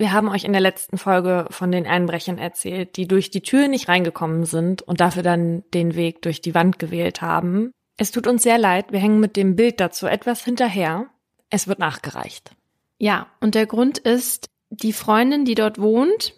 [0.00, 3.68] Wir haben euch in der letzten Folge von den Einbrechern erzählt, die durch die Tür
[3.68, 7.70] nicht reingekommen sind und dafür dann den Weg durch die Wand gewählt haben.
[7.98, 11.08] Es tut uns sehr leid, wir hängen mit dem Bild dazu etwas hinterher.
[11.50, 12.52] Es wird nachgereicht.
[12.96, 16.32] Ja, und der Grund ist, die Freundin, die dort wohnt,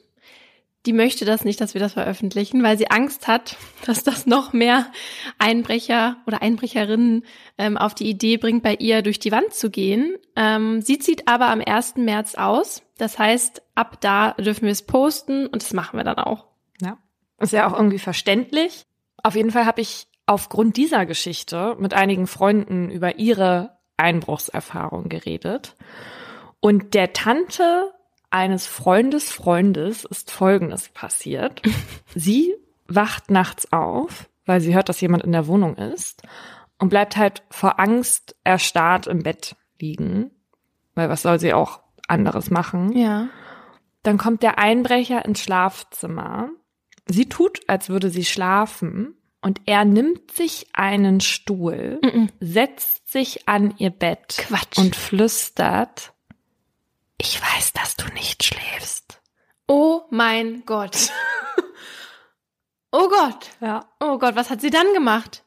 [0.86, 4.52] die möchte das nicht, dass wir das veröffentlichen, weil sie Angst hat, dass das noch
[4.52, 4.86] mehr
[5.38, 7.24] Einbrecher oder Einbrecherinnen
[7.58, 10.16] ähm, auf die Idee bringt, bei ihr durch die Wand zu gehen.
[10.36, 11.96] Ähm, sie zieht aber am 1.
[11.96, 12.82] März aus.
[12.98, 16.46] Das heißt, ab da dürfen wir es posten und das machen wir dann auch.
[16.80, 16.98] Ja,
[17.38, 18.84] ist ja auch irgendwie verständlich.
[19.22, 25.76] Auf jeden Fall habe ich aufgrund dieser Geschichte mit einigen Freunden über ihre Einbruchserfahrung geredet.
[26.60, 27.92] Und der Tante
[28.32, 31.62] eines Freundes Freundes ist Folgendes passiert.
[32.14, 32.54] sie
[32.86, 36.22] wacht nachts auf, weil sie hört, dass jemand in der Wohnung ist
[36.78, 40.30] und bleibt halt vor Angst erstarrt im Bett liegen,
[40.94, 42.96] weil was soll sie auch anderes machen?
[42.96, 43.28] Ja.
[44.02, 46.50] Dann kommt der Einbrecher ins Schlafzimmer.
[47.06, 52.28] Sie tut, als würde sie schlafen und er nimmt sich einen Stuhl, mm -mm.
[52.40, 54.78] setzt sich an ihr Bett Quatsch.
[54.78, 56.11] und flüstert,
[57.22, 59.20] ich weiß, dass du nicht schläfst.
[59.68, 61.10] Oh mein Gott.
[62.92, 63.50] oh Gott.
[63.60, 63.88] Ja.
[64.00, 65.44] Oh Gott, was hat sie dann gemacht?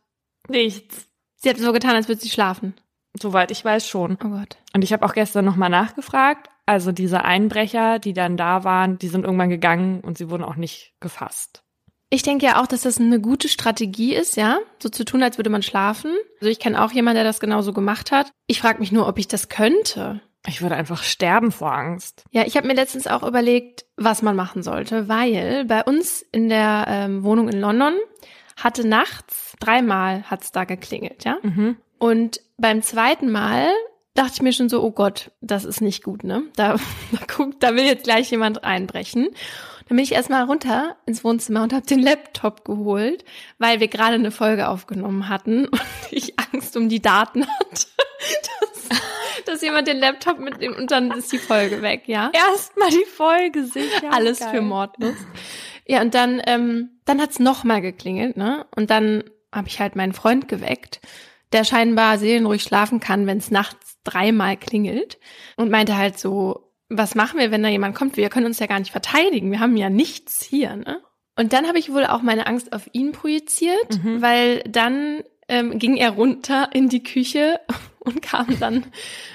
[0.47, 1.07] Nichts.
[1.35, 2.75] Sie hat so getan, als würde sie schlafen.
[3.21, 4.17] Soweit ich weiß schon.
[4.23, 4.57] Oh Gott.
[4.73, 6.49] Und ich habe auch gestern nochmal nachgefragt.
[6.65, 10.55] Also diese Einbrecher, die dann da waren, die sind irgendwann gegangen und sie wurden auch
[10.55, 11.63] nicht gefasst.
[12.09, 15.37] Ich denke ja auch, dass das eine gute Strategie ist, ja, so zu tun, als
[15.37, 16.15] würde man schlafen.
[16.39, 18.31] Also ich kenne auch jemanden, der das genauso gemacht hat.
[18.47, 20.21] Ich frage mich nur, ob ich das könnte.
[20.47, 22.23] Ich würde einfach sterben vor Angst.
[22.31, 26.49] Ja, ich habe mir letztens auch überlegt, was man machen sollte, weil bei uns in
[26.49, 27.93] der ähm, Wohnung in London
[28.55, 31.37] hatte nachts dreimal hat's da geklingelt, ja.
[31.41, 31.77] Mhm.
[31.97, 33.67] Und beim zweiten Mal
[34.13, 36.43] dachte ich mir schon so, oh Gott, das ist nicht gut, ne?
[36.55, 36.77] Da,
[37.11, 39.29] da guckt, da will jetzt gleich jemand einbrechen.
[39.87, 43.23] Dann bin ich erstmal runter ins Wohnzimmer und habe den Laptop geholt,
[43.59, 47.87] weil wir gerade eine Folge aufgenommen hatten und ich Angst um die Daten hatte,
[48.71, 48.74] dass,
[49.45, 52.31] dass jemand den Laptop mitnimmt und dann ist die Folge weg, ja?
[52.33, 54.11] Erstmal die Folge sicher.
[54.11, 54.49] Alles Geil.
[54.51, 55.25] für Mordlust.
[55.87, 58.65] Ja, und dann, ähm, dann hat's noch mal geklingelt, ne?
[58.75, 60.99] Und dann habe ich halt meinen Freund geweckt,
[61.53, 65.19] der scheinbar seelenruhig schlafen kann, wenn es nachts dreimal klingelt
[65.57, 68.17] und meinte halt so, was machen wir, wenn da jemand kommt?
[68.17, 69.51] Wir können uns ja gar nicht verteidigen.
[69.51, 71.01] Wir haben ja nichts hier, ne?
[71.37, 74.21] Und dann habe ich wohl auch meine Angst auf ihn projiziert, Mhm.
[74.21, 77.59] weil dann ähm, ging er runter in die Küche
[77.99, 78.85] und kam dann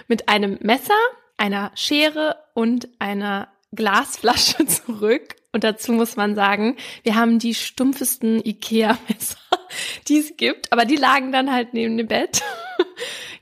[0.08, 0.94] mit einem Messer,
[1.36, 5.36] einer Schere und einer Glasflasche zurück.
[5.52, 9.38] Und dazu muss man sagen, wir haben die stumpfesten Ikea-Messer,
[10.08, 12.42] die es gibt, aber die lagen dann halt neben dem Bett.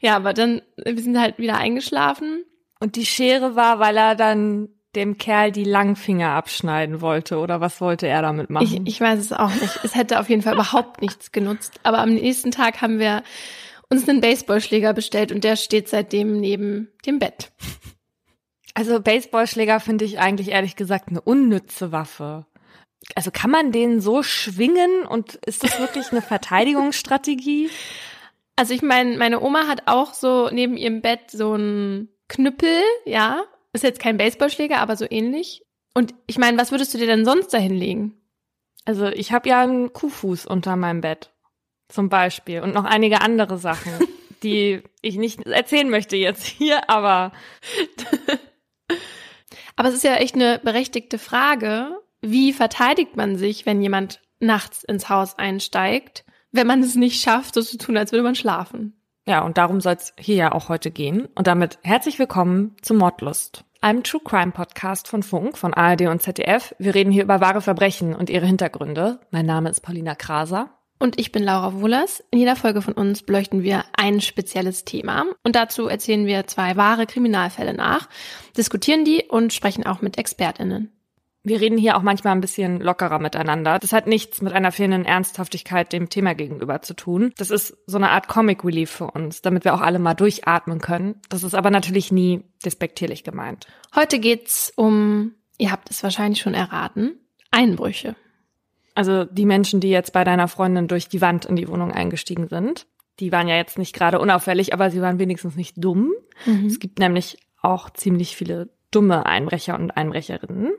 [0.00, 2.44] ja, aber dann, wir sind halt wieder eingeschlafen.
[2.80, 7.80] Und die Schere war, weil er dann dem Kerl die Langfinger abschneiden wollte oder was
[7.80, 8.86] wollte er damit Ich, machen?
[8.86, 9.80] ich weiß es auch nicht.
[9.82, 11.80] Es hätte auf jeden Fall überhaupt nichts genutzt.
[11.84, 13.22] Aber am nächsten Tag haben wir
[13.88, 17.52] uns einen Baseballschläger bestellt und der steht seitdem neben dem Bett.
[18.74, 22.44] also Baseballschläger finde ich eigentlich ehrlich gesagt eine unnütze Waffe.
[23.14, 26.20] Also kann man den so schwingen und ist das wirklich eine
[26.82, 27.70] Verteidigungsstrategie?
[28.56, 33.42] Also ich meine, meine Oma hat auch so neben ihrem Bett so einen Knüppel, ja.
[33.72, 35.62] Ist jetzt kein Baseballschläger, aber so ähnlich.
[35.94, 38.14] Und ich meine, was würdest du dir denn sonst dahin legen?
[38.84, 41.32] Also ich habe ja einen Kuhfuß unter meinem Bett
[41.88, 43.92] zum Beispiel und noch einige andere Sachen,
[44.42, 47.32] die ich nicht erzählen möchte jetzt hier, aber
[49.78, 52.00] Aber es ist ja echt eine berechtigte Frage.
[52.20, 57.54] Wie verteidigt man sich, wenn jemand nachts ins Haus einsteigt, wenn man es nicht schafft,
[57.54, 58.97] so zu tun, als würde man schlafen?
[59.28, 61.28] Ja, und darum soll es hier ja auch heute gehen.
[61.34, 66.22] Und damit herzlich willkommen zu Mordlust, einem True Crime Podcast von Funk, von ARD und
[66.22, 66.74] ZDF.
[66.78, 69.20] Wir reden hier über wahre Verbrechen und ihre Hintergründe.
[69.30, 70.70] Mein Name ist Paulina Kraser.
[70.98, 72.24] Und ich bin Laura Wohlers.
[72.30, 75.26] In jeder Folge von uns beleuchten wir ein spezielles Thema.
[75.44, 78.08] Und dazu erzählen wir zwei wahre Kriminalfälle nach,
[78.56, 80.97] diskutieren die und sprechen auch mit ExpertInnen.
[81.48, 83.78] Wir reden hier auch manchmal ein bisschen lockerer miteinander.
[83.78, 87.32] Das hat nichts mit einer fehlenden Ernsthaftigkeit dem Thema gegenüber zu tun.
[87.38, 90.80] Das ist so eine Art Comic Relief für uns, damit wir auch alle mal durchatmen
[90.80, 91.14] können.
[91.30, 93.66] Das ist aber natürlich nie despektierlich gemeint.
[93.96, 97.18] Heute geht's um, ihr habt es wahrscheinlich schon erraten,
[97.50, 98.14] Einbrüche.
[98.94, 102.48] Also die Menschen, die jetzt bei deiner Freundin durch die Wand in die Wohnung eingestiegen
[102.48, 102.86] sind,
[103.20, 106.12] die waren ja jetzt nicht gerade unauffällig, aber sie waren wenigstens nicht dumm.
[106.66, 110.72] Es gibt nämlich auch ziemlich viele dumme Einbrecher und Einbrecherinnen.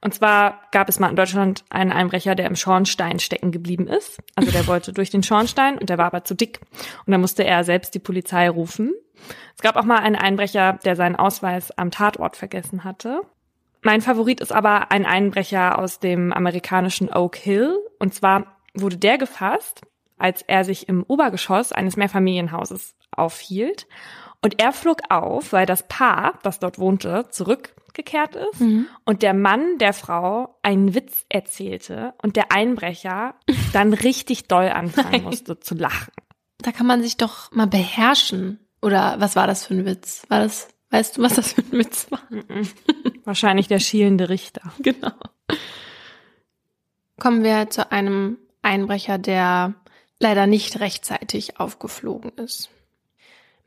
[0.00, 4.18] Und zwar gab es mal in Deutschland einen Einbrecher, der im Schornstein stecken geblieben ist.
[4.36, 6.60] Also der wollte durch den Schornstein und der war aber zu dick.
[7.06, 8.92] Und dann musste er selbst die Polizei rufen.
[9.56, 13.22] Es gab auch mal einen Einbrecher, der seinen Ausweis am Tatort vergessen hatte.
[13.82, 17.78] Mein Favorit ist aber ein Einbrecher aus dem amerikanischen Oak Hill.
[17.98, 19.82] Und zwar wurde der gefasst,
[20.18, 23.86] als er sich im Obergeschoss eines Mehrfamilienhauses aufhielt.
[24.40, 28.86] Und er flog auf, weil das Paar, das dort wohnte, zurückgekehrt ist mhm.
[29.04, 33.34] und der Mann der Frau einen Witz erzählte und der Einbrecher
[33.72, 36.12] dann richtig doll anfangen musste zu lachen.
[36.58, 38.60] Da kann man sich doch mal beherrschen.
[38.80, 40.22] Oder was war das für ein Witz?
[40.28, 42.22] War das, weißt du, was das für ein Witz war?
[43.24, 44.62] Wahrscheinlich der schielende Richter.
[44.78, 45.12] Genau.
[47.18, 49.74] Kommen wir zu einem Einbrecher, der
[50.20, 52.70] leider nicht rechtzeitig aufgeflogen ist.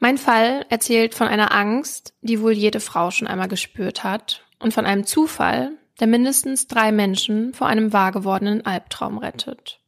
[0.04, 4.74] Mein Fall erzählt von einer Angst, die wohl jede Frau schon einmal gespürt hat, und
[4.74, 9.80] von einem Zufall, der mindestens drei Menschen vor einem wahr gewordenen Albtraum rettet.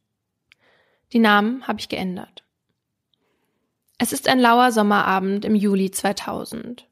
[1.12, 2.44] Die Namen habe ich geändert.
[3.98, 6.88] Es ist ein lauer Sommerabend im Juli 2000.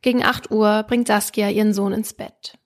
[0.00, 2.58] Gegen acht Uhr bringt Saskia ihren Sohn ins Bett.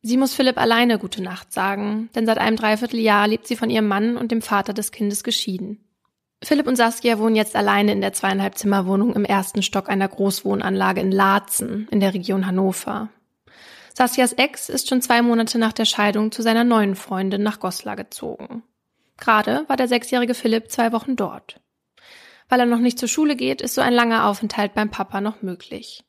[0.00, 3.88] Sie muss Philipp alleine gute Nacht sagen, denn seit einem Dreivierteljahr lebt sie von ihrem
[3.88, 5.83] Mann und dem Vater des Kindes geschieden.
[6.42, 11.00] Philipp und Saskia wohnen jetzt alleine in der zweieinhalb Zimmerwohnung im ersten Stock einer Großwohnanlage
[11.00, 13.08] in Laatzen in der Region Hannover.
[13.96, 17.96] Saskias Ex ist schon zwei Monate nach der Scheidung zu seiner neuen Freundin nach Goslar
[17.96, 18.64] gezogen.
[19.16, 21.60] Gerade war der sechsjährige Philipp zwei Wochen dort.
[22.48, 25.42] Weil er noch nicht zur Schule geht, ist so ein langer Aufenthalt beim Papa noch
[25.42, 26.04] möglich.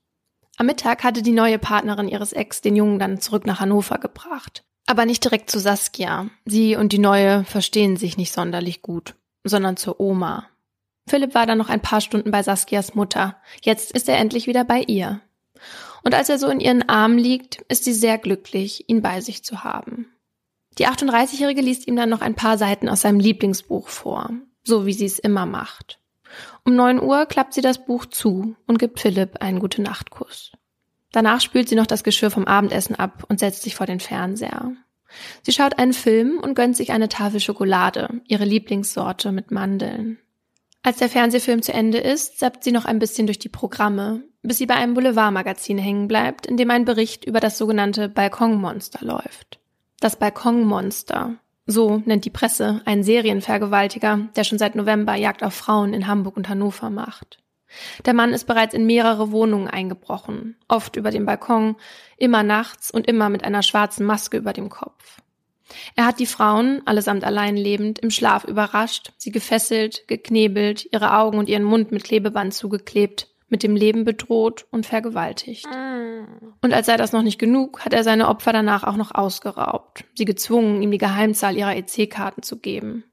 [0.58, 4.64] Am Mittag hatte die neue Partnerin ihres Ex den Jungen dann zurück nach Hannover gebracht.
[4.88, 6.30] Aber nicht direkt zu Saskia.
[6.46, 10.48] Sie und die neue verstehen sich nicht sonderlich gut, sondern zur Oma.
[11.08, 13.38] Philipp war dann noch ein paar Stunden bei Saskias Mutter.
[13.62, 15.22] Jetzt ist er endlich wieder bei ihr.
[16.04, 19.44] Und als er so in ihren Armen liegt, ist sie sehr glücklich, ihn bei sich
[19.44, 20.08] zu haben.
[20.78, 24.32] Die 38-Jährige liest ihm dann noch ein paar Seiten aus seinem Lieblingsbuch vor,
[24.64, 26.00] so wie sie es immer macht.
[26.66, 30.52] Um neun Uhr klappt sie das Buch zu und gibt Philipp einen gute Nachtkuss.
[31.12, 34.74] Danach spült sie noch das Geschirr vom Abendessen ab und setzt sich vor den Fernseher.
[35.42, 40.20] Sie schaut einen Film und gönnt sich eine Tafel Schokolade, ihre Lieblingssorte mit Mandeln.
[40.84, 44.60] Als der Fernsehfilm zu Ende ist, zappt sie noch ein bisschen durch die Programme, bis
[44.60, 49.60] sie bei einem Boulevardmagazin hängen bleibt, in dem ein Bericht über das sogenannte Balkonmonster läuft.
[50.00, 55.94] Das Balkonmonster so nennt die Presse einen Serienvergewaltiger, der schon seit November Jagd auf Frauen
[55.94, 57.40] in Hamburg und Hannover macht.
[58.06, 61.76] Der Mann ist bereits in mehrere Wohnungen eingebrochen, oft über dem Balkon,
[62.18, 65.20] immer nachts und immer mit einer schwarzen Maske über dem Kopf.
[65.96, 71.38] Er hat die Frauen, allesamt allein lebend, im Schlaf überrascht, sie gefesselt, geknebelt, ihre Augen
[71.38, 75.68] und ihren Mund mit Klebeband zugeklebt, mit dem Leben bedroht und vergewaltigt.
[75.68, 76.54] Mm.
[76.62, 80.06] Und als sei das noch nicht genug, hat er seine Opfer danach auch noch ausgeraubt,
[80.16, 83.04] sie gezwungen, ihm die Geheimzahl ihrer EC-Karten zu geben.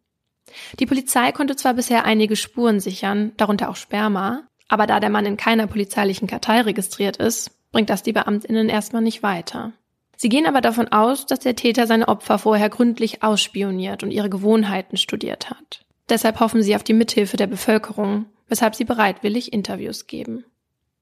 [0.79, 5.27] Die Polizei konnte zwar bisher einige Spuren sichern, darunter auch Sperma, aber da der Mann
[5.27, 9.73] in keiner polizeilichen Kartei registriert ist, bringt das die Beamtinnen erstmal nicht weiter.
[10.17, 14.31] Sie gehen aber davon aus, dass der Täter seine Opfer vorher gründlich ausspioniert und ihre
[14.31, 15.85] Gewohnheiten studiert hat.
[16.09, 20.47] Deshalb hoffen sie auf die Mithilfe der Bevölkerung, weshalb sie bereitwillig Interviews geben.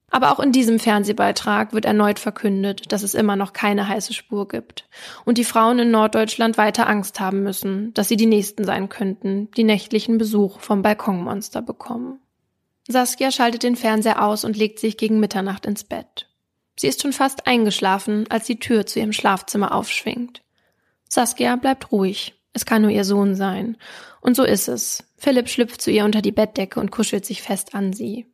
[0.09, 4.49] Aber auch in diesem Fernsehbeitrag wird erneut verkündet, dass es immer noch keine heiße Spur
[4.49, 4.89] gibt
[5.23, 9.49] und die Frauen in Norddeutschland weiter Angst haben müssen, dass sie die Nächsten sein könnten,
[9.55, 12.19] die nächtlichen Besuch vom Balkonmonster bekommen.
[12.91, 16.27] Saskia schaltet den Fernseher aus und legt sich gegen Mitternacht ins Bett.
[16.77, 20.41] Sie ist schon fast eingeschlafen, als die Tür zu ihrem Schlafzimmer aufschwingt.
[21.09, 22.35] Saskia bleibt ruhig.
[22.53, 23.77] Es kann nur ihr Sohn sein.
[24.19, 25.03] Und so ist es.
[25.17, 28.25] Philipp schlüpft zu ihr unter die Bettdecke und kuschelt sich fest an sie.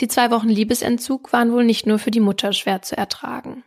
[0.00, 3.64] Die zwei Wochen Liebesentzug waren wohl nicht nur für die Mutter schwer zu ertragen.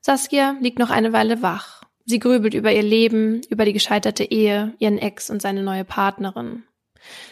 [0.00, 1.82] Saskia liegt noch eine Weile wach.
[2.04, 6.64] Sie grübelt über ihr Leben, über die gescheiterte Ehe, ihren Ex und seine neue Partnerin.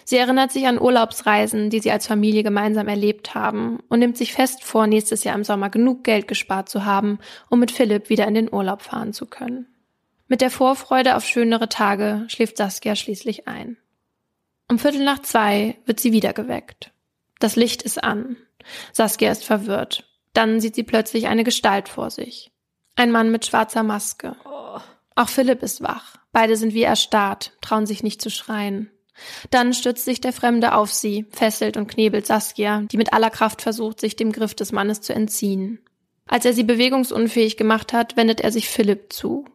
[0.05, 4.33] Sie erinnert sich an Urlaubsreisen, die sie als Familie gemeinsam erlebt haben und nimmt sich
[4.33, 8.27] fest vor, nächstes Jahr im Sommer genug Geld gespart zu haben, um mit Philipp wieder
[8.27, 9.67] in den Urlaub fahren zu können.
[10.29, 13.77] Mit der Vorfreude auf schönere Tage schläft Saskia schließlich ein.
[14.69, 16.93] Um Viertel nach zwei wird sie wieder geweckt.
[17.41, 18.37] Das Licht ist an.
[18.93, 20.05] Saskia ist verwirrt.
[20.33, 22.53] Dann sieht sie plötzlich eine Gestalt vor sich.
[22.95, 24.37] Ein Mann mit schwarzer Maske.
[25.17, 26.17] Auch Philipp ist wach.
[26.33, 28.91] Beide sind wie erstarrt, trauen sich nicht zu schreien.
[29.51, 33.63] Dann stürzt sich der Fremde auf sie, fesselt und knebelt Saskia, die mit aller Kraft
[33.63, 35.81] versucht, sich dem Griff des Mannes zu entziehen.
[36.27, 39.47] Als er sie bewegungsunfähig gemacht hat, wendet er sich Philipp zu.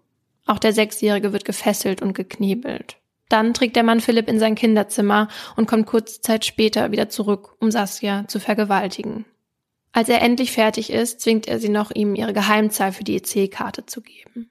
[0.45, 2.97] Auch der Sechsjährige wird gefesselt und geknebelt.
[3.29, 7.55] Dann trägt der Mann Philipp in sein Kinderzimmer und kommt kurze Zeit später wieder zurück,
[7.59, 9.25] um Saskia zu vergewaltigen.
[9.91, 13.85] Als er endlich fertig ist, zwingt er sie noch, ihm ihre Geheimzahl für die EC-Karte
[13.85, 14.49] zu geben.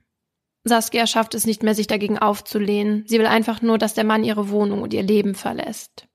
[0.64, 3.04] Saskia schafft es nicht mehr, sich dagegen aufzulehnen.
[3.06, 6.08] Sie will einfach nur, dass der Mann ihre Wohnung und ihr Leben verlässt.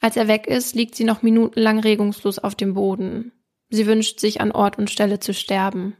[0.00, 3.32] Als er weg ist, liegt sie noch minutenlang regungslos auf dem Boden.
[3.68, 5.96] Sie wünscht sich, an Ort und Stelle zu sterben.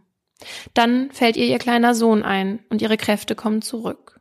[0.73, 4.21] Dann fällt ihr ihr kleiner Sohn ein und ihre Kräfte kommen zurück.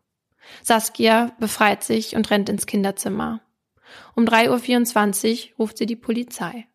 [0.61, 3.41] Saskia befreit sich und rennt ins Kinderzimmer.
[4.15, 6.67] Um 3.24 Uhr ruft sie die Polizei.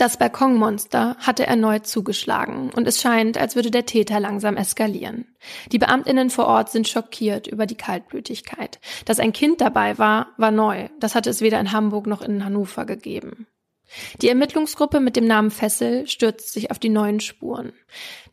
[0.00, 5.26] Das Balkonmonster hatte erneut zugeschlagen und es scheint, als würde der Täter langsam eskalieren.
[5.72, 8.80] Die Beamtinnen vor Ort sind schockiert über die Kaltblütigkeit.
[9.04, 10.88] Dass ein Kind dabei war, war neu.
[11.00, 13.46] Das hatte es weder in Hamburg noch in Hannover gegeben.
[14.22, 17.74] Die Ermittlungsgruppe mit dem Namen Fessel stürzt sich auf die neuen Spuren.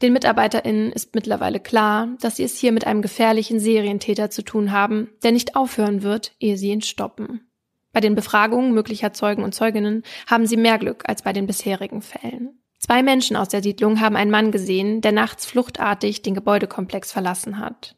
[0.01, 4.71] Den MitarbeiterInnen ist mittlerweile klar, dass sie es hier mit einem gefährlichen Serientäter zu tun
[4.71, 7.46] haben, der nicht aufhören wird, ehe sie ihn stoppen.
[7.93, 12.01] Bei den Befragungen möglicher Zeugen und Zeuginnen haben sie mehr Glück als bei den bisherigen
[12.01, 12.59] Fällen.
[12.79, 17.59] Zwei Menschen aus der Siedlung haben einen Mann gesehen, der nachts fluchtartig den Gebäudekomplex verlassen
[17.59, 17.95] hat.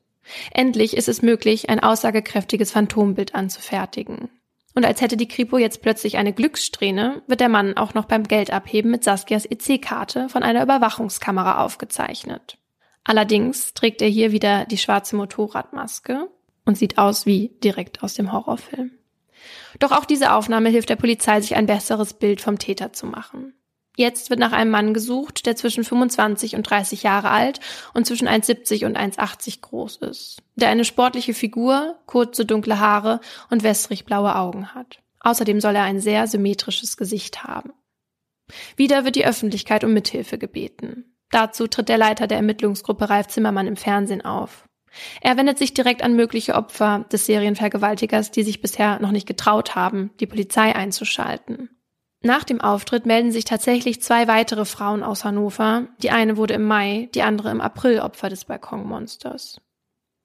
[0.52, 4.30] Endlich ist es möglich, ein aussagekräftiges Phantombild anzufertigen.
[4.76, 8.24] Und als hätte die Kripo jetzt plötzlich eine Glückssträhne, wird der Mann auch noch beim
[8.24, 12.58] Geldabheben mit Saskias EC-Karte von einer Überwachungskamera aufgezeichnet.
[13.04, 16.30] Allerdings trägt er hier wieder die schwarze Motorradmaske
[16.66, 18.92] und sieht aus wie direkt aus dem Horrorfilm.
[19.78, 23.54] Doch auch diese Aufnahme hilft der Polizei, sich ein besseres Bild vom Täter zu machen.
[24.00, 27.60] Jetzt wird nach einem Mann gesucht, der zwischen 25 und 30 Jahre alt
[27.94, 30.38] und zwischen 1,70 und 1,80 groß ist.
[30.56, 35.00] Der eine sportliche Figur, kurze dunkle Haare und wässrig blaue Augen hat.
[35.20, 37.74] Außerdem soll er ein sehr symmetrisches Gesicht haben.
[38.78, 41.18] Wieder wird die Öffentlichkeit um Mithilfe gebeten.
[41.30, 44.69] Dazu tritt der Leiter der Ermittlungsgruppe Ralf Zimmermann im Fernsehen auf.
[45.22, 49.76] Er wendet sich direkt an mögliche Opfer des Serienvergewaltigers, die sich bisher noch nicht getraut
[49.76, 51.70] haben, die Polizei einzuschalten.
[52.22, 55.88] Nach dem Auftritt melden sich tatsächlich zwei weitere Frauen aus Hannover.
[56.02, 59.62] Die eine wurde im Mai, die andere im April Opfer des Balkonmonsters.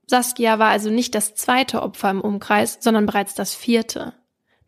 [0.07, 4.15] Saskia war also nicht das zweite Opfer im Umkreis, sondern bereits das vierte.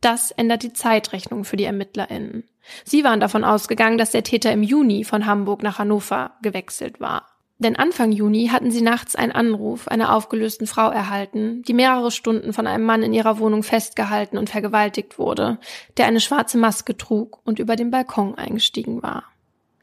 [0.00, 2.44] Das ändert die Zeitrechnung für die ErmittlerInnen.
[2.84, 7.26] Sie waren davon ausgegangen, dass der Täter im Juni von Hamburg nach Hannover gewechselt war.
[7.58, 12.52] Denn Anfang Juni hatten sie nachts einen Anruf einer aufgelösten Frau erhalten, die mehrere Stunden
[12.52, 15.58] von einem Mann in ihrer Wohnung festgehalten und vergewaltigt wurde,
[15.96, 19.24] der eine schwarze Maske trug und über den Balkon eingestiegen war.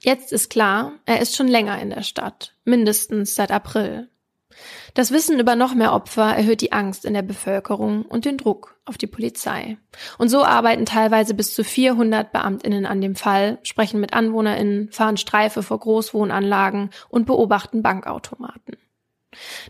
[0.02, 4.10] Jetzt ist klar, er ist schon länger in der Stadt, mindestens seit April.
[4.94, 8.78] Das Wissen über noch mehr Opfer erhöht die Angst in der Bevölkerung und den Druck
[8.86, 9.78] auf die Polizei.
[10.18, 15.18] Und so arbeiten teilweise bis zu 400 Beamtinnen an dem Fall, sprechen mit Anwohnerinnen, fahren
[15.18, 18.78] Streife vor Großwohnanlagen und beobachten Bankautomaten.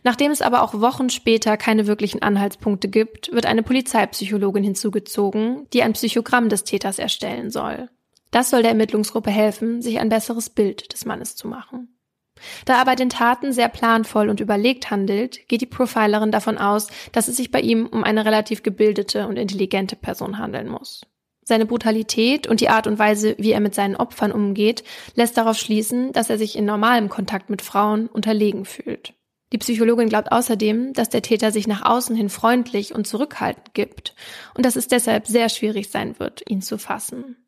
[0.04, 5.84] Nachdem es aber auch Wochen später keine wirklichen Anhaltspunkte gibt, wird eine Polizeipsychologin hinzugezogen, die
[5.84, 7.90] ein Psychogramm des Täters erstellen soll.
[8.32, 11.96] Das soll der Ermittlungsgruppe helfen, sich ein besseres Bild des Mannes zu machen.
[12.66, 16.88] Da er bei den Taten sehr planvoll und überlegt handelt, geht die Profilerin davon aus,
[17.12, 21.02] dass es sich bei ihm um eine relativ gebildete und intelligente Person handeln muss.
[21.46, 24.84] Seine Brutalität und die Art und Weise, wie er mit seinen Opfern umgeht,
[25.16, 29.14] lässt darauf schließen, dass er sich in normalem Kontakt mit Frauen unterlegen fühlt.
[29.52, 34.16] Die Psychologin glaubt außerdem, dass der Täter sich nach außen hin freundlich und zurückhaltend gibt
[34.56, 37.43] und dass es deshalb sehr schwierig sein wird, ihn zu fassen.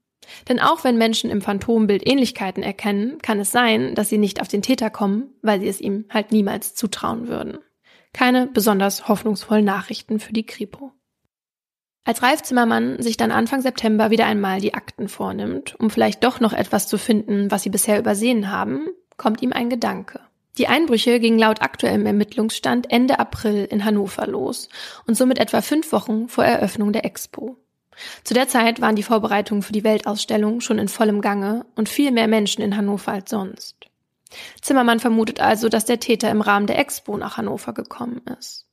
[0.47, 4.47] Denn auch wenn Menschen im Phantombild Ähnlichkeiten erkennen, kann es sein, dass sie nicht auf
[4.47, 7.59] den Täter kommen, weil sie es ihm halt niemals zutrauen würden.
[8.13, 10.91] Keine besonders hoffnungsvollen Nachrichten für die Kripo.
[12.05, 16.39] Als Ralf Zimmermann sich dann Anfang September wieder einmal die Akten vornimmt, um vielleicht doch
[16.39, 20.21] noch etwas zu finden, was sie bisher übersehen haben, kommt ihm ein Gedanke.
[20.57, 24.69] Die Einbrüche gingen laut aktuellem Ermittlungsstand Ende April in Hannover los
[25.05, 27.57] und somit etwa fünf Wochen vor Eröffnung der Expo.
[28.23, 32.11] Zu der Zeit waren die Vorbereitungen für die Weltausstellung schon in vollem Gange und viel
[32.11, 33.75] mehr Menschen in Hannover als sonst.
[34.61, 38.65] Zimmermann vermutet also, dass der Täter im Rahmen der Expo nach Hannover gekommen ist.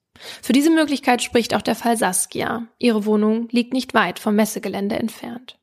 [0.43, 2.67] Für diese Möglichkeit spricht auch der Fall Saskia.
[2.79, 5.59] Ihre Wohnung liegt nicht weit vom Messegelände entfernt.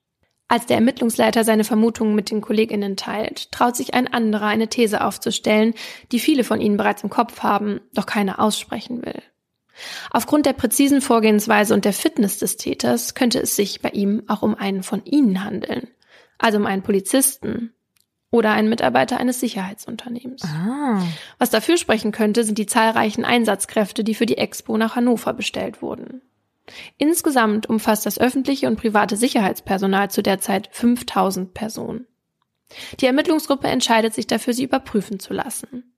[0.47, 5.05] Als der Ermittlungsleiter seine Vermutungen mit den Kolleginnen teilt, traut sich ein anderer eine These
[5.05, 5.75] aufzustellen,
[6.11, 9.21] die viele von ihnen bereits im Kopf haben, doch keiner aussprechen will.
[10.11, 14.41] Aufgrund der präzisen Vorgehensweise und der Fitness des Täters könnte es sich bei ihm auch
[14.41, 15.87] um einen von ihnen handeln,
[16.37, 17.73] also um einen Polizisten
[18.31, 20.43] oder einen Mitarbeiter eines Sicherheitsunternehmens.
[20.43, 21.01] Ah.
[21.39, 25.81] Was dafür sprechen könnte, sind die zahlreichen Einsatzkräfte, die für die Expo nach Hannover bestellt
[25.81, 26.21] wurden.
[26.97, 32.05] Insgesamt umfasst das öffentliche und private Sicherheitspersonal zu der Zeit 5000 Personen.
[32.99, 35.91] Die Ermittlungsgruppe entscheidet sich dafür, sie überprüfen zu lassen.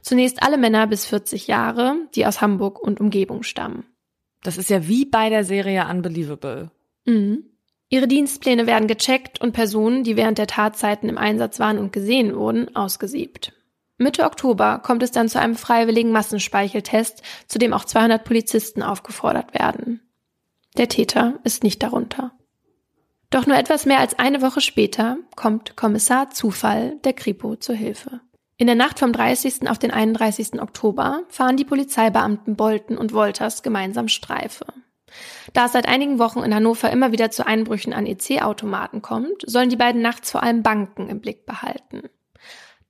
[0.00, 3.84] Zunächst alle Männer bis 40 Jahre, die aus Hamburg und Umgebung stammen.
[4.42, 6.70] Das ist ja wie bei der Serie Unbelievable.
[7.04, 7.44] Mhm.
[7.88, 12.34] Ihre Dienstpläne werden gecheckt und Personen, die während der Tatzeiten im Einsatz waren und gesehen
[12.34, 13.52] wurden, ausgesiebt.
[13.98, 19.54] Mitte Oktober kommt es dann zu einem freiwilligen Massenspeicheltest, zu dem auch 200 Polizisten aufgefordert
[19.54, 20.00] werden.
[20.76, 22.32] Der Täter ist nicht darunter.
[23.30, 28.20] Doch nur etwas mehr als eine Woche später kommt Kommissar Zufall der Kripo zur Hilfe.
[28.62, 29.68] In der Nacht vom 30.
[29.68, 30.62] auf den 31.
[30.62, 34.66] Oktober fahren die Polizeibeamten Bolton und Wolters gemeinsam Streife.
[35.52, 39.68] Da es seit einigen Wochen in Hannover immer wieder zu Einbrüchen an EC-Automaten kommt, sollen
[39.68, 42.02] die beiden nachts vor allem Banken im Blick behalten.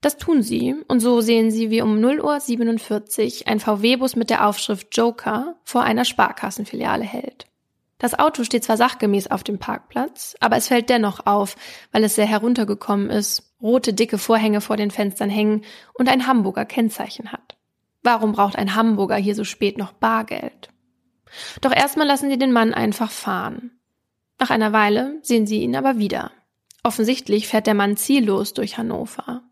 [0.02, 4.47] Das tun sie und so sehen sie, wie um 0.47 Uhr ein VW-Bus mit der
[4.47, 7.47] Aufschrift Joker vor einer Sparkassenfiliale hält.
[8.03, 11.55] Das Auto steht zwar sachgemäß auf dem Parkplatz, aber es fällt dennoch auf,
[11.93, 15.63] weil es sehr heruntergekommen ist, rote dicke Vorhänge vor den Fenstern hängen
[15.95, 17.57] und ein Hamburger Kennzeichen hat.
[18.03, 20.71] Warum braucht ein Hamburger hier so spät noch Bargeld?
[21.61, 23.71] Doch erstmal lassen sie den Mann einfach fahren.
[24.41, 26.33] Nach einer Weile sehen sie ihn aber wieder.
[26.83, 29.45] Offensichtlich fährt der Mann ziellos durch Hannover.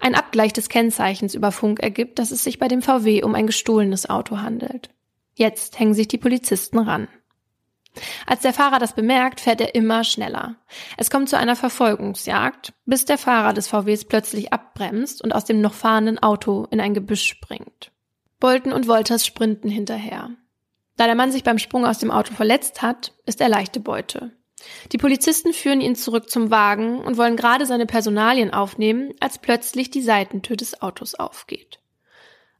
[0.00, 3.46] Ein Abgleich des Kennzeichens über Funk ergibt, dass es sich bei dem VW um ein
[3.46, 4.90] gestohlenes Auto handelt.
[5.36, 7.06] Jetzt hängen sich die Polizisten ran.
[8.26, 10.56] Als der Fahrer das bemerkt, fährt er immer schneller.
[10.96, 15.60] Es kommt zu einer Verfolgungsjagd, bis der Fahrer des VWs plötzlich abbremst und aus dem
[15.60, 17.92] noch fahrenden Auto in ein Gebüsch springt.
[18.38, 20.30] Bolton und Wolters sprinten hinterher.
[20.96, 24.32] Da der Mann sich beim Sprung aus dem Auto verletzt hat, ist er leichte Beute.
[24.92, 29.90] Die Polizisten führen ihn zurück zum Wagen und wollen gerade seine Personalien aufnehmen, als plötzlich
[29.90, 31.80] die Seitentür des Autos aufgeht.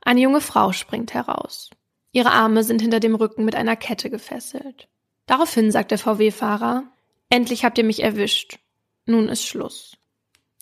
[0.03, 1.71] Eine junge Frau springt heraus.
[2.13, 4.89] Ihre Arme sind hinter dem Rücken mit einer Kette gefesselt.
[5.27, 6.85] Daraufhin sagt der VW-Fahrer,
[7.29, 8.59] Endlich habt ihr mich erwischt.
[9.05, 9.97] Nun ist Schluss.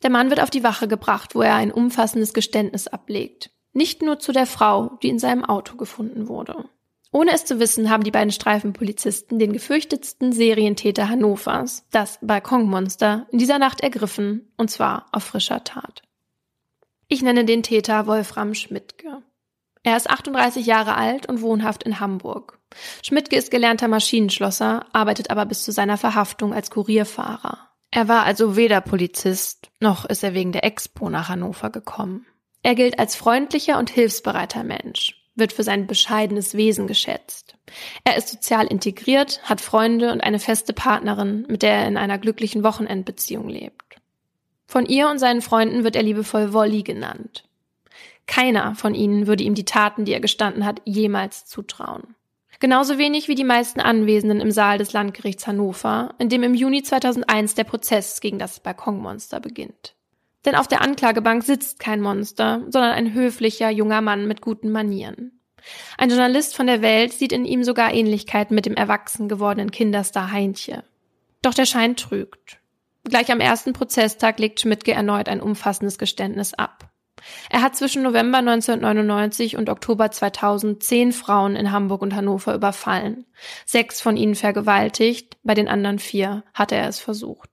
[0.02, 3.50] Der Mann wird auf die Wache gebracht, wo er ein umfassendes Geständnis ablegt.
[3.72, 6.64] Nicht nur zu der Frau, die in seinem Auto gefunden wurde.
[7.10, 13.38] Ohne es zu wissen, haben die beiden Streifenpolizisten den gefürchtetsten Serientäter Hannovers, das Balkonmonster, in
[13.38, 16.02] dieser Nacht ergriffen, und zwar auf frischer Tat.
[17.06, 19.22] Ich nenne den Täter Wolfram Schmidtke.
[19.84, 22.58] Er ist 38 Jahre alt und wohnhaft in Hamburg.
[23.02, 27.58] Schmidtke ist gelernter Maschinenschlosser, arbeitet aber bis zu seiner Verhaftung als Kurierfahrer.
[27.92, 32.26] Er war also weder Polizist, noch ist er wegen der Expo nach Hannover gekommen.
[32.62, 37.56] Er gilt als freundlicher und hilfsbereiter Mensch wird für sein bescheidenes Wesen geschätzt.
[38.04, 42.18] Er ist sozial integriert, hat Freunde und eine feste Partnerin, mit der er in einer
[42.18, 43.96] glücklichen Wochenendbeziehung lebt.
[44.66, 47.44] Von ihr und seinen Freunden wird er liebevoll Wolli genannt.
[48.26, 52.14] Keiner von ihnen würde ihm die Taten, die er gestanden hat, jemals zutrauen.
[52.60, 56.82] Genauso wenig wie die meisten Anwesenden im Saal des Landgerichts Hannover, in dem im Juni
[56.82, 59.94] 2001 der Prozess gegen das Balkonmonster beginnt.
[60.44, 65.40] Denn auf der Anklagebank sitzt kein Monster, sondern ein höflicher junger Mann mit guten Manieren.
[65.96, 70.30] Ein Journalist von der Welt sieht in ihm sogar Ähnlichkeiten mit dem erwachsen gewordenen Kinderstar
[70.30, 70.84] Heintje.
[71.42, 72.58] Doch der Schein trügt.
[73.04, 76.90] Gleich am ersten Prozesstag legt Schmidtke erneut ein umfassendes Geständnis ab.
[77.50, 83.24] Er hat zwischen November 1999 und Oktober 2000 zehn Frauen in Hamburg und Hannover überfallen.
[83.64, 87.50] Sechs von ihnen vergewaltigt, bei den anderen vier hatte er es versucht.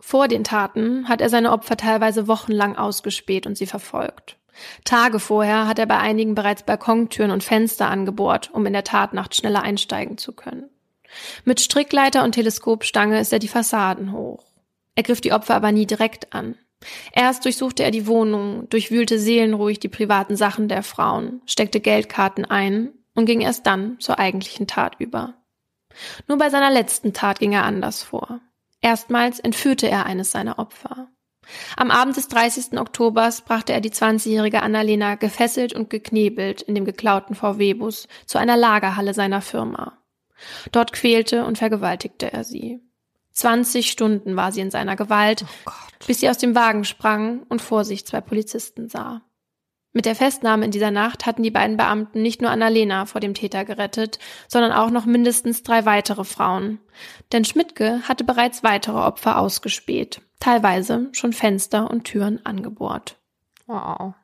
[0.00, 4.38] Vor den Taten hat er seine Opfer teilweise wochenlang ausgespäht und sie verfolgt.
[4.84, 9.34] Tage vorher hat er bei einigen bereits Balkontüren und Fenster angebohrt, um in der Tatnacht
[9.34, 10.68] schneller einsteigen zu können.
[11.44, 14.44] Mit Strickleiter und Teleskopstange ist er die Fassaden hoch.
[14.94, 16.56] Er griff die Opfer aber nie direkt an.
[17.12, 22.92] Erst durchsuchte er die Wohnung, durchwühlte seelenruhig die privaten Sachen der Frauen, steckte Geldkarten ein
[23.14, 25.34] und ging erst dann zur eigentlichen Tat über.
[26.26, 28.40] Nur bei seiner letzten Tat ging er anders vor.
[28.80, 31.08] Erstmals entführte er eines seiner Opfer.
[31.76, 32.78] Am Abend des 30.
[32.78, 38.56] Oktobers brachte er die 20-jährige Annalena gefesselt und geknebelt in dem geklauten VW-Bus zu einer
[38.56, 39.98] Lagerhalle seiner Firma.
[40.70, 42.80] Dort quälte und vergewaltigte er sie.
[43.32, 45.72] 20 Stunden war sie in seiner Gewalt, oh
[46.06, 49.22] bis sie aus dem Wagen sprang und vor sich zwei Polizisten sah.
[49.94, 53.34] Mit der Festnahme in dieser Nacht hatten die beiden Beamten nicht nur Annalena vor dem
[53.34, 54.18] Täter gerettet,
[54.48, 56.78] sondern auch noch mindestens drei weitere Frauen.
[57.30, 63.16] Denn Schmidtke hatte bereits weitere Opfer ausgespäht, teilweise schon Fenster und Türen angebohrt.
[63.66, 64.14] Wow.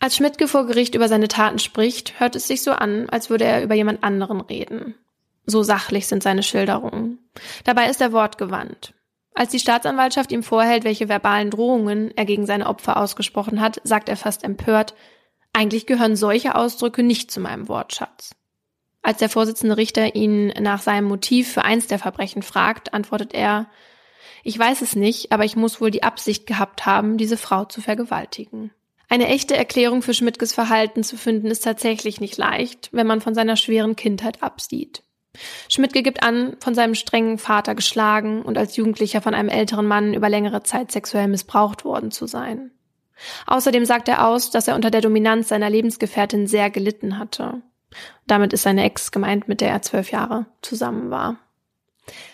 [0.00, 3.44] Als Schmidtke vor Gericht über seine Taten spricht, hört es sich so an, als würde
[3.44, 4.94] er über jemand anderen reden.
[5.46, 7.25] So sachlich sind seine Schilderungen.
[7.64, 8.94] Dabei ist er wortgewandt.
[9.34, 14.08] Als die Staatsanwaltschaft ihm vorhält, welche verbalen Drohungen er gegen seine Opfer ausgesprochen hat, sagt
[14.08, 14.94] er fast empört,
[15.52, 18.34] eigentlich gehören solche Ausdrücke nicht zu meinem Wortschatz.
[19.02, 23.66] Als der Vorsitzende Richter ihn nach seinem Motiv für eins der Verbrechen fragt, antwortet er,
[24.42, 27.80] ich weiß es nicht, aber ich muss wohl die Absicht gehabt haben, diese Frau zu
[27.80, 28.70] vergewaltigen.
[29.08, 33.34] Eine echte Erklärung für Schmidtges Verhalten zu finden ist tatsächlich nicht leicht, wenn man von
[33.34, 35.02] seiner schweren Kindheit absieht.
[35.68, 40.14] Schmidtke gibt an, von seinem strengen Vater geschlagen und als Jugendlicher von einem älteren Mann
[40.14, 42.70] über längere Zeit sexuell missbraucht worden zu sein.
[43.46, 47.62] Außerdem sagt er aus, dass er unter der Dominanz seiner Lebensgefährtin sehr gelitten hatte.
[48.26, 51.36] Damit ist seine Ex gemeint, mit der er zwölf Jahre zusammen war.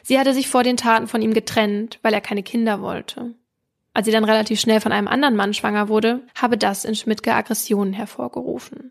[0.03, 3.35] Sie hatte sich vor den Taten von ihm getrennt, weil er keine Kinder wollte.
[3.95, 7.35] als sie dann relativ schnell von einem anderen Mann schwanger wurde, habe das in Schmidtke
[7.35, 8.91] Aggressionen hervorgerufen.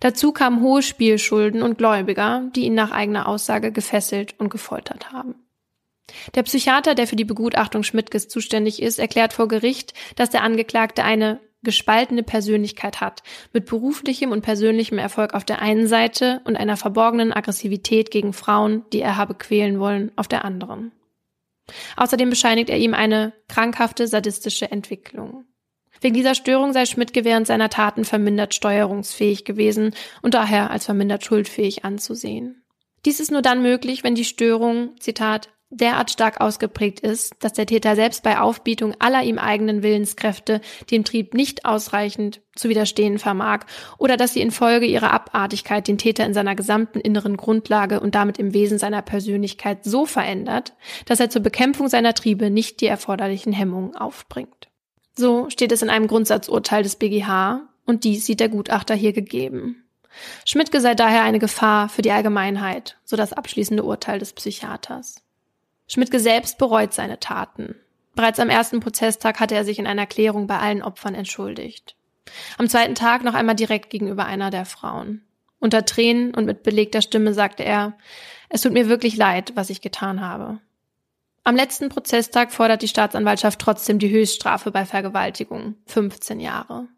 [0.00, 5.34] Dazu kamen hohe Spielschulden und Gläubiger, die ihn nach eigener Aussage gefesselt und gefoltert haben.
[6.34, 11.02] Der Psychiater, der für die Begutachtung Schmidtkes zuständig ist, erklärt vor Gericht, dass der Angeklagte
[11.02, 16.76] eine gespaltene Persönlichkeit hat, mit beruflichem und persönlichem Erfolg auf der einen Seite und einer
[16.76, 20.92] verborgenen Aggressivität gegen Frauen, die er habe quälen wollen, auf der anderen.
[21.96, 25.44] Außerdem bescheinigt er ihm eine krankhafte sadistische Entwicklung.
[26.00, 31.24] Wegen dieser Störung sei Schmidtke während seiner Taten vermindert steuerungsfähig gewesen und daher als vermindert
[31.24, 32.62] schuldfähig anzusehen.
[33.04, 37.66] Dies ist nur dann möglich, wenn die Störung, Zitat, derart stark ausgeprägt ist, dass der
[37.66, 43.64] Täter selbst bei Aufbietung aller ihm eigenen Willenskräfte dem Trieb nicht ausreichend zu widerstehen vermag
[43.98, 48.38] oder dass sie infolge ihrer Abartigkeit den Täter in seiner gesamten inneren Grundlage und damit
[48.38, 50.74] im Wesen seiner Persönlichkeit so verändert,
[51.06, 54.68] dass er zur Bekämpfung seiner Triebe nicht die erforderlichen Hemmungen aufbringt.
[55.16, 59.84] So steht es in einem Grundsatzurteil des BGH und dies sieht der Gutachter hier gegeben.
[60.44, 65.22] Schmidtke sei daher eine Gefahr für die Allgemeinheit, so das abschließende Urteil des Psychiaters.
[65.88, 67.76] Schmidtke selbst bereut seine Taten.
[68.14, 71.96] Bereits am ersten Prozesstag hatte er sich in einer Erklärung bei allen Opfern entschuldigt.
[72.58, 75.22] Am zweiten Tag noch einmal direkt gegenüber einer der Frauen.
[75.58, 77.96] Unter Tränen und mit belegter Stimme sagte er,
[78.48, 80.60] es tut mir wirklich leid, was ich getan habe.
[81.46, 86.88] Am letzten Prozesstag fordert die Staatsanwaltschaft trotzdem die Höchststrafe bei Vergewaltigung, 15 Jahre.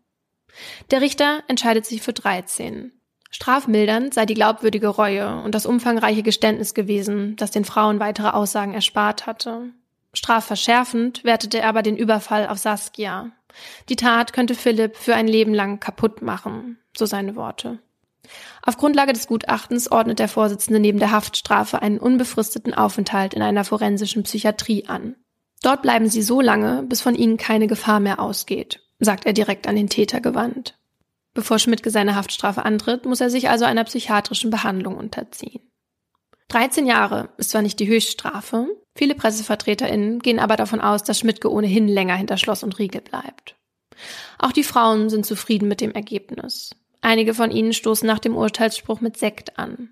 [0.91, 2.93] Der Richter entscheidet sich für 13.
[3.31, 8.73] Strafmildernd sei die glaubwürdige Reue und das umfangreiche Geständnis gewesen, das den Frauen weitere Aussagen
[8.73, 9.69] erspart hatte.
[10.15, 13.33] Strafverschärfend wertete er aber den Überfall auf Saskia.
[13.91, 17.81] Die Tat könnte Philipp für ein Leben lang kaputt machen, so seine Worte.
[18.63, 23.65] Auf Grundlage des Gutachtens ordnet der Vorsitzende neben der Haftstrafe einen unbefristeten Aufenthalt in einer
[23.65, 25.17] forensischen Psychiatrie an.
[25.63, 29.67] Dort bleiben sie so lange, bis von ihnen keine Gefahr mehr ausgeht, sagt er direkt
[29.67, 30.79] an den Täter gewandt.
[31.35, 35.63] Bevor Schmidtke seine Haftstrafe antritt, muss er sich also einer psychiatrischen Behandlung unterziehen.
[36.49, 41.53] 13 Jahre ist zwar nicht die Höchststrafe, viele PressevertreterInnen gehen aber davon aus, dass Schmidtke
[41.53, 43.55] ohnehin länger hinter Schloss und Riegel bleibt.
[44.39, 46.71] Auch die Frauen sind zufrieden mit dem Ergebnis.
[47.01, 49.91] Einige von ihnen stoßen nach dem Urteilsspruch mit Sekt an.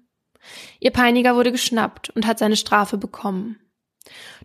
[0.80, 3.60] Ihr Peiniger wurde geschnappt und hat seine Strafe bekommen.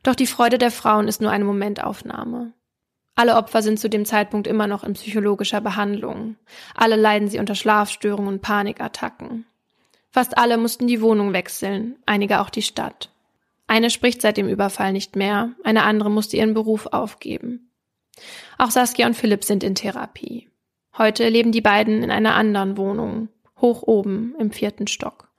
[0.04, 2.54] Doch die Freude der Frauen ist nur eine Momentaufnahme.
[3.16, 6.38] Alle Opfer sind zu dem Zeitpunkt immer noch in psychologischer Behandlung.
[6.74, 9.46] Alle leiden sie unter Schlafstörungen und Panikattacken.
[10.10, 13.10] Fast alle mussten die Wohnung wechseln, einige auch die Stadt.
[13.68, 17.72] Eine spricht seit dem Überfall nicht mehr, eine andere musste ihren Beruf aufgeben.
[18.58, 20.51] Auch Saskia und Philipp sind in Therapie.
[20.98, 25.30] Heute leben die beiden in einer anderen Wohnung, hoch oben im vierten Stock.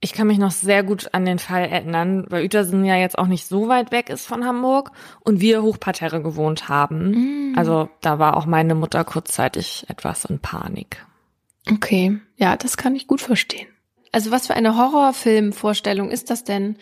[0.00, 3.26] Ich kann mich noch sehr gut an den Fall erinnern, weil Uetersen ja jetzt auch
[3.26, 7.52] nicht so weit weg ist von Hamburg und wir Hochparterre gewohnt haben.
[7.52, 7.58] Mm.
[7.58, 11.06] Also da war auch meine Mutter kurzzeitig etwas in Panik.
[11.72, 13.68] Okay, ja, das kann ich gut verstehen.
[14.12, 16.76] Also was für eine Horrorfilmvorstellung ist das denn,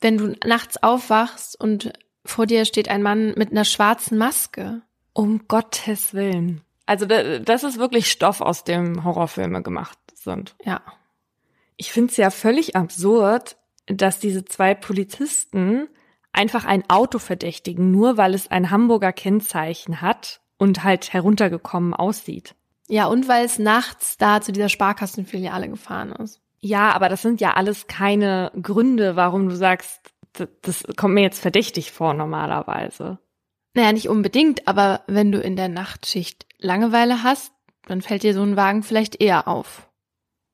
[0.00, 1.92] wenn du nachts aufwachst und
[2.24, 4.80] vor dir steht ein Mann mit einer schwarzen Maske?
[5.12, 6.62] Um Gottes Willen.
[6.92, 10.54] Also das ist wirklich Stoff, aus dem Horrorfilme gemacht sind.
[10.64, 10.82] Ja
[11.82, 15.88] ich finde es ja völlig absurd, dass diese zwei Polizisten
[16.32, 22.54] einfach ein Auto verdächtigen, nur weil es ein Hamburger Kennzeichen hat und halt heruntergekommen aussieht.
[22.88, 26.40] Ja, und weil es nachts da zu dieser Sparkassenfiliale gefahren ist.
[26.60, 30.00] Ja, aber das sind ja alles keine Gründe, warum du sagst,
[30.62, 33.18] das kommt mir jetzt verdächtig vor normalerweise.
[33.74, 37.52] Naja, nicht unbedingt, aber wenn du in der Nachtschicht Langeweile hast,
[37.86, 39.88] dann fällt dir so ein Wagen vielleicht eher auf.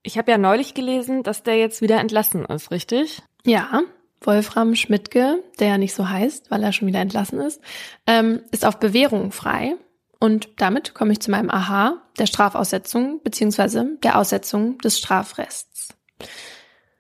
[0.03, 3.23] Ich habe ja neulich gelesen, dass der jetzt wieder entlassen ist, richtig?
[3.45, 3.83] Ja,
[4.21, 7.61] Wolfram Schmidtke, der ja nicht so heißt, weil er schon wieder entlassen ist,
[8.07, 9.77] ähm, ist auf Bewährung frei.
[10.21, 15.95] Und damit komme ich zu meinem Aha der Strafaussetzung beziehungsweise der Aussetzung des Strafrests.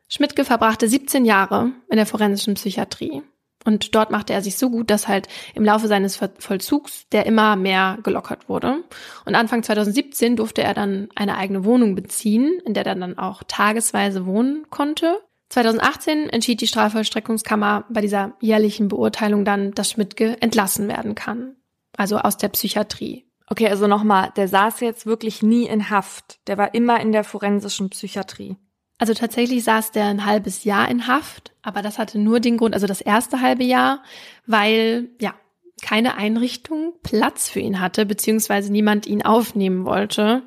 [0.08, 3.22] Schmidtke verbrachte 17 Jahre in der forensischen Psychiatrie.
[3.68, 7.54] Und dort machte er sich so gut, dass halt im Laufe seines Vollzugs der immer
[7.54, 8.82] mehr gelockert wurde.
[9.26, 13.42] Und Anfang 2017 durfte er dann eine eigene Wohnung beziehen, in der er dann auch
[13.46, 15.18] tagesweise wohnen konnte.
[15.50, 21.54] 2018 entschied die Strafvollstreckungskammer bei dieser jährlichen Beurteilung dann, dass Schmidtke entlassen werden kann.
[21.94, 23.26] Also aus der Psychiatrie.
[23.48, 26.40] Okay, also nochmal, der saß jetzt wirklich nie in Haft.
[26.46, 28.56] Der war immer in der forensischen Psychiatrie.
[28.98, 32.74] Also tatsächlich saß der ein halbes Jahr in Haft, aber das hatte nur den Grund,
[32.74, 34.02] also das erste halbe Jahr,
[34.46, 35.34] weil ja
[35.80, 40.42] keine Einrichtung Platz für ihn hatte, beziehungsweise niemand ihn aufnehmen wollte.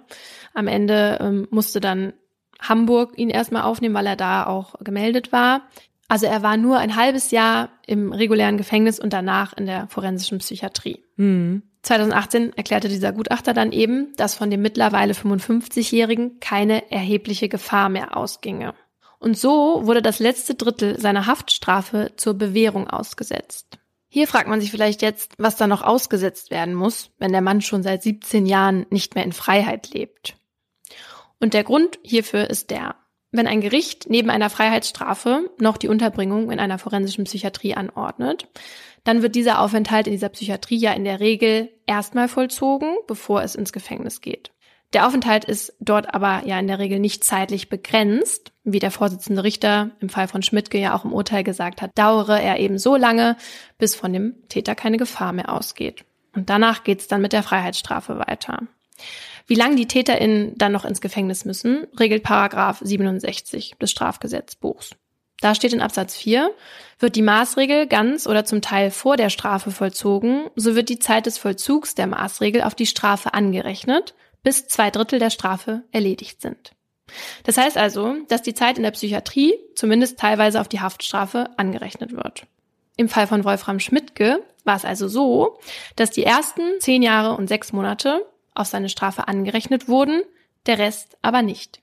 [0.54, 2.14] Am Ende ähm, musste dann
[2.60, 5.62] Hamburg ihn erstmal aufnehmen, weil er da auch gemeldet war.
[6.10, 10.40] Also er war nur ein halbes Jahr im regulären Gefängnis und danach in der forensischen
[10.40, 11.06] Psychiatrie.
[11.16, 11.64] Mhm.
[11.84, 18.16] 2018 erklärte dieser Gutachter dann eben, dass von dem mittlerweile 55-Jährigen keine erhebliche Gefahr mehr
[18.16, 18.74] ausginge.
[19.20, 23.78] Und so wurde das letzte Drittel seiner Haftstrafe zur Bewährung ausgesetzt.
[24.08, 27.62] Hier fragt man sich vielleicht jetzt, was da noch ausgesetzt werden muss, wenn der Mann
[27.62, 30.36] schon seit 17 Jahren nicht mehr in Freiheit lebt.
[31.40, 32.96] Und der Grund hierfür ist der,
[33.32, 38.48] wenn ein Gericht neben einer Freiheitsstrafe noch die Unterbringung in einer forensischen Psychiatrie anordnet,
[39.04, 43.56] dann wird dieser Aufenthalt in dieser Psychiatrie ja in der Regel erstmal vollzogen, bevor es
[43.56, 44.52] ins Gefängnis geht.
[44.94, 49.44] Der Aufenthalt ist dort aber ja in der Regel nicht zeitlich begrenzt, wie der Vorsitzende
[49.44, 52.98] Richter im Fall von Schmidtke ja auch im Urteil gesagt hat, dauere er eben so
[52.98, 53.38] lange,
[53.78, 56.04] bis von dem Täter keine Gefahr mehr ausgeht.
[56.36, 58.68] Und danach geht's dann mit der Freiheitsstrafe weiter.
[59.48, 64.92] Wie lange die TäterInnen dann noch ins Gefängnis müssen, regelt Paragraph 67 des Strafgesetzbuchs.
[65.42, 66.52] Da steht in Absatz 4,
[67.00, 71.26] wird die Maßregel ganz oder zum Teil vor der Strafe vollzogen, so wird die Zeit
[71.26, 76.74] des Vollzugs der Maßregel auf die Strafe angerechnet, bis zwei Drittel der Strafe erledigt sind.
[77.44, 82.14] Das heißt also, dass die Zeit in der Psychiatrie zumindest teilweise auf die Haftstrafe angerechnet
[82.16, 82.46] wird.
[82.96, 85.60] Im Fall von Wolfram Schmidtke war es also so,
[85.96, 90.24] dass die ersten zehn Jahre und sechs Monate auf seine Strafe angerechnet wurden,
[90.66, 91.82] der Rest aber nicht.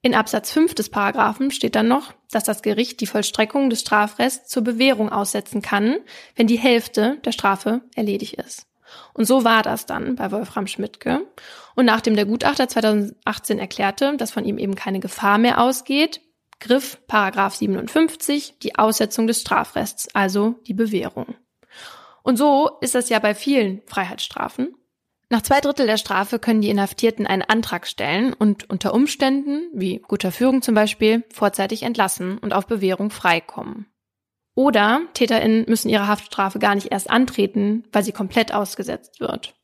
[0.00, 4.48] In Absatz 5 des Paragraphen steht dann noch, dass das Gericht die Vollstreckung des Strafrests
[4.48, 5.96] zur Bewährung aussetzen kann,
[6.36, 8.66] wenn die Hälfte der Strafe erledigt ist.
[9.12, 11.26] Und so war das dann bei Wolfram Schmidtke.
[11.74, 16.20] Und nachdem der Gutachter 2018 erklärte, dass von ihm eben keine Gefahr mehr ausgeht,
[16.60, 21.34] griff Paragraph 57 die Aussetzung des Strafrests, also die Bewährung.
[22.22, 24.74] Und so ist das ja bei vielen Freiheitsstrafen.
[25.30, 29.98] Nach zwei Drittel der Strafe können die Inhaftierten einen Antrag stellen und unter Umständen, wie
[29.98, 33.86] guter Führung zum Beispiel, vorzeitig entlassen und auf Bewährung freikommen.
[34.54, 39.54] Oder TäterInnen müssen ihre Haftstrafe gar nicht erst antreten, weil sie komplett ausgesetzt wird.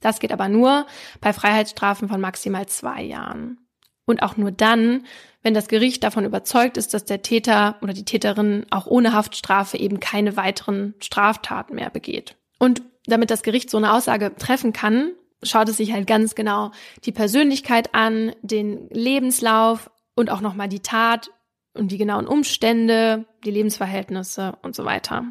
[0.00, 0.86] Das geht aber nur
[1.20, 3.58] bei Freiheitsstrafen von maximal zwei Jahren.
[4.04, 5.06] Und auch nur dann,
[5.42, 9.76] wenn das Gericht davon überzeugt ist, dass der Täter oder die Täterin auch ohne Haftstrafe
[9.78, 12.36] eben keine weiteren Straftaten mehr begeht.
[12.58, 16.72] Und damit das Gericht so eine Aussage treffen kann, schaut es sich halt ganz genau
[17.04, 21.30] die Persönlichkeit an, den Lebenslauf und auch nochmal die Tat
[21.74, 25.24] und die genauen Umstände, die Lebensverhältnisse und so weiter.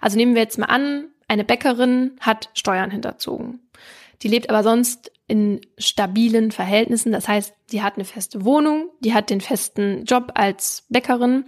[0.00, 3.60] Also nehmen wir jetzt mal an, eine Bäckerin hat Steuern hinterzogen.
[4.22, 7.12] Die lebt aber sonst in stabilen Verhältnissen.
[7.12, 11.44] Das heißt, sie hat eine feste Wohnung, die hat den festen Job als Bäckerin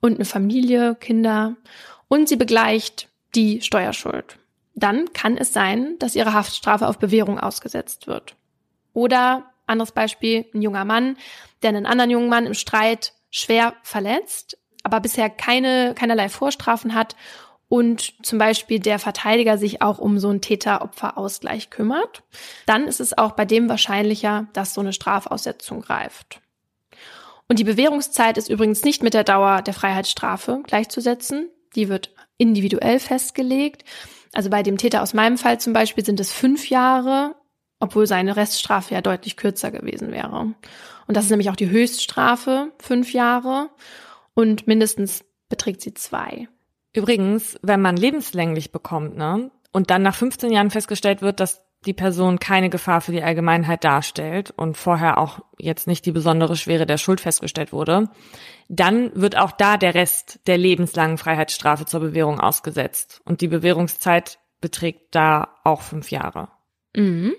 [0.00, 1.56] und eine Familie, Kinder
[2.08, 4.38] und sie begleicht die Steuerschuld
[4.74, 8.36] dann kann es sein, dass ihre Haftstrafe auf Bewährung ausgesetzt wird.
[8.92, 11.16] Oder, anderes Beispiel, ein junger Mann,
[11.62, 17.16] der einen anderen jungen Mann im Streit schwer verletzt, aber bisher keine, keinerlei Vorstrafen hat
[17.68, 22.22] und zum Beispiel der Verteidiger sich auch um so einen Täter-Opfer-Ausgleich kümmert,
[22.66, 26.42] dann ist es auch bei dem wahrscheinlicher, dass so eine Strafaussetzung greift.
[27.48, 31.48] Und die Bewährungszeit ist übrigens nicht mit der Dauer der Freiheitsstrafe gleichzusetzen.
[31.74, 33.84] Die wird individuell festgelegt.
[34.32, 37.34] Also bei dem Täter aus meinem Fall zum Beispiel sind es fünf Jahre,
[37.80, 40.54] obwohl seine Reststrafe ja deutlich kürzer gewesen wäre.
[41.06, 43.70] Und das ist nämlich auch die Höchststrafe, fünf Jahre.
[44.34, 46.48] Und mindestens beträgt sie zwei.
[46.94, 51.92] Übrigens, wenn man lebenslänglich bekommt, ne, und dann nach 15 Jahren festgestellt wird, dass die
[51.92, 56.86] Person keine Gefahr für die Allgemeinheit darstellt und vorher auch jetzt nicht die besondere Schwere
[56.86, 58.08] der Schuld festgestellt wurde,
[58.68, 63.20] dann wird auch da der Rest der lebenslangen Freiheitsstrafe zur Bewährung ausgesetzt.
[63.24, 66.48] Und die Bewährungszeit beträgt da auch fünf Jahre.
[66.96, 67.34] Mhm.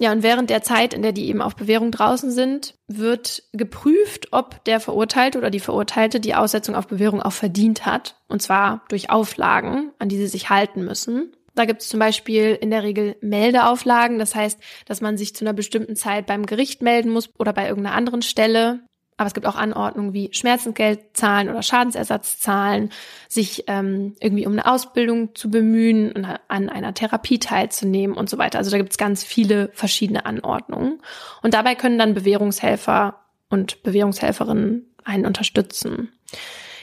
[0.00, 4.28] Ja, und während der Zeit, in der die eben auf Bewährung draußen sind, wird geprüft,
[4.30, 8.16] ob der Verurteilte oder die Verurteilte die Aussetzung auf Bewährung auch verdient hat.
[8.28, 11.32] Und zwar durch Auflagen, an die sie sich halten müssen.
[11.58, 14.20] Da gibt es zum Beispiel in der Regel Meldeauflagen.
[14.20, 17.66] Das heißt, dass man sich zu einer bestimmten Zeit beim Gericht melden muss oder bei
[17.68, 18.78] irgendeiner anderen Stelle.
[19.16, 22.90] Aber es gibt auch Anordnungen wie Schmerzensgeld zahlen oder Schadensersatz zahlen,
[23.28, 28.38] sich ähm, irgendwie um eine Ausbildung zu bemühen und an einer Therapie teilzunehmen und so
[28.38, 28.58] weiter.
[28.58, 31.02] Also da gibt es ganz viele verschiedene Anordnungen.
[31.42, 36.12] Und dabei können dann Bewährungshelfer und Bewährungshelferinnen einen unterstützen.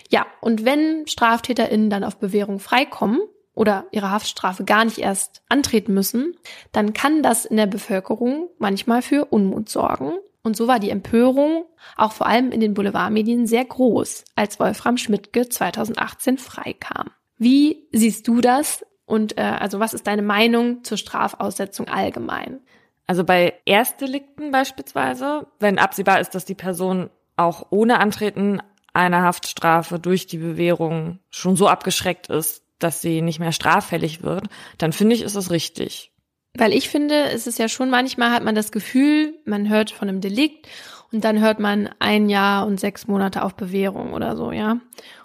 [0.09, 3.21] Ja, und wenn StraftäterInnen dann auf Bewährung freikommen,
[3.55, 6.35] oder ihre Haftstrafe gar nicht erst antreten müssen,
[6.71, 10.13] dann kann das in der Bevölkerung manchmal für Unmut sorgen.
[10.43, 11.65] Und so war die Empörung
[11.97, 17.09] auch vor allem in den Boulevardmedien sehr groß, als Wolfram Schmidtke 2018 freikam.
[17.37, 18.85] Wie siehst du das?
[19.05, 22.59] Und äh, also was ist deine Meinung zur Strafaussetzung allgemein?
[23.07, 28.61] Also bei Erstdelikten beispielsweise, wenn absehbar ist, dass die Person auch ohne Antreten
[28.93, 34.47] einer Haftstrafe durch die Bewährung schon so abgeschreckt ist, dass sie nicht mehr straffällig wird,
[34.77, 36.11] dann finde ich, ist es richtig.
[36.57, 40.07] Weil ich finde, es ist ja schon manchmal hat man das Gefühl, man hört von
[40.07, 40.67] einem Delikt
[41.11, 44.79] und dann hört man ein Jahr und sechs Monate auf Bewährung oder so, ja.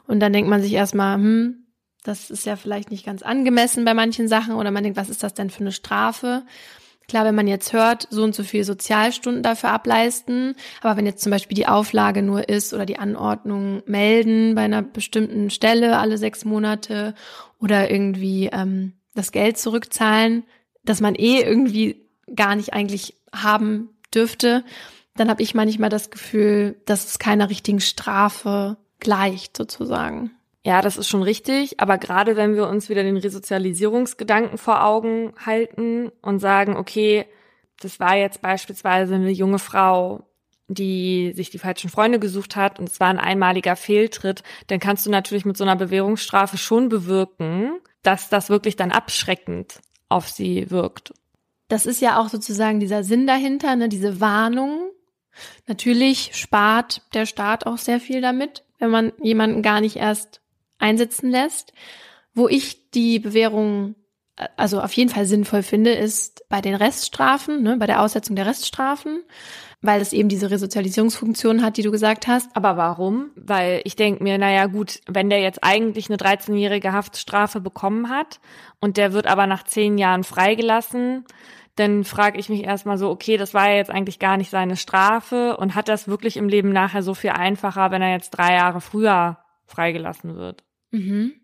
[0.06, 1.66] Und dann denkt man sich erstmal, hm,
[2.02, 5.22] das ist ja vielleicht nicht ganz angemessen bei manchen Sachen oder man denkt, was ist
[5.22, 6.42] das denn für eine Strafe?
[7.10, 11.24] Klar, wenn man jetzt hört, so und so viele Sozialstunden dafür ableisten, aber wenn jetzt
[11.24, 16.18] zum Beispiel die Auflage nur ist oder die Anordnung melden bei einer bestimmten Stelle alle
[16.18, 17.16] sechs Monate
[17.58, 20.44] oder irgendwie ähm, das Geld zurückzahlen,
[20.84, 22.00] dass man eh irgendwie
[22.32, 24.62] gar nicht eigentlich haben dürfte,
[25.16, 30.30] dann habe ich manchmal das Gefühl, dass es keiner richtigen Strafe gleicht, sozusagen.
[30.64, 35.32] Ja, das ist schon richtig, aber gerade wenn wir uns wieder den Resozialisierungsgedanken vor Augen
[35.44, 37.24] halten und sagen, okay,
[37.80, 40.26] das war jetzt beispielsweise eine junge Frau,
[40.68, 45.06] die sich die falschen Freunde gesucht hat und es war ein einmaliger Fehltritt, dann kannst
[45.06, 50.70] du natürlich mit so einer Bewährungsstrafe schon bewirken, dass das wirklich dann abschreckend auf sie
[50.70, 51.14] wirkt.
[51.68, 54.90] Das ist ja auch sozusagen dieser Sinn dahinter, ne, diese Warnung.
[55.66, 60.39] Natürlich spart der Staat auch sehr viel damit, wenn man jemanden gar nicht erst
[60.80, 61.72] einsetzen lässt.
[62.34, 63.94] Wo ich die Bewährung
[64.56, 68.46] also auf jeden Fall sinnvoll finde, ist bei den Reststrafen, ne, bei der Aussetzung der
[68.46, 69.22] Reststrafen,
[69.82, 72.54] weil es eben diese Resozialisierungsfunktion hat, die du gesagt hast.
[72.54, 73.30] Aber warum?
[73.36, 78.40] Weil ich denke mir, naja gut, wenn der jetzt eigentlich eine 13-jährige Haftstrafe bekommen hat
[78.80, 81.24] und der wird aber nach zehn Jahren freigelassen,
[81.76, 84.76] dann frage ich mich erstmal so, okay, das war ja jetzt eigentlich gar nicht seine
[84.76, 88.54] Strafe und hat das wirklich im Leben nachher so viel einfacher, wenn er jetzt drei
[88.54, 90.64] Jahre früher freigelassen wird?
[90.90, 91.34] Mhm.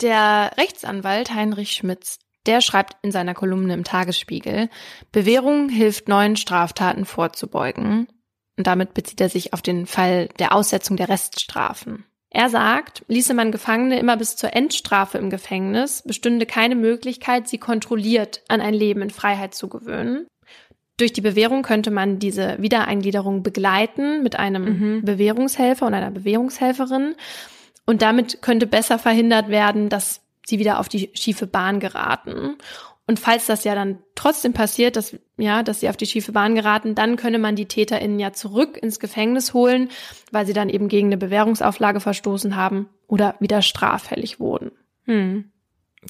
[0.00, 4.68] Der Rechtsanwalt Heinrich Schmitz, der schreibt in seiner Kolumne im Tagesspiegel,
[5.12, 8.08] Bewährung hilft neuen Straftaten vorzubeugen.
[8.58, 12.04] Und damit bezieht er sich auf den Fall der Aussetzung der Reststrafen.
[12.34, 17.58] Er sagt, ließe man Gefangene immer bis zur Endstrafe im Gefängnis, bestünde keine Möglichkeit, sie
[17.58, 20.26] kontrolliert an ein Leben in Freiheit zu gewöhnen.
[20.96, 25.04] Durch die Bewährung könnte man diese Wiedereingliederung begleiten mit einem mhm.
[25.04, 27.16] Bewährungshelfer und einer Bewährungshelferin.
[27.86, 32.56] Und damit könnte besser verhindert werden, dass sie wieder auf die schiefe Bahn geraten.
[33.06, 36.54] Und falls das ja dann trotzdem passiert, dass, ja, dass sie auf die schiefe Bahn
[36.54, 39.88] geraten, dann könne man die TäterInnen ja zurück ins Gefängnis holen,
[40.30, 44.70] weil sie dann eben gegen eine Bewährungsauflage verstoßen haben oder wieder straffällig wurden.
[45.04, 45.50] Hm.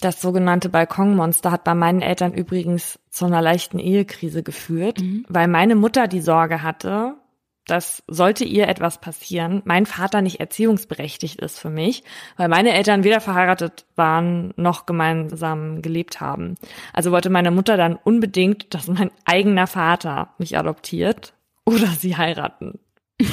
[0.00, 5.26] Das sogenannte Balkonmonster hat bei meinen Eltern übrigens zu einer leichten Ehekrise geführt, mhm.
[5.28, 7.16] weil meine Mutter die Sorge hatte,
[7.66, 12.02] dass sollte ihr etwas passieren, mein Vater nicht erziehungsberechtigt ist für mich,
[12.36, 16.56] weil meine Eltern weder verheiratet waren noch gemeinsam gelebt haben.
[16.92, 22.78] Also wollte meine Mutter dann unbedingt, dass mein eigener Vater mich adoptiert oder sie heiraten.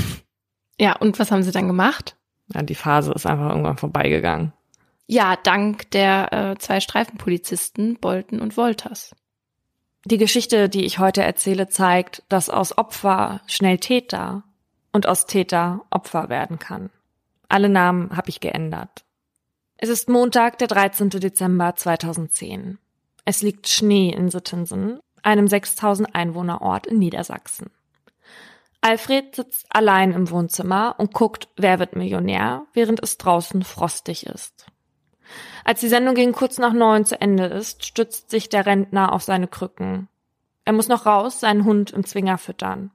[0.81, 2.15] Ja, und was haben sie dann gemacht?
[2.53, 4.53] Ja, die Phase ist einfach irgendwann vorbeigegangen.
[5.07, 9.13] Ja, dank der äh, zwei Streifenpolizisten Bolton und Wolters.
[10.05, 14.43] Die Geschichte, die ich heute erzähle, zeigt, dass aus Opfer schnell Täter
[14.93, 16.89] und aus Täter Opfer werden kann.
[17.49, 19.03] Alle Namen habe ich geändert.
[19.77, 21.09] Es ist Montag, der 13.
[21.09, 22.77] Dezember 2010.
[23.25, 27.69] Es liegt Schnee in Sittensen, einem 6000 Einwohnerort in Niedersachsen.
[28.81, 34.67] Alfred sitzt allein im Wohnzimmer und guckt Wer wird Millionär, während es draußen frostig ist.
[35.63, 39.23] Als die Sendung gegen kurz nach neun zu Ende ist, stützt sich der Rentner auf
[39.23, 40.07] seine Krücken.
[40.65, 42.91] Er muss noch raus, seinen Hund im Zwinger füttern.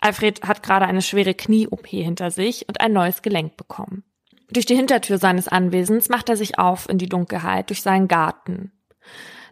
[0.00, 4.04] Alfred hat gerade eine schwere Knie-OP hinter sich und ein neues Gelenk bekommen.
[4.50, 8.72] Durch die Hintertür seines Anwesens macht er sich auf in die Dunkelheit durch seinen Garten.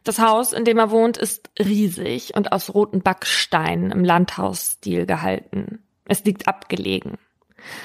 [0.05, 5.85] Das Haus, in dem er wohnt, ist riesig und aus roten Backsteinen im Landhausstil gehalten.
[6.07, 7.18] Es liegt abgelegen.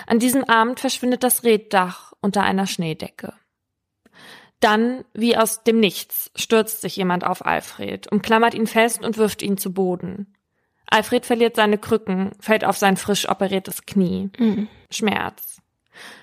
[0.08, 3.34] An diesem Abend verschwindet das Reddach unter einer Schneedecke.
[4.64, 9.42] Dann, wie aus dem Nichts, stürzt sich jemand auf Alfred, umklammert ihn fest und wirft
[9.42, 10.34] ihn zu Boden.
[10.90, 14.30] Alfred verliert seine Krücken, fällt auf sein frisch operiertes Knie.
[14.38, 14.70] Mhm.
[14.90, 15.62] Schmerz.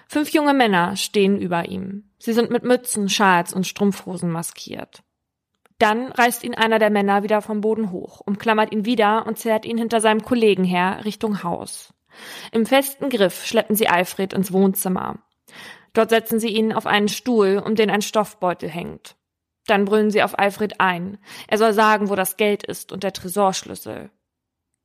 [0.09, 2.11] Fünf junge Männer stehen über ihm.
[2.19, 5.03] Sie sind mit Mützen, Schals und Strumpfhosen maskiert.
[5.79, 9.67] Dann reißt ihn einer der Männer wieder vom Boden hoch, umklammert ihn wieder und zerrt
[9.67, 11.93] ihn hinter seinem Kollegen her Richtung Haus.
[12.53, 15.19] Im festen Griff schleppen sie Alfred ins Wohnzimmer.
[15.93, 19.16] Dort setzen sie ihn auf einen Stuhl, um den ein Stoffbeutel hängt.
[19.66, 21.18] Dann brüllen sie auf Alfred ein.
[21.49, 24.11] Er soll sagen, wo das Geld ist und der Tresorschlüssel.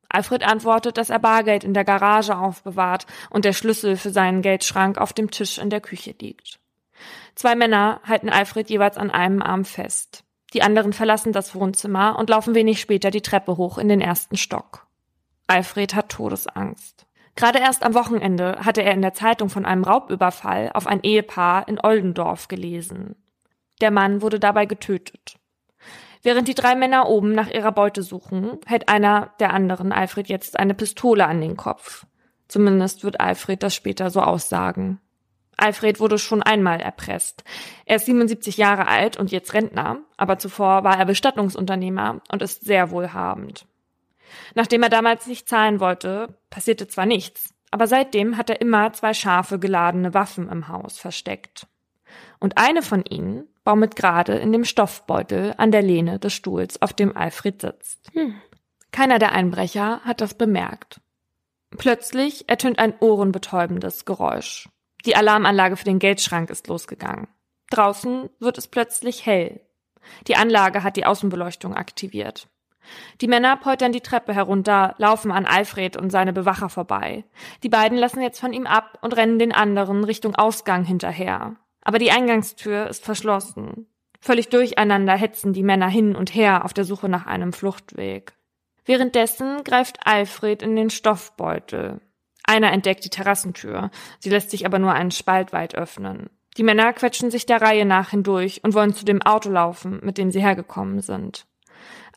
[0.10, 4.98] Alfred antwortet, dass er Bargeld in der Garage aufbewahrt und der Schlüssel für seinen Geldschrank
[4.98, 6.60] auf dem Tisch in der Küche liegt.
[7.36, 10.24] Zwei Männer halten Alfred jeweils an einem Arm fest.
[10.54, 14.38] Die anderen verlassen das Wohnzimmer und laufen wenig später die Treppe hoch in den ersten
[14.38, 14.88] Stock.
[15.48, 17.05] Alfred hat Todesangst.
[17.36, 21.68] Gerade erst am Wochenende hatte er in der Zeitung von einem Raubüberfall auf ein Ehepaar
[21.68, 23.16] in Oldendorf gelesen.
[23.82, 25.38] Der Mann wurde dabei getötet.
[26.24, 30.58] Während die drei Männer oben nach ihrer Beute suchen, hält einer der anderen Alfred jetzt
[30.58, 32.06] eine Pistole an den Kopf.
[32.48, 35.00] Zumindest wird Alfred das später so aussagen.
[35.58, 37.44] Alfred wurde schon einmal erpresst.
[37.86, 42.66] Er ist 77 Jahre alt und jetzt Rentner, aber zuvor war er Bestattungsunternehmer und ist
[42.66, 43.68] sehr wohlhabend.
[44.54, 49.14] Nachdem er damals nicht zahlen wollte, passierte zwar nichts, aber seitdem hat er immer zwei
[49.14, 51.68] scharfe geladene Waffen im Haus versteckt.
[52.40, 56.94] Und eine von ihnen baumelt gerade in dem Stoffbeutel an der Lehne des Stuhls, auf
[56.94, 58.12] dem Alfred sitzt.
[58.14, 58.36] Hm.
[58.92, 61.02] Keiner der Einbrecher hat das bemerkt.
[61.78, 64.70] Plötzlich ertönt ein ohrenbetäubendes Geräusch.
[65.06, 67.28] Die Alarmanlage für den Geldschrank ist losgegangen.
[67.70, 69.62] Draußen wird es plötzlich hell.
[70.28, 72.48] Die Anlage hat die Außenbeleuchtung aktiviert.
[73.22, 77.24] Die Männer poltern die Treppe herunter, laufen an Alfred und seine Bewacher vorbei.
[77.64, 81.56] Die beiden lassen jetzt von ihm ab und rennen den anderen Richtung Ausgang hinterher.
[81.82, 83.88] Aber die Eingangstür ist verschlossen.
[84.20, 88.34] Völlig durcheinander hetzen die Männer hin und her auf der Suche nach einem Fluchtweg.
[88.86, 92.02] Währenddessen greift Alfred in den Stoffbeutel.
[92.44, 93.90] Einer entdeckt die Terrassentür.
[94.20, 96.30] Sie lässt sich aber nur einen Spalt weit öffnen.
[96.58, 100.18] Die Männer quetschen sich der Reihe nach hindurch und wollen zu dem Auto laufen, mit
[100.18, 101.46] dem sie hergekommen sind.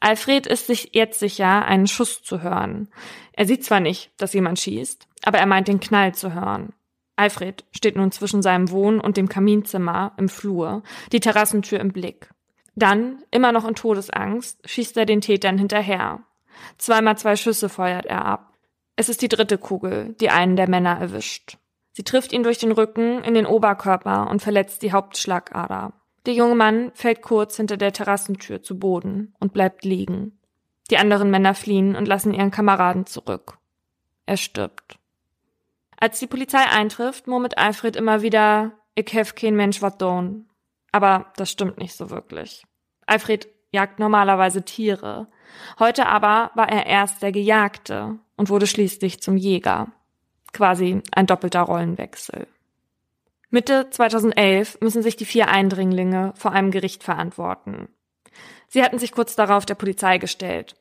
[0.00, 2.88] Alfred ist sich jetzt sicher, einen Schuss zu hören.
[3.32, 6.72] Er sieht zwar nicht, dass jemand schießt, aber er meint den Knall zu hören.
[7.16, 12.30] Alfred steht nun zwischen seinem Wohn- und dem Kaminzimmer im Flur, die Terrassentür im Blick.
[12.76, 16.20] Dann, immer noch in Todesangst, schießt er den Tätern hinterher.
[16.78, 18.54] Zweimal zwei Schüsse feuert er ab.
[18.94, 21.58] Es ist die dritte Kugel, die einen der Männer erwischt.
[21.92, 25.92] Sie trifft ihn durch den Rücken in den Oberkörper und verletzt die Hauptschlagader.
[26.28, 30.38] Der junge Mann fällt kurz hinter der Terrassentür zu Boden und bleibt liegen.
[30.90, 33.56] Die anderen Männer fliehen und lassen ihren Kameraden zurück.
[34.26, 34.98] Er stirbt.
[35.98, 40.50] Als die Polizei eintrifft, murmelt Alfred immer wieder, ich hef kein Mensch wat don.
[40.92, 42.62] Aber das stimmt nicht so wirklich.
[43.06, 45.28] Alfred jagt normalerweise Tiere.
[45.78, 49.92] Heute aber war er erst der Gejagte und wurde schließlich zum Jäger.
[50.52, 52.46] Quasi ein doppelter Rollenwechsel.
[53.50, 57.88] Mitte 2011 müssen sich die vier Eindringlinge vor einem Gericht verantworten.
[58.68, 60.76] Sie hatten sich kurz darauf der Polizei gestellt.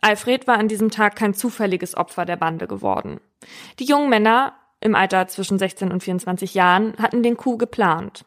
[0.00, 3.20] Alfred war an diesem Tag kein zufälliges Opfer der Bande geworden.
[3.78, 8.24] Die jungen Männer im Alter zwischen 16 und 24 Jahren hatten den Coup geplant.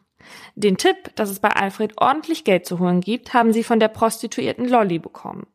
[0.56, 3.88] Den Tipp, dass es bei Alfred ordentlich Geld zu holen gibt, haben sie von der
[3.88, 5.48] Prostituierten Lolly bekommen.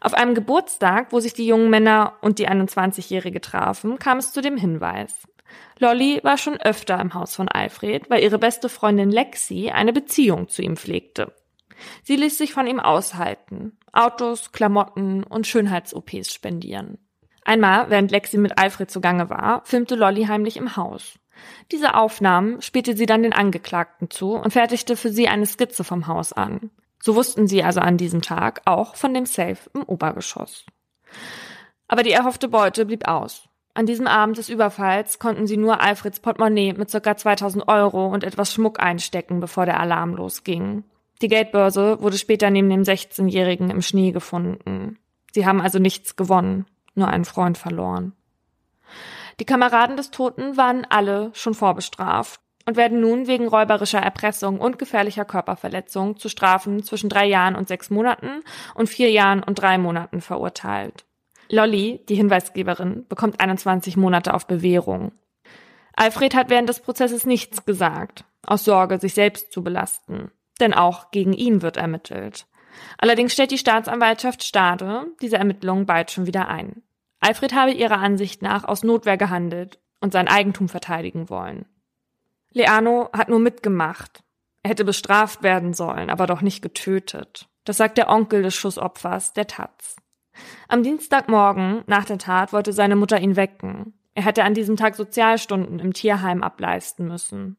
[0.00, 4.40] Auf einem Geburtstag, wo sich die jungen Männer und die 21-Jährige trafen, kam es zu
[4.40, 5.26] dem Hinweis.
[5.78, 10.48] Lolly war schon öfter im Haus von Alfred, weil ihre beste Freundin Lexi eine Beziehung
[10.48, 11.34] zu ihm pflegte.
[12.02, 16.98] Sie ließ sich von ihm aushalten, Autos, Klamotten und Schönheits-OPs spendieren.
[17.44, 21.18] Einmal, während Lexi mit Alfred zugange war, filmte Lolly heimlich im Haus.
[21.72, 26.06] Diese Aufnahmen spielte sie dann den Angeklagten zu und fertigte für sie eine Skizze vom
[26.06, 26.70] Haus an.
[27.02, 30.66] So wussten sie also an diesem Tag auch von dem Safe im Obergeschoss.
[31.88, 33.48] Aber die erhoffte Beute blieb aus.
[33.80, 37.16] An diesem Abend des Überfalls konnten sie nur Alfreds Portemonnaie mit ca.
[37.16, 40.84] 2000 Euro und etwas Schmuck einstecken, bevor der Alarm losging.
[41.22, 44.98] Die Geldbörse wurde später neben dem 16-Jährigen im Schnee gefunden.
[45.32, 48.12] Sie haben also nichts gewonnen, nur einen Freund verloren.
[49.40, 54.78] Die Kameraden des Toten waren alle schon vorbestraft und werden nun wegen räuberischer Erpressung und
[54.78, 58.42] gefährlicher Körperverletzung zu Strafen zwischen drei Jahren und sechs Monaten
[58.74, 61.06] und vier Jahren und drei Monaten verurteilt.
[61.50, 65.12] Lolly, die Hinweisgeberin, bekommt 21 Monate auf Bewährung.
[65.96, 70.30] Alfred hat während des Prozesses nichts gesagt, aus Sorge, sich selbst zu belasten.
[70.60, 72.46] Denn auch gegen ihn wird ermittelt.
[72.98, 76.82] Allerdings stellt die Staatsanwaltschaft Stade diese Ermittlungen bald schon wieder ein.
[77.18, 81.66] Alfred habe ihrer Ansicht nach aus Notwehr gehandelt und sein Eigentum verteidigen wollen.
[82.52, 84.22] Leano hat nur mitgemacht.
[84.62, 87.48] Er hätte bestraft werden sollen, aber doch nicht getötet.
[87.64, 89.96] Das sagt der Onkel des Schussopfers, der Taz.
[90.68, 93.94] Am Dienstagmorgen nach der Tat wollte seine Mutter ihn wecken.
[94.14, 97.56] Er hätte an diesem Tag Sozialstunden im Tierheim ableisten müssen.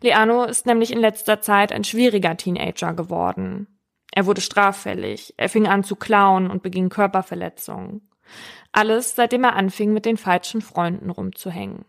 [0.00, 3.66] Leano ist nämlich in letzter Zeit ein schwieriger Teenager geworden.
[4.12, 8.08] Er wurde straffällig, er fing an zu klauen und beging Körperverletzungen.
[8.72, 11.84] Alles, seitdem er anfing, mit den falschen Freunden rumzuhängen.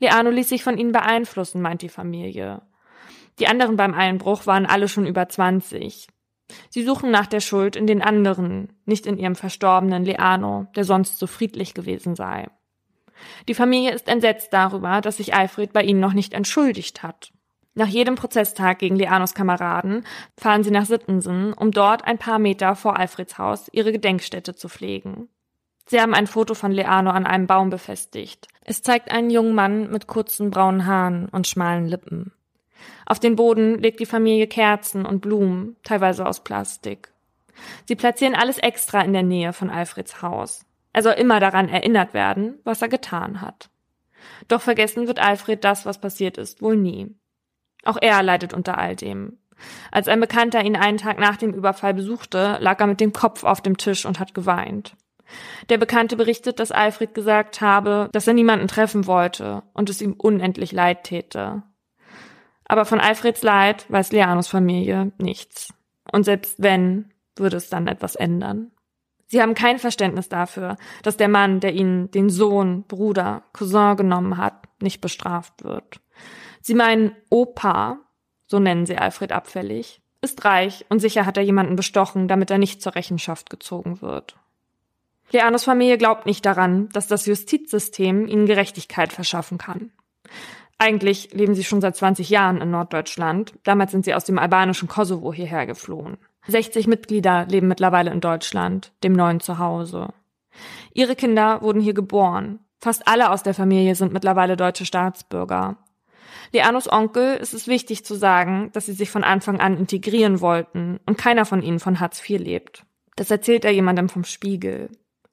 [0.00, 2.62] Leano ließ sich von ihnen beeinflussen, meint die Familie.
[3.38, 6.08] Die anderen beim Einbruch waren alle schon über 20.
[6.70, 11.18] Sie suchen nach der Schuld in den anderen, nicht in ihrem verstorbenen Leano, der sonst
[11.18, 12.48] so friedlich gewesen sei.
[13.48, 17.32] Die Familie ist entsetzt darüber, dass sich Alfred bei ihnen noch nicht entschuldigt hat.
[17.74, 20.06] Nach jedem Prozesstag gegen Leanos Kameraden
[20.38, 24.68] fahren sie nach Sittensen, um dort ein paar Meter vor Alfreds Haus ihre Gedenkstätte zu
[24.68, 25.28] pflegen.
[25.86, 28.48] Sie haben ein Foto von Leano an einem Baum befestigt.
[28.64, 32.32] Es zeigt einen jungen Mann mit kurzen braunen Haaren und schmalen Lippen.
[33.06, 37.12] Auf den Boden legt die Familie Kerzen und Blumen, teilweise aus Plastik.
[37.86, 40.66] Sie platzieren alles extra in der Nähe von Alfreds Haus.
[40.92, 43.70] Er soll immer daran erinnert werden, was er getan hat.
[44.48, 47.14] Doch vergessen wird Alfred das, was passiert ist, wohl nie.
[47.84, 49.38] Auch er leidet unter all dem.
[49.90, 53.44] Als ein Bekannter ihn einen Tag nach dem Überfall besuchte, lag er mit dem Kopf
[53.44, 54.96] auf dem Tisch und hat geweint.
[55.68, 60.12] Der Bekannte berichtet, dass Alfred gesagt habe, dass er niemanden treffen wollte und es ihm
[60.12, 61.62] unendlich leid täte.
[62.66, 65.72] Aber von Alfreds Leid weiß Leanos Familie nichts.
[66.12, 68.72] Und selbst wenn, würde es dann etwas ändern.
[69.28, 74.36] Sie haben kein Verständnis dafür, dass der Mann, der ihnen den Sohn, Bruder, Cousin genommen
[74.36, 76.00] hat, nicht bestraft wird.
[76.60, 77.98] Sie meinen Opa,
[78.46, 82.58] so nennen sie Alfred abfällig, ist reich und sicher hat er jemanden bestochen, damit er
[82.58, 84.36] nicht zur Rechenschaft gezogen wird.
[85.32, 89.90] Leanos Familie glaubt nicht daran, dass das Justizsystem ihnen Gerechtigkeit verschaffen kann.
[90.78, 93.54] Eigentlich leben sie schon seit 20 Jahren in Norddeutschland.
[93.64, 96.18] Damals sind sie aus dem albanischen Kosovo hierher geflohen.
[96.48, 100.12] 60 Mitglieder leben mittlerweile in Deutschland, dem neuen Zuhause.
[100.92, 102.60] Ihre Kinder wurden hier geboren.
[102.78, 105.78] Fast alle aus der Familie sind mittlerweile deutsche Staatsbürger.
[106.52, 111.00] Leanos Onkel ist es wichtig zu sagen, dass sie sich von Anfang an integrieren wollten
[111.06, 112.84] und keiner von ihnen von Hartz IV lebt.
[113.16, 114.90] Das erzählt er jemandem vom Spiegel.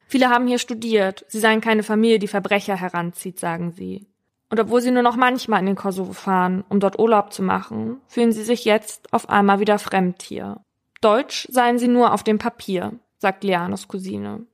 [0.08, 4.08] Viele haben hier studiert, sie seien keine Familie, die Verbrecher heranzieht, sagen sie.
[4.54, 8.00] Und obwohl sie nur noch manchmal in den Kosovo fahren, um dort Urlaub zu machen,
[8.08, 10.62] fühlen sie sich jetzt auf einmal wieder fremd hier.
[11.02, 14.46] Deutsch seien sie nur auf dem Papier, sagt Lianos Cousine.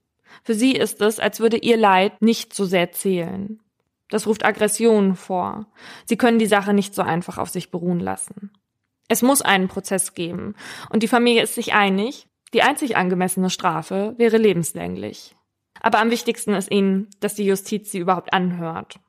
[0.45, 3.59] Für sie ist es, als würde ihr Leid nicht so sehr zählen.
[4.07, 5.65] Das ruft Aggressionen vor.
[6.05, 8.51] Sie können die Sache nicht so einfach auf sich beruhen lassen.
[9.09, 10.55] Es muss einen Prozess geben,
[10.89, 15.35] und die Familie ist sich einig, die einzig angemessene Strafe wäre lebenslänglich.
[15.81, 19.01] Aber am wichtigsten ist ihnen, dass die Justiz sie überhaupt anhört.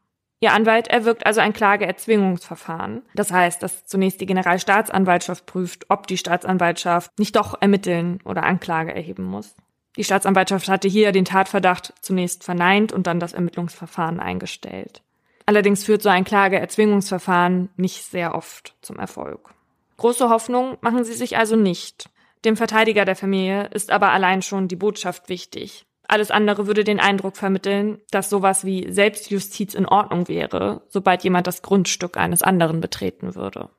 [0.43, 3.03] Ihr Anwalt erwirkt also ein Klageerzwingungsverfahren.
[3.14, 8.95] Das heißt, dass zunächst die Generalstaatsanwaltschaft prüft, ob die Staatsanwaltschaft nicht doch ermitteln oder Anklage
[8.95, 9.55] erheben muss.
[9.97, 15.03] Die Staatsanwaltschaft hatte hier den Tatverdacht zunächst verneint und dann das Ermittlungsverfahren eingestellt.
[15.45, 19.51] Allerdings führt so ein Klageerzwingungsverfahren nicht sehr oft zum Erfolg.
[19.99, 22.09] Große Hoffnung machen sie sich also nicht.
[22.47, 25.84] Dem Verteidiger der Familie ist aber allein schon die Botschaft wichtig.
[26.11, 31.47] Alles andere würde den Eindruck vermitteln, dass sowas wie Selbstjustiz in Ordnung wäre, sobald jemand
[31.47, 33.71] das Grundstück eines anderen betreten würde.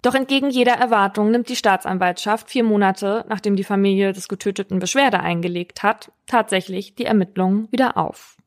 [0.00, 5.20] Doch entgegen jeder Erwartung nimmt die Staatsanwaltschaft vier Monate, nachdem die Familie des Getöteten Beschwerde
[5.20, 8.38] eingelegt hat, tatsächlich die Ermittlungen wieder auf.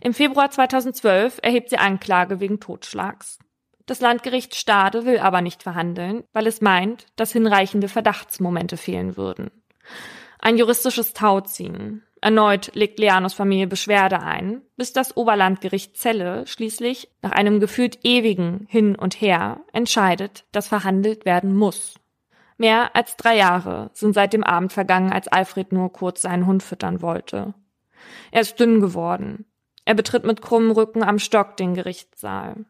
[0.00, 3.38] Im Februar 2012 erhebt sie Anklage wegen Totschlags.
[3.86, 9.52] Das Landgericht Stade will aber nicht verhandeln, weil es meint, dass hinreichende Verdachtsmomente fehlen würden.
[10.40, 12.02] Ein juristisches Tauziehen.
[12.20, 18.66] Erneut legt Leanos Familie Beschwerde ein, bis das Oberlandgericht Celle schließlich nach einem gefühlt ewigen
[18.68, 21.94] Hin und Her entscheidet, dass verhandelt werden muss.
[22.56, 26.62] Mehr als drei Jahre sind seit dem Abend vergangen, als Alfred nur kurz seinen Hund
[26.62, 27.54] füttern wollte.
[28.32, 29.46] Er ist dünn geworden.
[29.84, 32.66] Er betritt mit krummem Rücken am Stock den Gerichtssaal.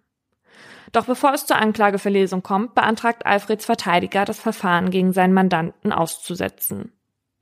[0.92, 6.92] Doch bevor es zur Anklageverlesung kommt, beantragt Alfreds Verteidiger, das Verfahren gegen seinen Mandanten auszusetzen.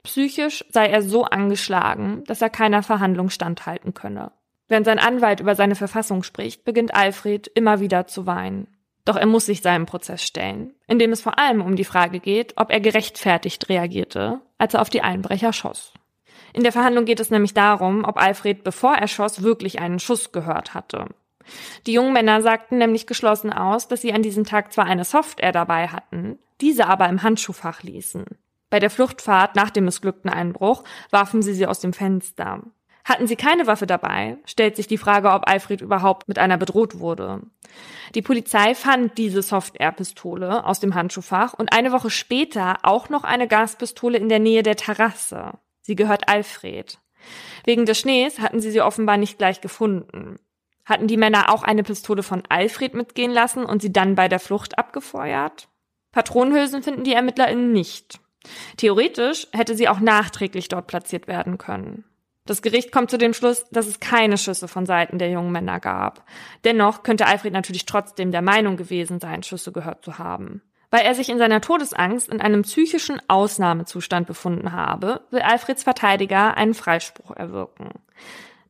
[0.07, 4.31] Psychisch sei er so angeschlagen, dass er keiner Verhandlung standhalten könne.
[4.69, 8.67] Während sein Anwalt über seine Verfassung spricht, beginnt Alfred immer wieder zu weinen.
[9.03, 12.53] Doch er muss sich seinem Prozess stellen, indem es vor allem um die Frage geht,
[12.55, 15.91] ob er gerechtfertigt reagierte, als er auf die Einbrecher schoss.
[16.53, 20.31] In der Verhandlung geht es nämlich darum, ob Alfred, bevor er schoss, wirklich einen Schuss
[20.31, 21.07] gehört hatte.
[21.85, 25.51] Die jungen Männer sagten nämlich geschlossen aus, dass sie an diesem Tag zwar eine Software
[25.51, 28.25] dabei hatten, diese aber im Handschuhfach ließen.
[28.69, 32.63] Bei der Fluchtfahrt nach dem missglückten Einbruch warfen sie sie aus dem Fenster.
[33.05, 36.99] Hatten sie keine Waffe dabei, stellt sich die Frage, ob Alfred überhaupt mit einer bedroht
[36.99, 37.41] wurde.
[38.15, 43.47] Die Polizei fand diese Soft-Air-Pistole aus dem Handschuhfach und eine Woche später auch noch eine
[43.47, 45.53] Gaspistole in der Nähe der Terrasse.
[45.81, 46.99] Sie gehört Alfred.
[47.63, 50.35] Wegen des Schnees hatten sie sie offenbar nicht gleich gefunden.
[50.83, 54.39] Hatten die Männer auch eine Pistole von Alfred mitgehen lassen und sie dann bei der
[54.39, 55.69] Flucht abgefeuert?
[56.11, 58.19] Patronenhülsen finden die ErmittlerInnen nicht.
[58.77, 62.03] Theoretisch hätte sie auch nachträglich dort platziert werden können.
[62.47, 65.79] Das Gericht kommt zu dem Schluss, dass es keine Schüsse von Seiten der jungen Männer
[65.81, 66.23] gab.
[66.63, 70.61] Dennoch könnte Alfred natürlich trotzdem der Meinung gewesen sein, Schüsse gehört zu haben.
[70.89, 76.55] Weil er sich in seiner Todesangst in einem psychischen Ausnahmezustand befunden habe, will Alfreds Verteidiger
[76.55, 77.89] einen Freispruch erwirken.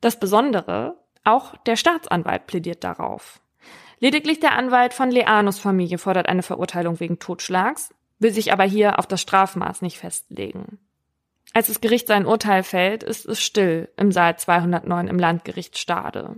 [0.01, 3.39] Das Besondere, auch der Staatsanwalt plädiert darauf.
[3.99, 8.99] Lediglich der Anwalt von Leanus Familie fordert eine Verurteilung wegen Totschlags, will sich aber hier
[8.99, 10.79] auf das Strafmaß nicht festlegen.
[11.53, 16.35] Als das Gericht sein Urteil fällt, ist es still im Saal 209 im Landgericht Stade.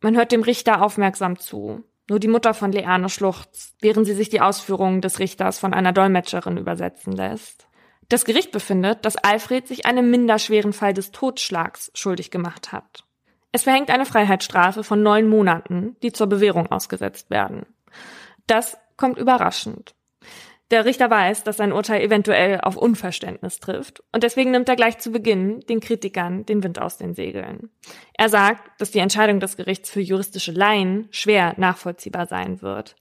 [0.00, 1.84] Man hört dem Richter aufmerksam zu.
[2.08, 5.92] Nur die Mutter von Leane schluchzt, während sie sich die Ausführungen des Richters von einer
[5.92, 7.68] Dolmetscherin übersetzen lässt.
[8.08, 13.04] Das Gericht befindet, dass Alfred sich einem minderschweren Fall des Totschlags schuldig gemacht hat.
[13.52, 17.66] Es verhängt eine Freiheitsstrafe von neun Monaten, die zur Bewährung ausgesetzt werden.
[18.48, 19.94] Das kommt überraschend.
[20.70, 24.98] Der Richter weiß, dass sein Urteil eventuell auf Unverständnis trifft und deswegen nimmt er gleich
[24.98, 27.70] zu Beginn den Kritikern den Wind aus den Segeln.
[28.16, 32.94] Er sagt, dass die Entscheidung des Gerichts für juristische Laien schwer nachvollziehbar sein wird.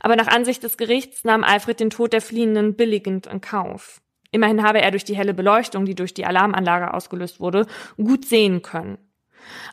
[0.00, 4.00] Aber nach Ansicht des Gerichts nahm Alfred den Tod der Fliehenden billigend in Kauf.
[4.30, 7.66] Immerhin habe er durch die helle Beleuchtung, die durch die Alarmanlage ausgelöst wurde,
[7.96, 8.98] gut sehen können.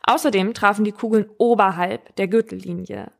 [0.07, 3.11] Außerdem trafen die Kugeln oberhalb der Gürtellinie.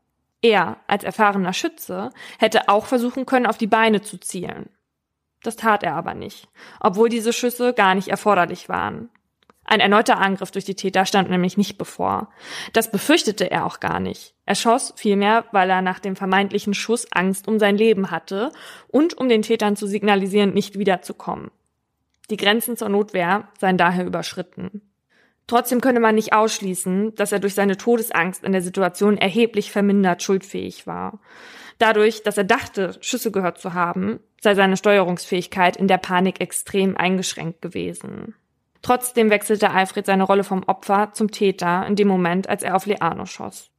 [0.43, 4.69] Er, als erfahrener Schütze, hätte auch versuchen können, auf die Beine zu zielen.
[5.41, 9.09] Das tat er aber nicht, obwohl diese Schüsse gar nicht erforderlich waren.
[9.65, 12.29] Ein erneuter Angriff durch die Täter stand nämlich nicht bevor.
[12.73, 14.35] Das befürchtete er auch gar nicht.
[14.45, 18.51] Er schoss vielmehr, weil er nach dem vermeintlichen Schuss Angst um sein Leben hatte
[18.89, 21.51] und um den Tätern zu signalisieren, nicht wiederzukommen.
[22.29, 24.81] Die Grenzen zur Notwehr seien daher überschritten.
[25.47, 30.23] Trotzdem könne man nicht ausschließen, dass er durch seine Todesangst in der Situation erheblich vermindert
[30.23, 31.19] schuldfähig war.
[31.79, 36.95] Dadurch, dass er dachte, Schüsse gehört zu haben, sei seine Steuerungsfähigkeit in der Panik extrem
[36.95, 38.35] eingeschränkt gewesen.
[38.81, 42.85] Trotzdem wechselte Alfred seine Rolle vom Opfer zum Täter in dem Moment, als er auf
[42.85, 43.69] Leano schoss.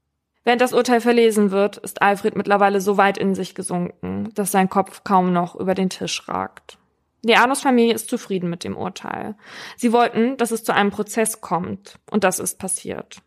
[0.44, 4.68] Während das Urteil verlesen wird, ist Alfred mittlerweile so weit in sich gesunken, dass sein
[4.68, 6.78] Kopf kaum noch über den Tisch ragt.
[7.24, 9.36] Leanos Familie ist zufrieden mit dem Urteil.
[9.76, 11.98] Sie wollten, dass es zu einem Prozess kommt.
[12.10, 13.22] Und das ist passiert.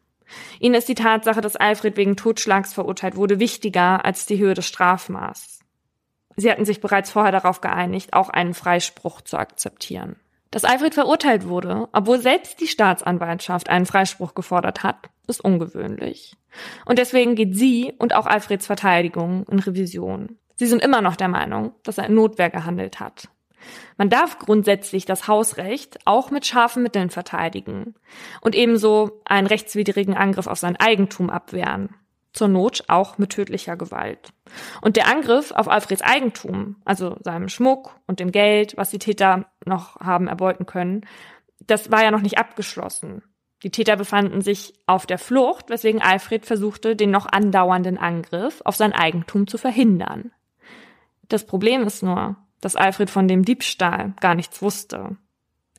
[0.59, 4.65] Ihnen ist die Tatsache, dass Alfred wegen Totschlags verurteilt wurde, wichtiger als die Höhe des
[4.65, 5.59] Strafmaßes.
[6.35, 10.17] Sie hatten sich bereits vorher darauf geeinigt, auch einen Freispruch zu akzeptieren.
[10.51, 16.37] Dass Alfred verurteilt wurde, obwohl selbst die Staatsanwaltschaft einen Freispruch gefordert hat, ist ungewöhnlich.
[16.85, 20.37] Und deswegen geht sie und auch Alfreds Verteidigung in Revision.
[20.55, 23.29] Sie sind immer noch der Meinung, dass er in Notwehr gehandelt hat.
[23.97, 27.95] Man darf grundsätzlich das Hausrecht auch mit scharfen Mitteln verteidigen
[28.41, 31.95] und ebenso einen rechtswidrigen Angriff auf sein Eigentum abwehren.
[32.33, 34.31] Zur Not auch mit tödlicher Gewalt.
[34.81, 39.45] Und der Angriff auf Alfreds Eigentum, also seinem Schmuck und dem Geld, was die Täter
[39.65, 41.01] noch haben erbeuten können,
[41.65, 43.23] das war ja noch nicht abgeschlossen.
[43.63, 48.75] Die Täter befanden sich auf der Flucht, weswegen Alfred versuchte, den noch andauernden Angriff auf
[48.75, 50.31] sein Eigentum zu verhindern.
[51.27, 55.17] Das Problem ist nur, dass Alfred von dem Diebstahl gar nichts wusste.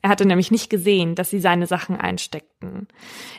[0.01, 2.87] Er hatte nämlich nicht gesehen, dass sie seine Sachen einsteckten.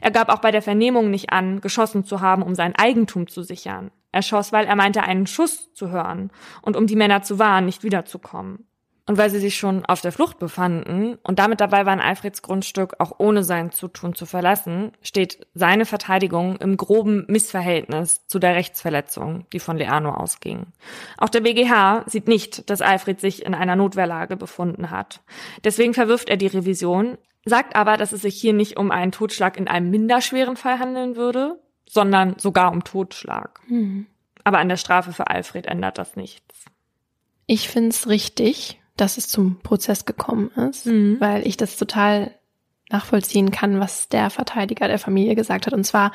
[0.00, 3.42] Er gab auch bei der Vernehmung nicht an, geschossen zu haben, um sein Eigentum zu
[3.42, 3.90] sichern.
[4.12, 6.30] Er schoss, weil er meinte, einen Schuss zu hören
[6.62, 8.66] und um die Männer zu warnen, nicht wiederzukommen.
[9.10, 12.94] Und weil sie sich schon auf der Flucht befanden und damit dabei waren, Alfreds Grundstück
[13.00, 19.46] auch ohne sein Zutun zu verlassen, steht seine Verteidigung im groben Missverhältnis zu der Rechtsverletzung,
[19.52, 20.66] die von Leano ausging.
[21.18, 25.22] Auch der BGH sieht nicht, dass Alfred sich in einer Notwehrlage befunden hat.
[25.64, 29.56] Deswegen verwirft er die Revision, sagt aber, dass es sich hier nicht um einen Totschlag
[29.56, 33.58] in einem minderschweren Fall handeln würde, sondern sogar um Totschlag.
[33.66, 34.06] Mhm.
[34.44, 36.66] Aber an der Strafe für Alfred ändert das nichts.
[37.46, 41.16] Ich finde es richtig, dass es zum Prozess gekommen ist, mhm.
[41.20, 42.34] weil ich das total
[42.90, 45.72] nachvollziehen kann, was der Verteidiger der Familie gesagt hat.
[45.72, 46.12] Und zwar,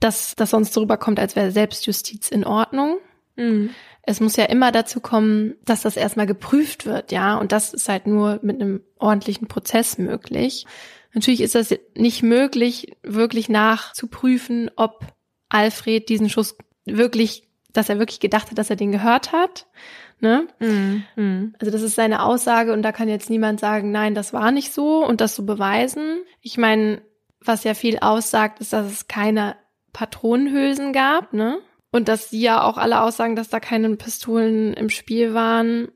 [0.00, 2.98] dass das sonst so rüberkommt, als wäre Selbstjustiz in Ordnung.
[3.36, 3.70] Mhm.
[4.02, 7.36] Es muss ja immer dazu kommen, dass das erstmal geprüft wird, ja.
[7.36, 10.66] Und das ist halt nur mit einem ordentlichen Prozess möglich.
[11.14, 15.06] Natürlich ist das nicht möglich, wirklich nachzuprüfen, ob
[15.48, 19.66] Alfred diesen Schuss wirklich, dass er wirklich gedacht hat, dass er den gehört hat.
[20.20, 20.46] Ne?
[20.58, 21.54] Mhm.
[21.58, 24.72] Also das ist seine Aussage und da kann jetzt niemand sagen, nein, das war nicht
[24.72, 26.22] so und das so beweisen.
[26.40, 27.02] Ich meine,
[27.40, 29.56] was ja viel aussagt, ist, dass es keine
[29.92, 31.58] Patronenhülsen gab, ne?
[31.90, 35.88] Und dass sie ja auch alle aussagen, dass da keine Pistolen im Spiel waren.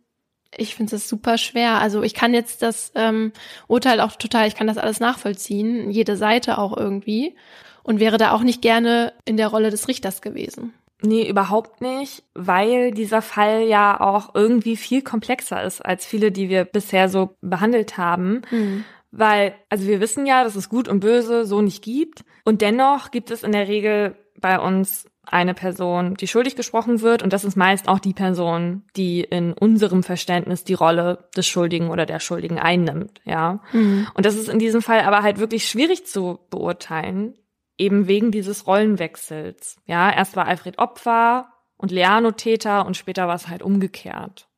[0.57, 1.81] Ich finde es super schwer.
[1.81, 3.33] Also ich kann jetzt das ähm,
[3.67, 7.35] Urteil auch total, ich kann das alles nachvollziehen, jede Seite auch irgendwie.
[7.83, 10.73] Und wäre da auch nicht gerne in der Rolle des Richters gewesen.
[11.01, 16.49] Nee, überhaupt nicht, weil dieser Fall ja auch irgendwie viel komplexer ist als viele, die
[16.49, 18.43] wir bisher so behandelt haben.
[18.51, 18.85] Mhm.
[19.11, 22.25] Weil, also wir wissen ja, dass es Gut und Böse so nicht gibt.
[22.45, 27.23] Und dennoch gibt es in der Regel bei uns eine Person, die schuldig gesprochen wird.
[27.23, 31.91] Und das ist meist auch die Person, die in unserem Verständnis die Rolle des Schuldigen
[31.91, 33.61] oder der Schuldigen einnimmt, ja.
[33.73, 34.09] Mhm.
[34.15, 37.35] Und das ist in diesem Fall aber halt wirklich schwierig zu beurteilen,
[37.79, 39.77] eben wegen dieses Rollenwechsels.
[39.87, 44.49] Ja, erst war Alfred Opfer und Leano Täter und später war es halt umgekehrt.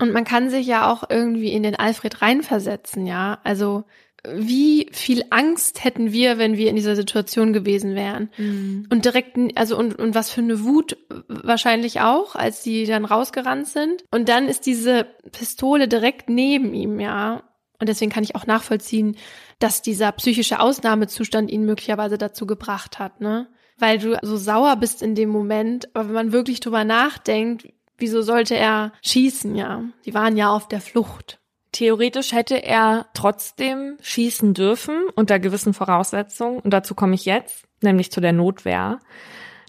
[0.00, 3.38] Und man kann sich ja auch irgendwie in den Alfred reinversetzen, ja.
[3.44, 3.84] Also
[4.26, 8.30] wie viel Angst hätten wir, wenn wir in dieser Situation gewesen wären.
[8.38, 8.86] Mhm.
[8.90, 10.96] Und direkt, also und, und was für eine Wut
[11.28, 14.04] wahrscheinlich auch, als die dann rausgerannt sind.
[14.10, 17.42] Und dann ist diese Pistole direkt neben ihm, ja.
[17.78, 19.16] Und deswegen kann ich auch nachvollziehen,
[19.58, 23.48] dass dieser psychische Ausnahmezustand ihn möglicherweise dazu gebracht hat, ne?
[23.78, 28.22] Weil du so sauer bist in dem Moment, aber wenn man wirklich drüber nachdenkt, wieso
[28.22, 29.82] sollte er schießen, ja?
[30.04, 31.40] Die waren ja auf der Flucht.
[31.72, 36.60] Theoretisch hätte er trotzdem schießen dürfen unter gewissen Voraussetzungen.
[36.60, 39.00] Und dazu komme ich jetzt, nämlich zu der Notwehr.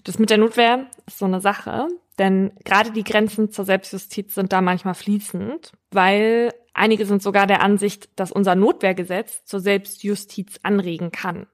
[0.04, 4.52] Das mit der Notwehr ist so eine Sache, denn gerade die Grenzen zur Selbstjustiz sind
[4.52, 11.10] da manchmal fließend, weil einige sind sogar der Ansicht, dass unser Notwehrgesetz zur Selbstjustiz anregen
[11.10, 11.46] kann.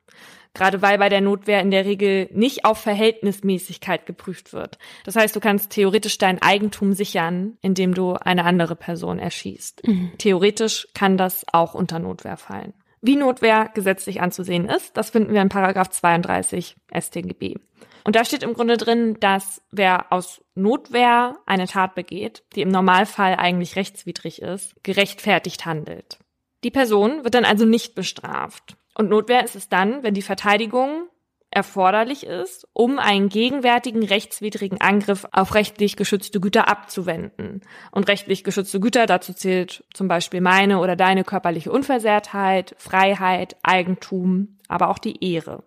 [0.55, 4.79] Gerade weil bei der Notwehr in der Regel nicht auf Verhältnismäßigkeit geprüft wird.
[5.05, 9.87] Das heißt, du kannst theoretisch dein Eigentum sichern, indem du eine andere Person erschießt.
[9.87, 10.13] Mhm.
[10.19, 12.75] Theoretisch kann das auch unter Notwehr fallen.
[13.01, 17.57] Wie Notwehr gesetzlich anzusehen ist, das finden wir in Paragraph 32 StGB.
[18.05, 22.71] Und da steht im Grunde drin, dass wer aus Notwehr eine Tat begeht, die im
[22.71, 26.19] Normalfall eigentlich rechtswidrig ist, gerechtfertigt handelt.
[26.65, 28.77] Die Person wird dann also nicht bestraft.
[28.95, 31.09] Und Notwehr ist es dann, wenn die Verteidigung
[31.53, 37.61] erforderlich ist, um einen gegenwärtigen rechtswidrigen Angriff auf rechtlich geschützte Güter abzuwenden.
[37.91, 44.59] Und rechtlich geschützte Güter, dazu zählt zum Beispiel meine oder deine körperliche Unversehrtheit, Freiheit, Eigentum,
[44.69, 45.63] aber auch die Ehre.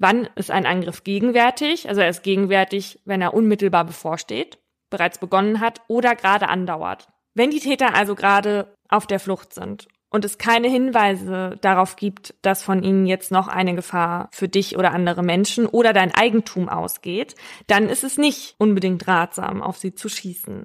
[0.00, 1.86] Wann ist ein Angriff gegenwärtig?
[1.86, 7.08] Also er ist gegenwärtig, wenn er unmittelbar bevorsteht, bereits begonnen hat oder gerade andauert.
[7.34, 12.34] Wenn die Täter also gerade auf der Flucht sind und es keine Hinweise darauf gibt,
[12.40, 16.70] dass von ihnen jetzt noch eine Gefahr für dich oder andere Menschen oder dein Eigentum
[16.70, 17.34] ausgeht,
[17.66, 20.64] dann ist es nicht unbedingt ratsam, auf sie zu schießen.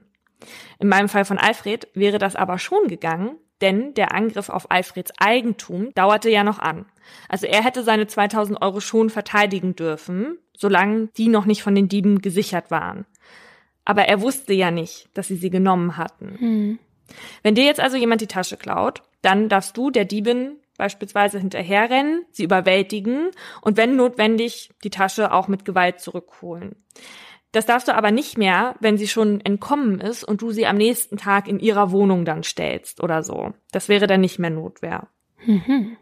[0.79, 5.11] In meinem Fall von Alfred wäre das aber schon gegangen, denn der Angriff auf Alfreds
[5.19, 6.86] Eigentum dauerte ja noch an.
[7.30, 11.88] Also er hätte seine 2000 Euro schon verteidigen dürfen, solange die noch nicht von den
[11.88, 13.06] Dieben gesichert waren.
[13.84, 16.36] Aber er wusste ja nicht, dass sie sie genommen hatten.
[16.39, 16.80] Hm.
[17.43, 22.26] Wenn dir jetzt also jemand die Tasche klaut, dann darfst du der Diebin beispielsweise hinterherrennen,
[22.32, 23.30] sie überwältigen
[23.62, 26.76] und wenn notwendig die Tasche auch mit Gewalt zurückholen.
[27.51, 30.76] Das darfst du aber nicht mehr, wenn sie schon entkommen ist und du sie am
[30.76, 33.53] nächsten Tag in ihrer Wohnung dann stellst oder so.
[33.72, 35.08] Das wäre dann nicht mehr Notwehr.
[35.45, 35.95] Mhm.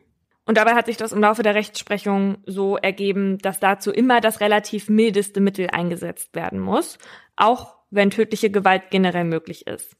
[0.46, 4.41] Und dabei hat sich das im Laufe der Rechtsprechung so ergeben, dass dazu immer das
[4.41, 6.98] relativ mildeste Mittel eingesetzt werden muss,
[7.36, 9.96] auch wenn tödliche Gewalt generell möglich ist.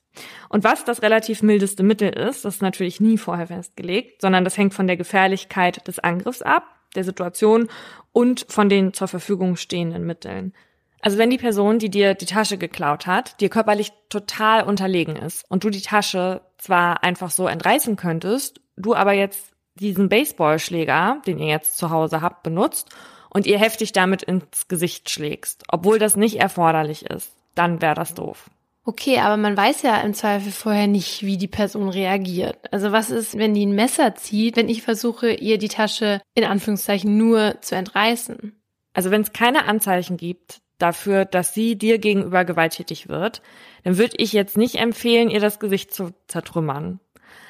[0.50, 4.58] Und was das relativ mildeste Mittel ist, das ist natürlich nie vorher festgelegt, sondern das
[4.58, 6.64] hängt von der Gefährlichkeit des Angriffs ab,
[6.96, 7.70] der Situation
[8.12, 10.54] und von den zur Verfügung stehenden Mitteln.
[11.02, 15.44] Also wenn die Person, die dir die Tasche geklaut hat, dir körperlich total unterlegen ist
[15.50, 21.40] und du die Tasche zwar einfach so entreißen könntest, du aber jetzt diesen Baseballschläger, den
[21.40, 22.90] ihr jetzt zu Hause habt, benutzt
[23.30, 28.14] und ihr heftig damit ins Gesicht schlägst, obwohl das nicht erforderlich ist, dann wäre das
[28.14, 28.50] doof.
[28.86, 32.58] Okay, aber man weiß ja im Zweifel vorher nicht, wie die Person reagiert.
[32.74, 36.44] Also was ist, wenn die ein Messer zieht, wenn ich versuche, ihr die Tasche in
[36.44, 38.60] Anführungszeichen nur zu entreißen?
[38.94, 43.42] Also wenn es keine Anzeichen gibt dafür, dass sie dir gegenüber gewalttätig wird,
[43.86, 47.00] dann würde ich jetzt nicht empfehlen, ihr das Gesicht zu zertrümmern.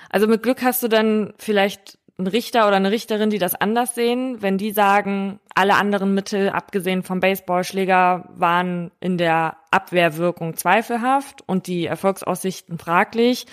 [0.09, 3.95] Also mit Glück hast du dann vielleicht ein Richter oder eine Richterin, die das anders
[3.95, 11.41] sehen, wenn die sagen, alle anderen Mittel, abgesehen vom Baseballschläger, waren in der Abwehrwirkung zweifelhaft
[11.47, 13.47] und die Erfolgsaussichten fraglich,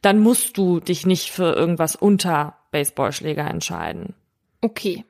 [0.00, 4.14] dann musst du dich nicht für irgendwas unter Baseballschläger entscheiden.
[4.62, 5.04] Okay.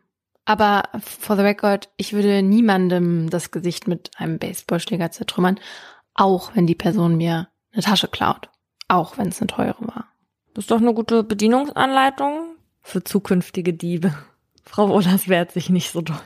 [0.45, 5.59] Aber for the record, ich würde niemandem das Gesicht mit einem Baseballschläger zertrümmern,
[6.15, 8.49] auch wenn die Person mir eine Tasche klaut.
[8.89, 10.07] Auch wenn es eine teure war.
[10.55, 12.56] Das ist doch eine gute Bedienungsanleitung
[12.87, 14.15] für zukünftige Diebe.
[14.65, 16.21] Frau Wohlers wehrt sich nicht so doll.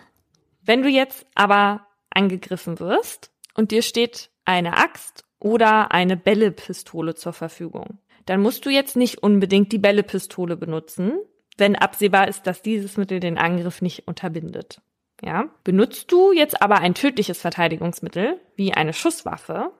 [0.62, 7.32] Wenn du jetzt aber angegriffen wirst und dir steht eine Axt oder eine Bällepistole zur
[7.32, 11.12] Verfügung, dann musst du jetzt nicht unbedingt die Bällepistole benutzen,
[11.56, 14.80] wenn absehbar ist, dass dieses Mittel den Angriff nicht unterbindet.
[15.22, 19.70] Ja, benutzt du jetzt aber ein tödliches Verteidigungsmittel, wie eine Schusswaffe,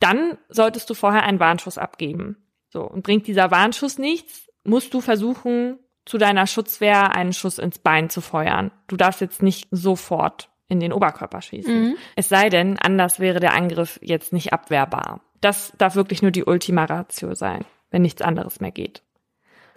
[0.00, 2.36] dann solltest du vorher einen Warnschuss abgeben.
[2.68, 7.78] So, und bringt dieser Warnschuss nichts, musst du versuchen, zu deiner Schutzwehr einen Schuss ins
[7.78, 8.70] Bein zu feuern.
[8.86, 11.82] Du darfst jetzt nicht sofort in den Oberkörper schießen.
[11.82, 11.96] Mhm.
[12.16, 15.20] Es sei denn, anders wäre der Angriff jetzt nicht abwehrbar.
[15.40, 19.02] Das darf wirklich nur die Ultima Ratio sein, wenn nichts anderes mehr geht.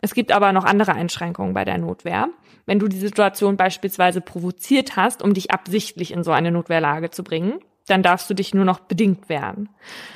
[0.01, 2.29] Es gibt aber noch andere Einschränkungen bei der Notwehr.
[2.65, 7.23] Wenn du die Situation beispielsweise provoziert hast, um dich absichtlich in so eine Notwehrlage zu
[7.23, 9.69] bringen, dann darfst du dich nur noch bedingt wehren.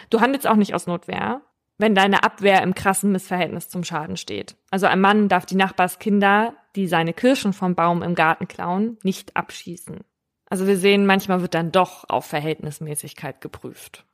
[0.10, 1.42] Du handelst auch nicht aus Notwehr,
[1.80, 4.56] wenn deine Abwehr im krassen Missverhältnis zum Schaden steht.
[4.70, 9.36] Also ein Mann darf die Nachbarskinder, die seine Kirschen vom Baum im Garten klauen, nicht
[9.36, 10.02] abschießen.
[10.50, 14.06] Also wir sehen, manchmal wird dann doch auf Verhältnismäßigkeit geprüft.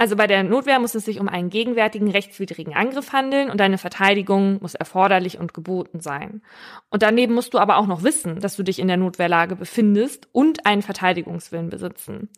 [0.00, 3.76] Also bei der Notwehr muss es sich um einen gegenwärtigen rechtswidrigen Angriff handeln und deine
[3.76, 6.40] Verteidigung muss erforderlich und geboten sein.
[6.88, 10.26] Und daneben musst du aber auch noch wissen, dass du dich in der Notwehrlage befindest
[10.32, 12.30] und einen Verteidigungswillen besitzen.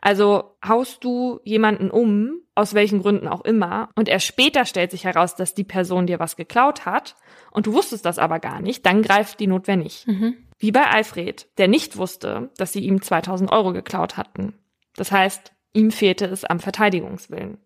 [0.00, 5.04] Also haust du jemanden um, aus welchen Gründen auch immer, und erst später stellt sich
[5.04, 7.14] heraus, dass die Person dir was geklaut hat
[7.52, 10.08] und du wusstest das aber gar nicht, dann greift die Notwehr nicht.
[10.08, 10.34] Mhm.
[10.58, 14.54] Wie bei Alfred, der nicht wusste, dass sie ihm 2000 Euro geklaut hatten.
[14.96, 17.58] Das heißt, Ihm fehlte es am Verteidigungswillen.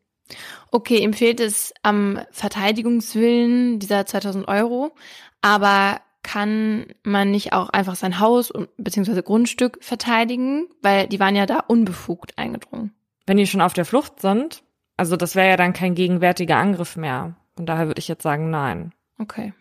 [0.70, 4.92] Okay, ihm fehlt es am Verteidigungswillen dieser 2000 Euro,
[5.40, 9.22] aber kann man nicht auch einfach sein Haus bzw.
[9.22, 12.92] Grundstück verteidigen, weil die waren ja da unbefugt eingedrungen.
[13.26, 14.62] Wenn die schon auf der Flucht sind,
[14.96, 17.36] also das wäre ja dann kein gegenwärtiger Angriff mehr.
[17.56, 18.92] Und daher würde ich jetzt sagen, nein.
[19.18, 19.52] Okay.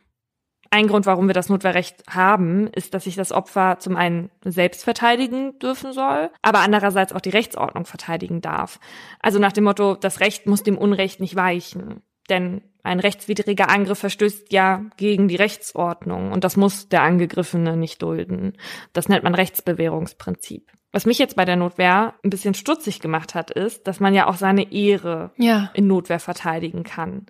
[0.70, 4.84] Ein Grund, warum wir das Notwehrrecht haben, ist, dass sich das Opfer zum einen selbst
[4.84, 8.80] verteidigen dürfen soll, aber andererseits auch die Rechtsordnung verteidigen darf.
[9.20, 12.02] Also nach dem Motto, das Recht muss dem Unrecht nicht weichen.
[12.30, 18.02] Denn ein rechtswidriger Angriff verstößt ja gegen die Rechtsordnung und das muss der Angegriffene nicht
[18.02, 18.54] dulden.
[18.94, 20.72] Das nennt man Rechtsbewährungsprinzip.
[20.92, 24.28] Was mich jetzt bei der Notwehr ein bisschen stutzig gemacht hat, ist, dass man ja
[24.28, 25.70] auch seine Ehre ja.
[25.74, 27.26] in Notwehr verteidigen kann.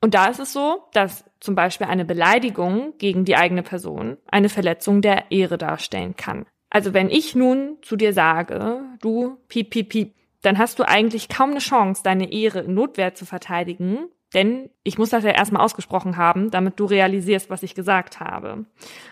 [0.00, 4.48] Und da ist es so, dass zum Beispiel eine Beleidigung gegen die eigene Person eine
[4.48, 6.46] Verletzung der Ehre darstellen kann.
[6.70, 11.28] Also wenn ich nun zu dir sage, du piep, piep, piep, dann hast du eigentlich
[11.28, 15.62] kaum eine Chance, deine Ehre in Notwehr zu verteidigen, denn ich muss das ja erstmal
[15.62, 18.64] ausgesprochen haben, damit du realisierst, was ich gesagt habe.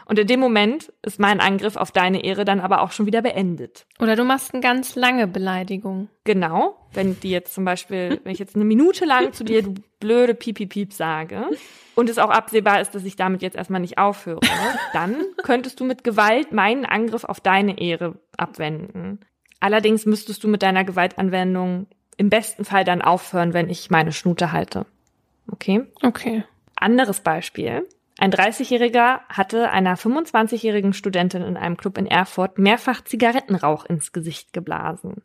[0.06, 3.20] Und in dem Moment ist mein Angriff auf deine Ehre dann aber auch schon wieder
[3.20, 3.86] beendet.
[3.98, 6.08] Oder du machst eine ganz lange Beleidigung.
[6.24, 6.76] Genau.
[6.92, 10.34] Wenn die jetzt zum Beispiel, wenn ich jetzt eine Minute lang zu dir, du blöde
[10.34, 11.44] Piep, sage
[11.96, 14.40] und es auch absehbar ist, dass ich damit jetzt erstmal nicht aufhöre,
[14.92, 19.20] dann könntest du mit Gewalt meinen Angriff auf deine Ehre abwenden.
[19.60, 24.52] Allerdings müsstest du mit deiner Gewaltanwendung im besten Fall dann aufhören, wenn ich meine Schnute
[24.52, 24.86] halte.
[25.50, 25.86] Okay?
[26.02, 26.44] Okay.
[26.76, 27.86] Anderes Beispiel.
[28.18, 34.52] Ein 30-Jähriger hatte einer 25-jährigen Studentin in einem Club in Erfurt mehrfach Zigarettenrauch ins Gesicht
[34.52, 35.22] geblasen.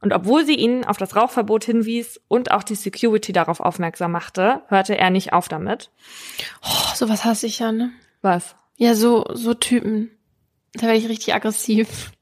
[0.00, 4.62] Und obwohl sie ihn auf das Rauchverbot hinwies und auch die Security darauf aufmerksam machte,
[4.68, 5.90] hörte er nicht auf damit.
[6.62, 7.90] Oh, sowas hasse ich ja, ne?
[8.20, 8.54] Was?
[8.76, 10.10] Ja, so, so Typen.
[10.74, 12.12] Da wäre ich richtig aggressiv.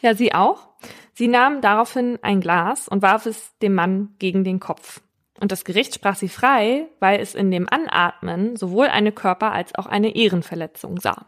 [0.00, 0.68] Ja, sie auch.
[1.12, 5.02] Sie nahm daraufhin ein Glas und warf es dem Mann gegen den Kopf.
[5.40, 9.74] Und das Gericht sprach sie frei, weil es in dem Anatmen sowohl eine Körper- als
[9.74, 11.26] auch eine Ehrenverletzung sah.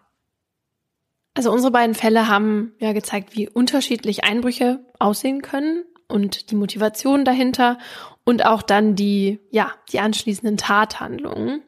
[1.34, 7.24] Also unsere beiden Fälle haben ja gezeigt, wie unterschiedlich Einbrüche aussehen können und die Motivation
[7.24, 7.78] dahinter
[8.24, 11.62] und auch dann die, ja, die anschließenden Tathandlungen.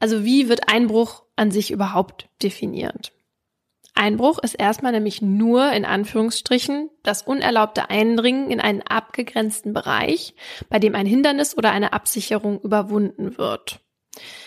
[0.00, 3.12] Also wie wird Einbruch an sich überhaupt definiert?
[3.96, 10.34] Einbruch ist erstmal nämlich nur in Anführungsstrichen das unerlaubte Eindringen in einen abgegrenzten Bereich,
[10.68, 13.80] bei dem ein Hindernis oder eine Absicherung überwunden wird.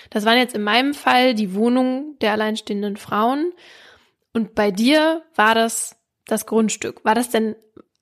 [0.10, 3.54] Das waren jetzt in meinem Fall die Wohnung der alleinstehenden Frauen.
[4.34, 5.96] Und bei dir war das
[6.26, 7.04] das Grundstück.
[7.04, 7.56] War das denn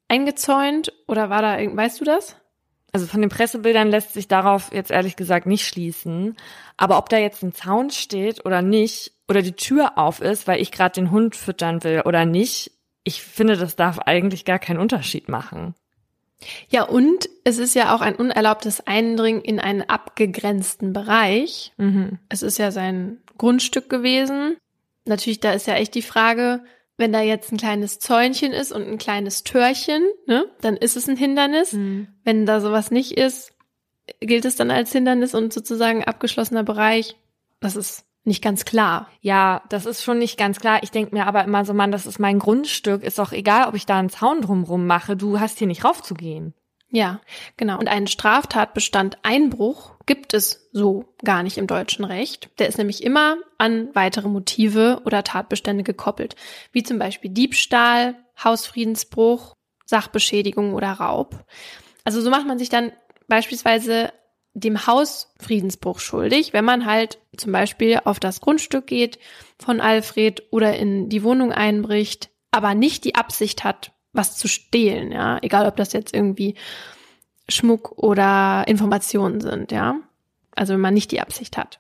[0.07, 2.35] eingezäunt oder war da, weißt du das?
[2.97, 6.35] Also von den Pressebildern lässt sich darauf jetzt ehrlich gesagt nicht schließen.
[6.77, 10.59] Aber ob da jetzt ein Zaun steht oder nicht, oder die Tür auf ist, weil
[10.59, 12.71] ich gerade den Hund füttern will oder nicht,
[13.03, 15.75] ich finde, das darf eigentlich gar keinen Unterschied machen.
[16.69, 21.73] Ja, und es ist ja auch ein unerlaubtes Eindringen in einen abgegrenzten Bereich.
[21.77, 22.17] Mhm.
[22.29, 24.57] Es ist ja sein Grundstück gewesen.
[25.05, 26.63] Natürlich, da ist ja echt die Frage,
[26.97, 31.07] wenn da jetzt ein kleines Zäunchen ist und ein kleines Türchen, ne, dann ist es
[31.07, 31.73] ein Hindernis.
[31.73, 32.07] Mhm.
[32.23, 33.53] Wenn da sowas nicht ist,
[34.19, 37.15] gilt es dann als Hindernis und sozusagen abgeschlossener Bereich.
[37.59, 39.09] Das ist nicht ganz klar.
[39.21, 40.83] Ja, das ist schon nicht ganz klar.
[40.83, 43.03] Ich denke mir aber immer so, Mann, das ist mein Grundstück.
[43.03, 45.15] Ist doch egal, ob ich da einen Zaun drumrum mache.
[45.15, 46.53] Du hast hier nicht raufzugehen.
[46.89, 47.21] Ja,
[47.57, 47.79] genau.
[47.79, 52.49] Und einen Straftatbestand Einbruch gibt es so gar nicht im deutschen Recht.
[52.57, 56.35] Der ist nämlich immer an weitere Motive oder Tatbestände gekoppelt,
[56.71, 59.53] wie zum Beispiel Diebstahl, Hausfriedensbruch,
[59.85, 61.45] Sachbeschädigung oder Raub.
[62.03, 62.91] Also so macht man sich dann
[63.27, 64.11] beispielsweise
[64.53, 69.19] dem Hausfriedensbruch schuldig, wenn man halt zum Beispiel auf das Grundstück geht
[69.59, 75.11] von Alfred oder in die Wohnung einbricht, aber nicht die Absicht hat, was zu stehlen,
[75.11, 76.55] ja, egal ob das jetzt irgendwie
[77.49, 79.99] Schmuck oder Informationen sind, ja.
[80.55, 81.79] Also wenn man nicht die Absicht hat.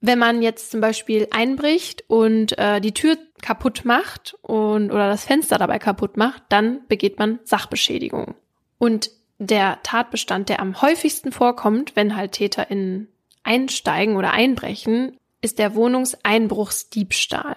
[0.00, 5.24] Wenn man jetzt zum Beispiel einbricht und äh, die Tür kaputt macht und oder das
[5.24, 8.34] Fenster dabei kaputt macht, dann begeht man Sachbeschädigung.
[8.78, 13.08] Und der Tatbestand, der am häufigsten vorkommt, wenn halt TäterInnen
[13.42, 17.56] einsteigen oder einbrechen, ist der Wohnungseinbruchsdiebstahl.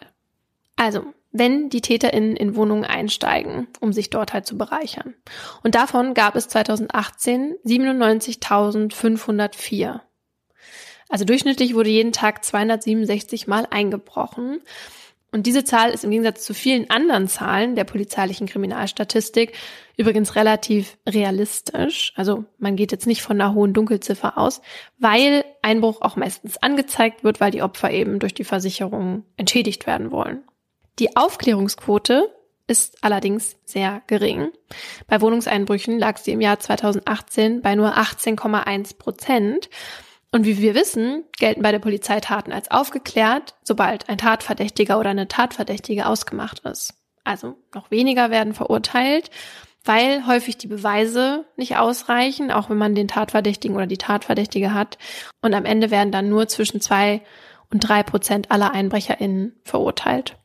[0.75, 5.13] Also, wenn die TäterInnen in Wohnungen einsteigen, um sich dort halt zu bereichern.
[5.63, 10.01] Und davon gab es 2018 97.504.
[11.09, 14.61] Also durchschnittlich wurde jeden Tag 267 Mal eingebrochen.
[15.33, 19.53] Und diese Zahl ist im Gegensatz zu vielen anderen Zahlen der polizeilichen Kriminalstatistik
[19.95, 22.11] übrigens relativ realistisch.
[22.17, 24.61] Also man geht jetzt nicht von einer hohen Dunkelziffer aus,
[24.97, 30.11] weil Einbruch auch meistens angezeigt wird, weil die Opfer eben durch die Versicherung entschädigt werden
[30.11, 30.43] wollen.
[30.99, 32.33] Die Aufklärungsquote
[32.67, 34.51] ist allerdings sehr gering.
[35.07, 39.69] Bei Wohnungseinbrüchen lag sie im Jahr 2018 bei nur 18,1 Prozent.
[40.31, 45.09] Und wie wir wissen, gelten bei der Polizei Taten als aufgeklärt, sobald ein Tatverdächtiger oder
[45.09, 46.93] eine Tatverdächtige ausgemacht ist.
[47.25, 49.29] Also noch weniger werden verurteilt,
[49.83, 54.97] weil häufig die Beweise nicht ausreichen, auch wenn man den Tatverdächtigen oder die Tatverdächtige hat.
[55.41, 57.21] Und am Ende werden dann nur zwischen zwei
[57.69, 60.37] und drei Prozent aller EinbrecherInnen verurteilt.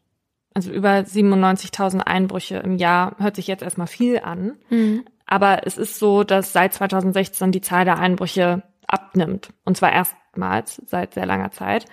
[0.57, 4.57] Also über 97.000 Einbrüche im Jahr hört sich jetzt erstmal viel an.
[4.71, 5.05] Mhm.
[5.27, 9.51] Aber es ist so, dass seit 2016 die Zahl der Einbrüche abnimmt.
[9.67, 11.85] Und zwar erstmals seit sehr langer Zeit.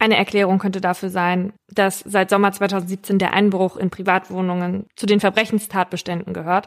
[0.00, 5.20] Eine Erklärung könnte dafür sein, dass seit Sommer 2017 der Einbruch in Privatwohnungen zu den
[5.20, 6.66] Verbrechenstatbeständen gehört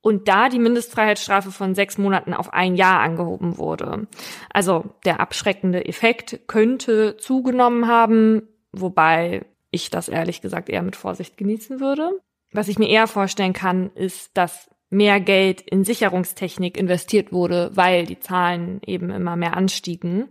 [0.00, 4.08] und da die Mindestfreiheitsstrafe von sechs Monaten auf ein Jahr angehoben wurde.
[4.52, 11.36] Also der abschreckende Effekt könnte zugenommen haben, wobei ich das ehrlich gesagt eher mit Vorsicht
[11.36, 12.12] genießen würde.
[12.52, 18.04] Was ich mir eher vorstellen kann, ist, dass mehr Geld in Sicherungstechnik investiert wurde, weil
[18.04, 20.28] die Zahlen eben immer mehr anstiegen.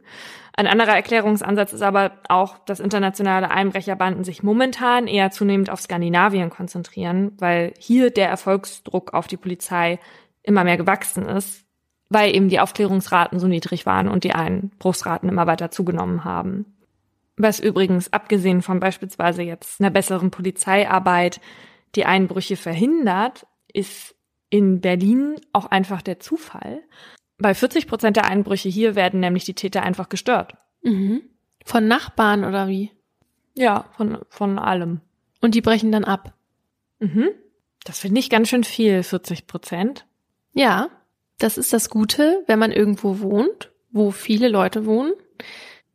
[0.54, 6.52] Ein anderer Erklärungsansatz ist aber auch, dass internationale Einbrecherbanden sich momentan eher zunehmend auf Skandinavien
[6.52, 10.00] konzentrieren, weil hier der Erfolgsdruck auf die Polizei
[10.44, 11.66] immer mehr gewachsen ist,
[12.10, 16.78] weil eben die Aufklärungsraten so niedrig waren und die Einbruchsraten immer weiter zugenommen haben.
[17.38, 21.40] Was übrigens abgesehen von beispielsweise jetzt einer besseren Polizeiarbeit
[21.96, 24.16] die Einbrüche verhindert, ist
[24.50, 26.84] in Berlin auch einfach der Zufall.
[27.38, 30.56] Bei 40 Prozent der Einbrüche hier werden nämlich die Täter einfach gestört.
[30.84, 31.24] Mhm.
[31.66, 32.92] Von Nachbarn oder wie?
[33.56, 35.02] Ja, von, von allem.
[35.42, 36.34] Und die brechen dann ab.
[37.00, 37.30] Mhm.
[37.84, 40.06] Das finde ich ganz schön viel, 40 Prozent.
[40.54, 40.90] Ja,
[41.40, 45.14] das ist das Gute, wenn man irgendwo wohnt, wo viele Leute wohnen.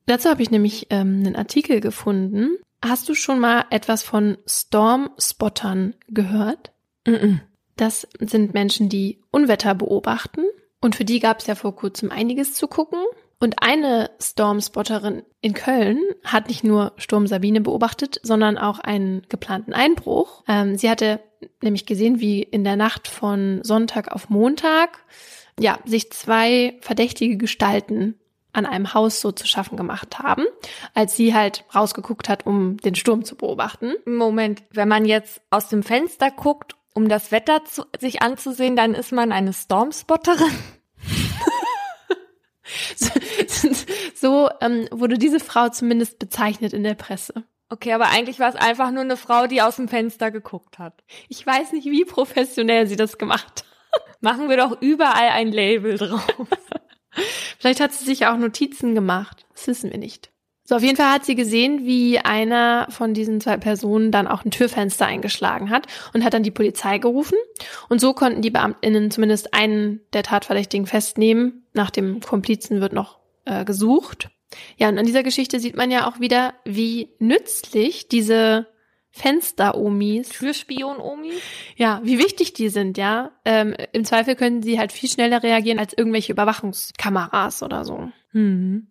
[0.07, 2.57] Dazu habe ich nämlich ähm, einen Artikel gefunden.
[2.83, 6.73] Hast du schon mal etwas von Storm-Spottern gehört?
[7.07, 7.41] Mhm.
[7.77, 10.43] Das sind Menschen, die Unwetter beobachten.
[10.81, 13.01] Und für die gab es ja vor kurzem einiges zu gucken.
[13.39, 19.75] Und eine Stormspotterin in Köln hat nicht nur Sturm Sabine beobachtet, sondern auch einen geplanten
[19.75, 20.43] Einbruch.
[20.49, 21.21] Ähm, sie hatte
[21.63, 25.05] nämlich gesehen, wie in der Nacht von Sonntag auf Montag
[25.59, 28.19] ja, sich zwei verdächtige Gestalten
[28.57, 30.45] an einem Haus so zu schaffen gemacht haben,
[30.95, 33.95] als sie halt rausgeguckt hat, um den Sturm zu beobachten.
[34.05, 38.95] Moment, wenn man jetzt aus dem Fenster guckt um das Wetter zu, sich anzusehen, dann
[38.95, 40.51] ist man eine Stormspotterin.
[42.97, 43.11] so,
[44.15, 47.45] so ähm, wurde diese Frau zumindest bezeichnet in der Presse.
[47.69, 51.05] Okay, aber eigentlich war es einfach nur eine Frau, die aus dem Fenster geguckt hat.
[51.29, 53.45] Ich weiß nicht, wie professionell sie das gemacht
[53.93, 54.17] hat.
[54.21, 56.27] Machen wir doch überall ein Label drauf.
[57.59, 59.47] Vielleicht hat sie sich auch Notizen gemacht.
[59.55, 60.31] Das wissen wir nicht.
[60.69, 64.45] So, auf jeden Fall hat sie gesehen, wie einer von diesen zwei Personen dann auch
[64.45, 67.39] ein Türfenster eingeschlagen hat und hat dann die Polizei gerufen.
[67.89, 71.65] Und so konnten die BeamtInnen zumindest einen der Tatverdächtigen festnehmen.
[71.73, 74.29] Nach dem Komplizen wird noch äh, gesucht.
[74.77, 78.67] Ja, und an dieser Geschichte sieht man ja auch wieder, wie nützlich diese
[79.17, 80.29] Fenster-Omis.
[80.29, 81.35] Türspion-Omis?
[81.77, 83.33] Ja, wie wichtig die sind, ja.
[83.45, 88.11] Ähm, Im Zweifel können sie halt viel schneller reagieren als irgendwelche Überwachungskameras oder so.
[88.33, 88.89] Mhm.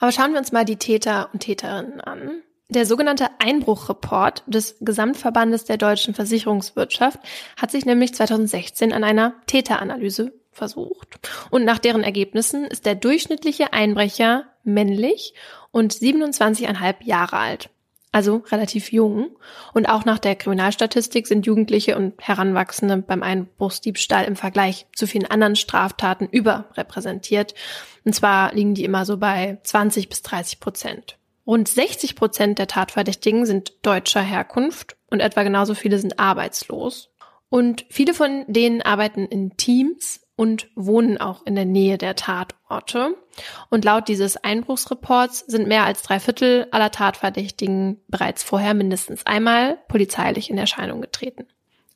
[0.00, 2.42] Aber schauen wir uns mal die Täter und Täterinnen an.
[2.68, 7.20] Der sogenannte Einbruchreport des Gesamtverbandes der deutschen Versicherungswirtschaft
[7.56, 11.20] hat sich nämlich 2016 an einer Täteranalyse versucht.
[11.50, 15.34] Und nach deren Ergebnissen ist der durchschnittliche Einbrecher männlich
[15.70, 17.70] und 27,5 Jahre alt.
[18.10, 19.36] Also relativ jung.
[19.74, 25.26] Und auch nach der Kriminalstatistik sind Jugendliche und Heranwachsende beim Einbruchsdiebstahl im Vergleich zu vielen
[25.26, 27.54] anderen Straftaten überrepräsentiert.
[28.04, 31.18] Und zwar liegen die immer so bei 20 bis 30 Prozent.
[31.46, 37.10] Rund 60 Prozent der Tatverdächtigen sind deutscher Herkunft und etwa genauso viele sind arbeitslos.
[37.50, 43.16] Und viele von denen arbeiten in Teams und wohnen auch in der Nähe der Tatorte.
[43.70, 49.78] Und laut dieses Einbruchsreports sind mehr als drei Viertel aller Tatverdächtigen bereits vorher mindestens einmal
[49.88, 51.48] polizeilich in Erscheinung getreten.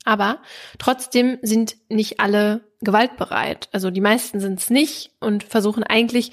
[0.05, 0.39] Aber
[0.81, 3.69] trotzdem sind nicht alle gewaltbereit.
[3.71, 6.33] Also die meisten sind es nicht und versuchen eigentlich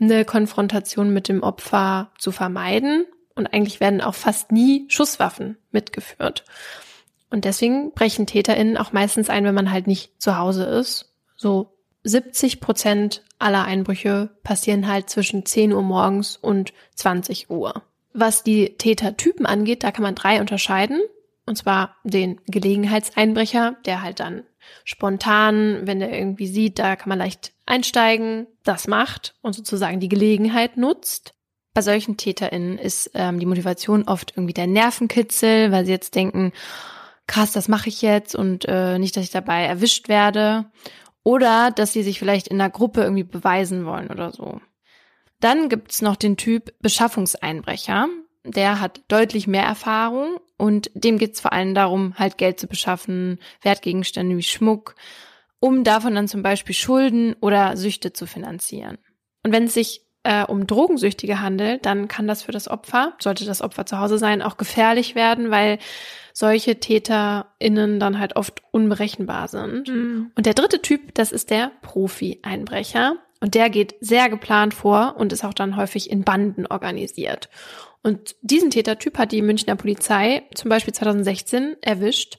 [0.00, 3.06] eine Konfrontation mit dem Opfer zu vermeiden.
[3.36, 6.44] Und eigentlich werden auch fast nie Schusswaffen mitgeführt.
[7.30, 11.12] Und deswegen brechen TäterInnen auch meistens ein, wenn man halt nicht zu Hause ist.
[11.36, 11.72] So
[12.04, 17.82] 70 Prozent aller Einbrüche passieren halt zwischen 10 Uhr morgens und 20 Uhr.
[18.12, 21.00] Was die Tätertypen angeht, da kann man drei unterscheiden.
[21.44, 24.42] Und zwar den Gelegenheitseinbrecher, der halt dann
[24.84, 30.08] spontan, wenn er irgendwie sieht, da kann man leicht einsteigen, das macht und sozusagen die
[30.08, 31.34] Gelegenheit nutzt.
[31.74, 36.52] Bei solchen TäterInnen ist ähm, die Motivation oft irgendwie der Nervenkitzel, weil sie jetzt denken,
[37.26, 40.66] krass, das mache ich jetzt und äh, nicht, dass ich dabei erwischt werde.
[41.26, 44.60] Oder dass sie sich vielleicht in einer Gruppe irgendwie beweisen wollen oder so.
[45.40, 48.06] Dann gibt's noch den Typ Beschaffungseinbrecher.
[48.44, 53.40] Der hat deutlich mehr Erfahrung und dem geht's vor allem darum, halt Geld zu beschaffen,
[53.62, 54.94] Wertgegenstände wie Schmuck,
[55.58, 58.96] um davon dann zum Beispiel Schulden oder Süchte zu finanzieren.
[59.42, 63.44] Und wenn es sich äh, um Drogensüchtige handelt, dann kann das für das Opfer, sollte
[63.44, 65.80] das Opfer zu Hause sein, auch gefährlich werden, weil
[66.38, 69.88] solche TäterInnen dann halt oft unberechenbar sind.
[69.88, 70.32] Mhm.
[70.34, 73.16] Und der dritte Typ, das ist der Profi-Einbrecher.
[73.40, 77.48] Und der geht sehr geplant vor und ist auch dann häufig in Banden organisiert.
[78.02, 82.36] Und diesen Tätertyp hat die Münchner Polizei zum Beispiel 2016 erwischt.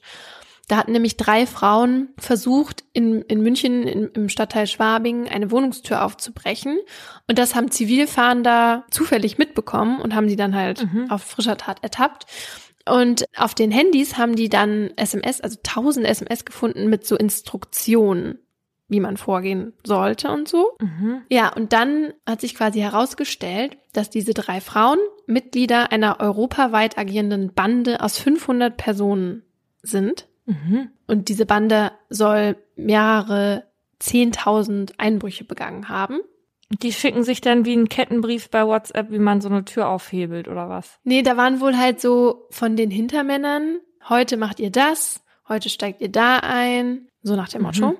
[0.68, 6.04] Da hatten nämlich drei Frauen versucht, in, in München in, im Stadtteil Schwabing eine Wohnungstür
[6.04, 6.78] aufzubrechen.
[7.26, 11.10] Und das haben Zivilfahnder zufällig mitbekommen und haben sie dann halt mhm.
[11.10, 12.26] auf frischer Tat ertappt.
[12.90, 18.38] Und auf den Handys haben die dann SMS, also tausend SMS gefunden mit so Instruktionen,
[18.88, 20.72] wie man vorgehen sollte und so.
[20.80, 21.22] Mhm.
[21.28, 27.52] Ja, und dann hat sich quasi herausgestellt, dass diese drei Frauen Mitglieder einer europaweit agierenden
[27.52, 29.42] Bande aus 500 Personen
[29.82, 30.26] sind.
[30.46, 30.90] Mhm.
[31.06, 33.64] Und diese Bande soll mehrere
[34.00, 36.20] 10.000 Einbrüche begangen haben.
[36.70, 40.48] Die schicken sich dann wie ein Kettenbrief bei WhatsApp, wie man so eine Tür aufhebelt
[40.48, 40.98] oder was?
[41.02, 46.02] Nee, da waren wohl halt so von den Hintermännern, heute macht ihr das, heute steigt
[46.02, 47.88] ihr da ein, so nach dem Motto.
[47.88, 47.96] Mhm.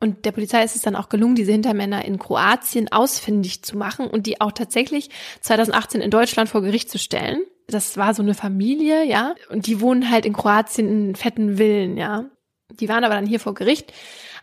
[0.00, 4.06] Und der Polizei ist es dann auch gelungen, diese Hintermänner in Kroatien ausfindig zu machen
[4.06, 5.10] und die auch tatsächlich
[5.42, 7.42] 2018 in Deutschland vor Gericht zu stellen.
[7.68, 11.96] Das war so eine Familie, ja, und die wohnen halt in Kroatien in fetten Villen,
[11.96, 12.26] ja.
[12.80, 13.92] Die waren aber dann hier vor Gericht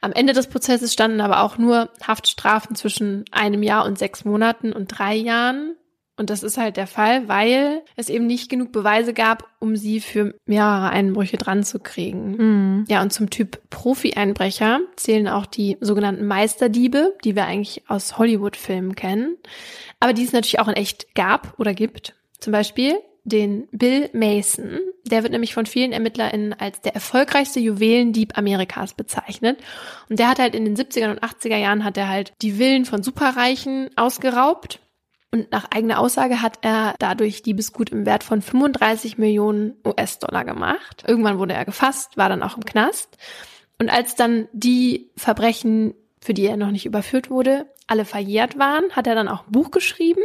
[0.03, 4.73] am Ende des Prozesses standen aber auch nur Haftstrafen zwischen einem Jahr und sechs Monaten
[4.73, 5.77] und drei Jahren.
[6.17, 10.01] Und das ist halt der Fall, weil es eben nicht genug Beweise gab, um sie
[10.01, 12.35] für mehrere Einbrüche dran zu kriegen.
[12.35, 12.85] Mhm.
[12.89, 18.95] Ja, und zum Typ Profi-Einbrecher zählen auch die sogenannten Meisterdiebe, die wir eigentlich aus Hollywood-Filmen
[18.95, 19.37] kennen,
[20.01, 22.13] aber die es natürlich auch in echt gab oder gibt.
[22.39, 24.79] Zum Beispiel den Bill Mason.
[25.05, 29.59] Der wird nämlich von vielen ErmittlerInnen als der erfolgreichste Juwelendieb Amerikas bezeichnet.
[30.09, 32.85] Und der hat halt in den 70er und 80er Jahren hat er halt die Villen
[32.85, 34.79] von Superreichen ausgeraubt.
[35.31, 41.03] Und nach eigener Aussage hat er dadurch Diebesgut im Wert von 35 Millionen US-Dollar gemacht.
[41.07, 43.17] Irgendwann wurde er gefasst, war dann auch im Knast.
[43.79, 48.91] Und als dann die Verbrechen, für die er noch nicht überführt wurde, alle verjährt waren,
[48.91, 50.21] hat er dann auch ein Buch geschrieben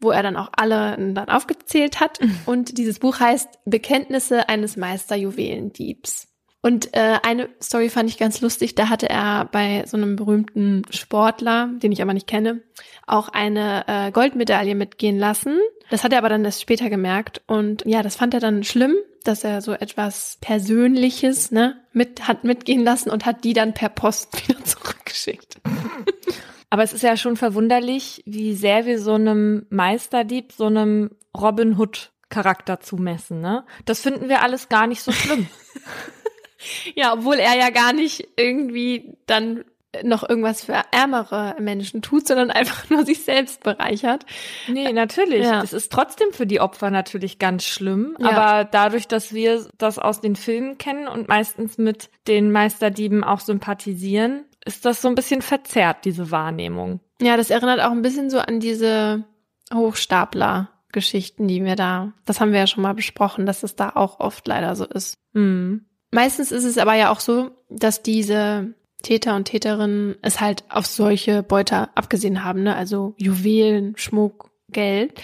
[0.00, 2.20] wo er dann auch alle dann aufgezählt hat.
[2.20, 2.38] Mhm.
[2.46, 6.28] Und dieses Buch heißt Bekenntnisse eines Meisterjuwelendiebs.
[6.62, 8.74] Und äh, eine Story fand ich ganz lustig.
[8.74, 12.60] Da hatte er bei so einem berühmten Sportler, den ich aber nicht kenne,
[13.06, 15.60] auch eine äh, Goldmedaille mitgehen lassen.
[15.90, 17.40] Das hat er aber dann erst später gemerkt.
[17.46, 22.42] Und ja, das fand er dann schlimm, dass er so etwas Persönliches ne, mit hat
[22.42, 25.58] mitgehen lassen und hat die dann per Post wieder zurückgeschickt.
[26.70, 31.78] Aber es ist ja schon verwunderlich, wie sehr wir so einem Meisterdieb, so einem Robin
[31.78, 33.64] Hood Charakter zumessen, ne?
[33.84, 35.46] Das finden wir alles gar nicht so schlimm.
[36.94, 39.64] ja, obwohl er ja gar nicht irgendwie dann
[40.02, 44.26] noch irgendwas für ärmere Menschen tut, sondern einfach nur sich selbst bereichert.
[44.68, 45.44] Nee, natürlich.
[45.44, 45.62] Ja.
[45.62, 48.14] Das ist trotzdem für die Opfer natürlich ganz schlimm.
[48.18, 48.30] Ja.
[48.30, 53.40] Aber dadurch, dass wir das aus den Filmen kennen und meistens mit den Meisterdieben auch
[53.40, 57.00] sympathisieren, ist das so ein bisschen verzerrt, diese Wahrnehmung.
[57.20, 59.24] Ja, das erinnert auch ein bisschen so an diese
[59.72, 64.20] Hochstapler-Geschichten, die wir da, das haben wir ja schon mal besprochen, dass es da auch
[64.20, 65.18] oft leider so ist.
[65.32, 65.86] Mhm.
[66.12, 70.86] Meistens ist es aber ja auch so, dass diese Täter und Täterinnen es halt auf
[70.86, 72.74] solche Beuter abgesehen haben, ne?
[72.74, 75.20] Also Juwelen, Schmuck, Geld.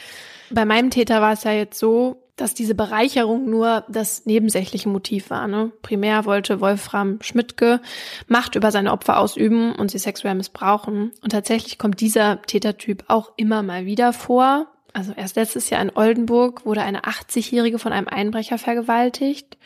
[0.50, 5.30] Bei meinem Täter war es ja jetzt so, dass diese Bereicherung nur das nebensächliche Motiv
[5.30, 5.46] war.
[5.46, 5.70] Ne?
[5.80, 7.80] Primär wollte Wolfram Schmidtke
[8.26, 11.12] Macht über seine Opfer ausüben und sie sexuell missbrauchen.
[11.22, 14.66] Und tatsächlich kommt dieser Tätertyp auch immer mal wieder vor.
[14.92, 19.56] Also erst letztes Jahr in Oldenburg wurde eine 80-Jährige von einem Einbrecher vergewaltigt.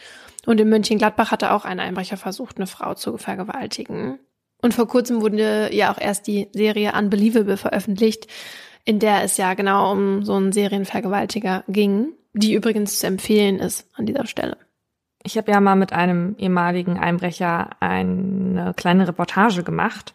[0.45, 4.19] Und in Mönchengladbach hatte auch ein Einbrecher versucht, eine Frau zu vergewaltigen.
[4.61, 8.27] Und vor kurzem wurde ja auch erst die Serie Unbelievable veröffentlicht,
[8.85, 13.89] in der es ja genau um so einen Serienvergewaltiger ging, die übrigens zu empfehlen ist
[13.95, 14.59] an dieser Stelle.
[15.23, 20.15] Ich habe ja mal mit einem ehemaligen Einbrecher eine kleine Reportage gemacht.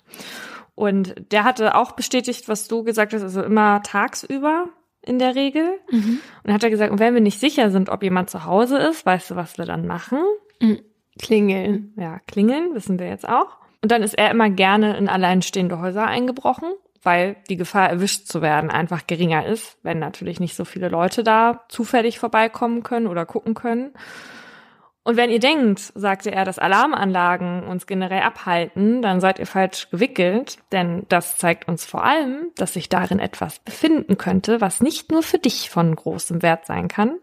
[0.75, 4.69] Und der hatte auch bestätigt, was du gesagt hast, also immer tagsüber
[5.01, 5.79] in der Regel.
[5.89, 6.19] Mhm.
[6.43, 9.05] Und hat er gesagt, und wenn wir nicht sicher sind, ob jemand zu Hause ist,
[9.05, 10.19] weißt du, was wir dann machen?
[10.61, 10.79] Mhm.
[11.19, 11.93] Klingeln.
[11.97, 13.57] Ja, klingeln, wissen wir jetzt auch.
[13.83, 16.71] Und dann ist er immer gerne in alleinstehende Häuser eingebrochen,
[17.03, 21.23] weil die Gefahr, erwischt zu werden, einfach geringer ist, wenn natürlich nicht so viele Leute
[21.23, 23.93] da zufällig vorbeikommen können oder gucken können.
[25.03, 29.89] Und wenn ihr denkt, sagte er, dass Alarmanlagen uns generell abhalten, dann seid ihr falsch
[29.89, 35.11] gewickelt, denn das zeigt uns vor allem, dass sich darin etwas befinden könnte, was nicht
[35.11, 37.17] nur für dich von großem Wert sein kann.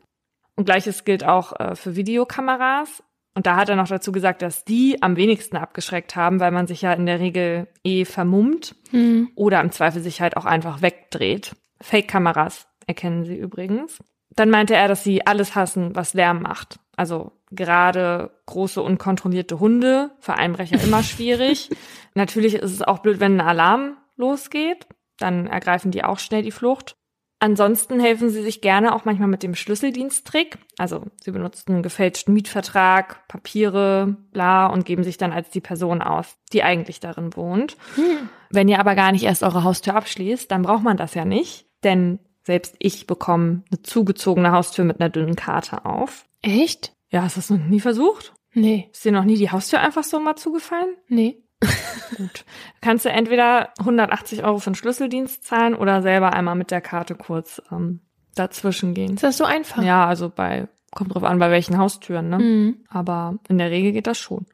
[0.57, 3.05] Und gleiches gilt auch äh, für Videokameras.
[3.35, 6.67] Und da hat er noch dazu gesagt, dass die am wenigsten abgeschreckt haben, weil man
[6.67, 9.31] sich ja in der Regel eh vermummt mhm.
[9.37, 11.55] oder im Zweifel sich halt auch einfach wegdreht.
[11.81, 13.99] Fake-Kameras erkennen sie übrigens.
[14.35, 16.81] Dann meinte er, dass sie alles hassen, was Lärm macht.
[16.97, 21.71] Also gerade große unkontrollierte Hunde, für Einbrecher immer schwierig.
[22.15, 24.87] Natürlich ist es auch blöd, wenn ein Alarm losgeht,
[25.19, 26.97] dann ergreifen die auch schnell die Flucht.
[27.41, 30.59] Ansonsten helfen sie sich gerne auch manchmal mit dem Schlüsseldiensttrick.
[30.77, 36.03] Also sie benutzen einen gefälschten Mietvertrag, Papiere, bla und geben sich dann als die Person
[36.03, 37.77] aus, die eigentlich darin wohnt.
[37.95, 38.29] Hm.
[38.51, 41.67] Wenn ihr aber gar nicht erst eure Haustür abschließt, dann braucht man das ja nicht,
[41.85, 46.25] denn selbst ich bekomme eine zugezogene Haustür mit einer dünnen Karte auf.
[46.43, 46.93] Echt?
[47.11, 48.33] Ja, hast du das noch nie versucht?
[48.53, 48.89] Nee.
[48.93, 50.97] Ist dir noch nie die Haustür einfach so mal zugefallen?
[51.09, 51.43] Nee.
[52.17, 52.45] Gut.
[52.81, 57.15] Kannst du entweder 180 Euro für den Schlüsseldienst zahlen oder selber einmal mit der Karte
[57.15, 58.01] kurz ähm,
[58.35, 59.15] dazwischen gehen.
[59.15, 59.83] Ist das so einfach?
[59.83, 62.39] Ja, also bei, kommt drauf an, bei welchen Haustüren, ne?
[62.39, 62.77] Mhm.
[62.89, 64.47] Aber in der Regel geht das schon.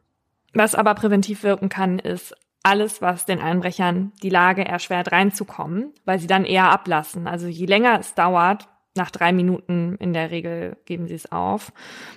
[0.53, 6.19] Was aber präventiv wirken kann, ist alles, was den Einbrechern die Lage erschwert reinzukommen, weil
[6.19, 7.27] sie dann eher ablassen.
[7.27, 11.73] Also je länger es dauert, nach drei Minuten in der Regel geben sie es auf.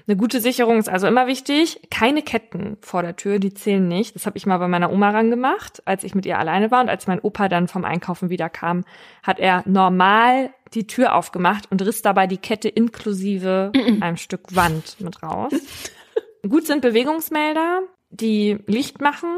[0.08, 1.82] Eine gute Sicherung ist also immer wichtig.
[1.90, 4.16] Keine Ketten vor der Tür, die zählen nicht.
[4.16, 6.82] Das habe ich mal bei meiner Oma ran gemacht, als ich mit ihr alleine war.
[6.82, 8.86] Und als mein Opa dann vom Einkaufen wieder kam,
[9.24, 13.72] hat er normal die Tür aufgemacht und riss dabei die Kette inklusive
[14.02, 15.54] einem Stück Wand mit raus.
[16.48, 17.82] Gut sind Bewegungsmelder,
[18.12, 19.30] die Licht machen,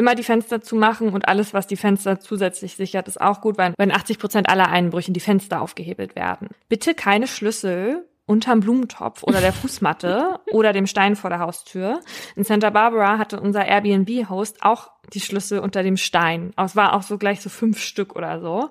[0.00, 3.58] immer die Fenster zu machen und alles, was die Fenster zusätzlich sichert, ist auch gut,
[3.58, 6.48] weil wenn 80 Prozent aller Einbrüchen die Fenster aufgehebelt werden.
[6.70, 12.00] Bitte keine Schlüssel unterm Blumentopf oder der Fußmatte oder dem Stein vor der Haustür.
[12.34, 16.52] In Santa Barbara hatte unser Airbnb-Host auch die Schlüssel unter dem Stein.
[16.56, 18.70] Es war auch so gleich so fünf Stück oder so.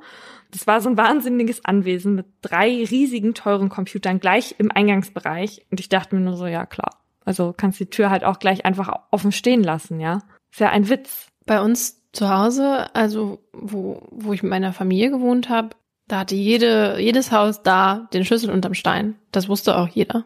[0.49, 5.67] Das war so ein wahnsinniges Anwesen mit drei riesigen teuren Computern gleich im Eingangsbereich.
[5.69, 6.97] Und ich dachte mir nur so, ja klar.
[7.23, 10.23] Also kannst die Tür halt auch gleich einfach offen stehen lassen, ja.
[10.51, 11.27] Ist ja ein Witz.
[11.45, 15.69] Bei uns zu Hause, also wo, wo ich mit meiner Familie gewohnt habe,
[16.07, 19.15] da hatte jede, jedes Haus da den Schlüssel unterm Stein.
[19.31, 20.25] Das wusste auch jeder.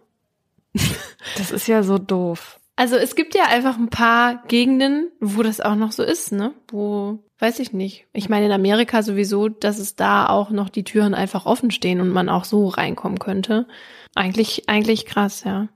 [1.38, 2.60] Das ist ja so doof.
[2.76, 6.54] Also es gibt ja einfach ein paar Gegenden, wo das auch noch so ist, ne?
[6.68, 8.08] Wo, weiß ich nicht.
[8.12, 12.02] Ich meine in Amerika sowieso, dass es da auch noch die Türen einfach offen stehen
[12.02, 13.68] und man auch so reinkommen könnte.
[14.16, 15.70] Eigentlich, eigentlich krass, ja.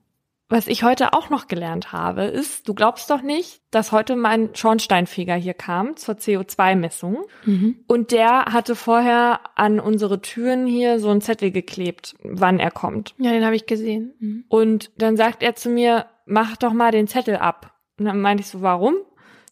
[0.50, 4.56] Was ich heute auch noch gelernt habe, ist, du glaubst doch nicht, dass heute mein
[4.56, 7.26] Schornsteinfeger hier kam zur CO2-Messung.
[7.46, 7.84] Mhm.
[7.86, 13.14] Und der hatte vorher an unsere Türen hier so einen Zettel geklebt, wann er kommt.
[13.18, 14.14] Ja, den habe ich gesehen.
[14.20, 14.46] Mhm.
[14.48, 17.74] Und dann sagt er zu mir, mach doch mal den Zettel ab.
[18.00, 18.96] Und dann meinte ich so, warum?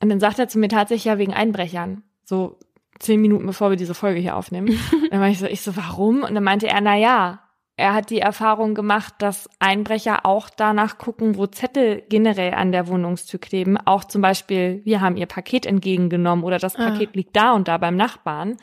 [0.01, 2.03] Und dann sagt er zu mir tatsächlich ja wegen Einbrechern.
[2.23, 2.57] So
[2.99, 4.79] zehn Minuten bevor wir diese Folge hier aufnehmen.
[5.11, 6.23] dann meinte ich so, ich so, warum?
[6.23, 7.41] Und dann meinte er, na ja,
[7.77, 12.87] er hat die Erfahrung gemacht, dass Einbrecher auch danach gucken, wo Zettel generell an der
[12.87, 13.77] Wohnungstür kleben.
[13.77, 16.89] Auch zum Beispiel, wir haben ihr Paket entgegengenommen oder das ah.
[16.89, 17.15] Paket ah.
[17.15, 18.57] liegt da und da beim Nachbarn.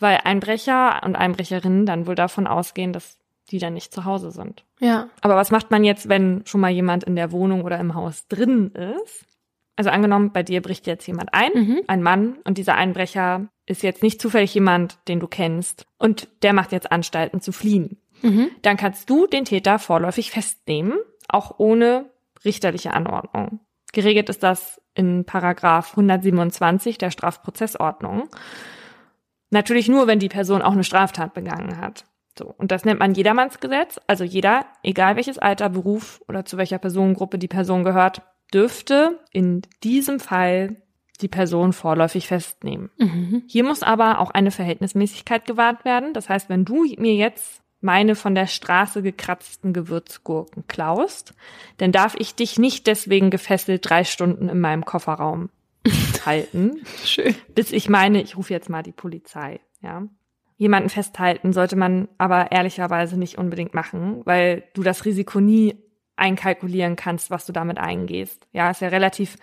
[0.00, 3.18] Weil Einbrecher und Einbrecherinnen dann wohl davon ausgehen, dass
[3.50, 4.64] die dann nicht zu Hause sind.
[4.80, 5.08] Ja.
[5.20, 8.26] Aber was macht man jetzt, wenn schon mal jemand in der Wohnung oder im Haus
[8.28, 9.26] drin ist?
[9.76, 11.80] Also angenommen, bei dir bricht jetzt jemand ein, mhm.
[11.86, 16.52] ein Mann, und dieser Einbrecher ist jetzt nicht zufällig jemand, den du kennst, und der
[16.52, 17.96] macht jetzt Anstalten zu fliehen.
[18.22, 18.50] Mhm.
[18.62, 20.98] Dann kannst du den Täter vorläufig festnehmen,
[21.28, 22.10] auch ohne
[22.44, 23.60] richterliche Anordnung.
[23.92, 28.28] Geregelt ist das in Paragraph 127 der Strafprozessordnung.
[29.50, 32.04] Natürlich nur, wenn die Person auch eine Straftat begangen hat.
[32.38, 32.54] So.
[32.56, 34.00] Und das nennt man Jedermannsgesetz.
[34.06, 38.22] Also jeder, egal welches Alter, Beruf oder zu welcher Personengruppe die Person gehört,
[38.52, 40.76] dürfte in diesem Fall
[41.20, 42.90] die Person vorläufig festnehmen.
[42.98, 43.42] Mhm.
[43.46, 46.14] Hier muss aber auch eine Verhältnismäßigkeit gewahrt werden.
[46.14, 51.34] Das heißt, wenn du mir jetzt meine von der Straße gekratzten Gewürzgurken klaust,
[51.78, 55.50] dann darf ich dich nicht deswegen gefesselt drei Stunden in meinem Kofferraum
[56.26, 56.82] halten.
[57.04, 57.34] Schön.
[57.54, 60.02] Bis ich meine, ich rufe jetzt mal die Polizei, ja.
[60.58, 65.74] Jemanden festhalten sollte man aber ehrlicherweise nicht unbedingt machen, weil du das Risiko nie
[66.16, 68.46] einkalkulieren kannst, was du damit eingehst.
[68.52, 69.36] Ja, ist ja relativ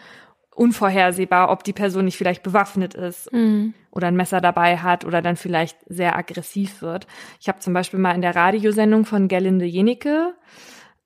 [0.58, 3.74] unvorhersehbar, ob die Person nicht vielleicht bewaffnet ist Mhm.
[3.92, 7.08] oder ein Messer dabei hat oder dann vielleicht sehr aggressiv wird.
[7.40, 10.34] Ich habe zum Beispiel mal in der Radiosendung von Gerlinde Jenicke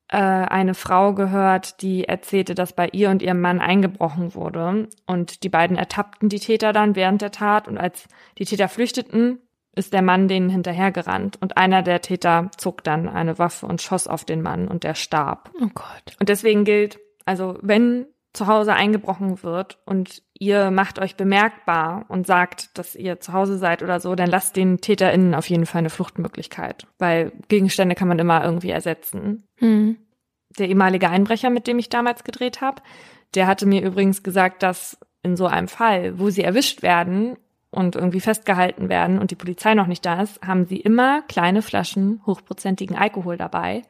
[0.08, 5.42] äh, eine Frau gehört, die erzählte, dass bei ihr und ihrem Mann eingebrochen wurde und
[5.42, 8.08] die beiden ertappten die Täter dann während der Tat und als
[8.38, 9.38] die Täter flüchteten,
[9.74, 14.06] ist der Mann denen hinterhergerannt und einer der Täter zog dann eine Waffe und schoss
[14.06, 15.50] auf den Mann und der starb.
[15.62, 16.16] Oh Gott.
[16.20, 22.26] Und deswegen gilt, also wenn zu Hause eingebrochen wird und ihr macht euch bemerkbar und
[22.26, 25.80] sagt, dass ihr zu Hause seid oder so, dann lasst den TäterInnen auf jeden Fall
[25.80, 29.44] eine Fluchtmöglichkeit, weil Gegenstände kann man immer irgendwie ersetzen.
[29.60, 29.98] Mhm.
[30.58, 32.82] Der ehemalige Einbrecher, mit dem ich damals gedreht habe,
[33.34, 37.36] der hatte mir übrigens gesagt, dass in so einem Fall, wo sie erwischt werden
[37.70, 41.62] und irgendwie festgehalten werden und die Polizei noch nicht da ist, haben sie immer kleine
[41.62, 43.82] Flaschen hochprozentigen Alkohol dabei,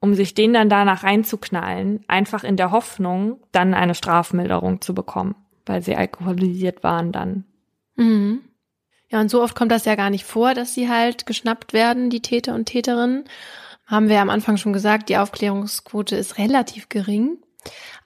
[0.00, 5.34] um sich den dann danach reinzuknallen, einfach in der Hoffnung, dann eine Strafmilderung zu bekommen,
[5.66, 7.44] weil sie alkoholisiert waren dann.
[7.96, 8.42] Mhm.
[9.10, 12.10] Ja, und so oft kommt das ja gar nicht vor, dass sie halt geschnappt werden,
[12.10, 13.24] die Täter und Täterinnen.
[13.86, 17.38] Haben wir am Anfang schon gesagt, die Aufklärungsquote ist relativ gering.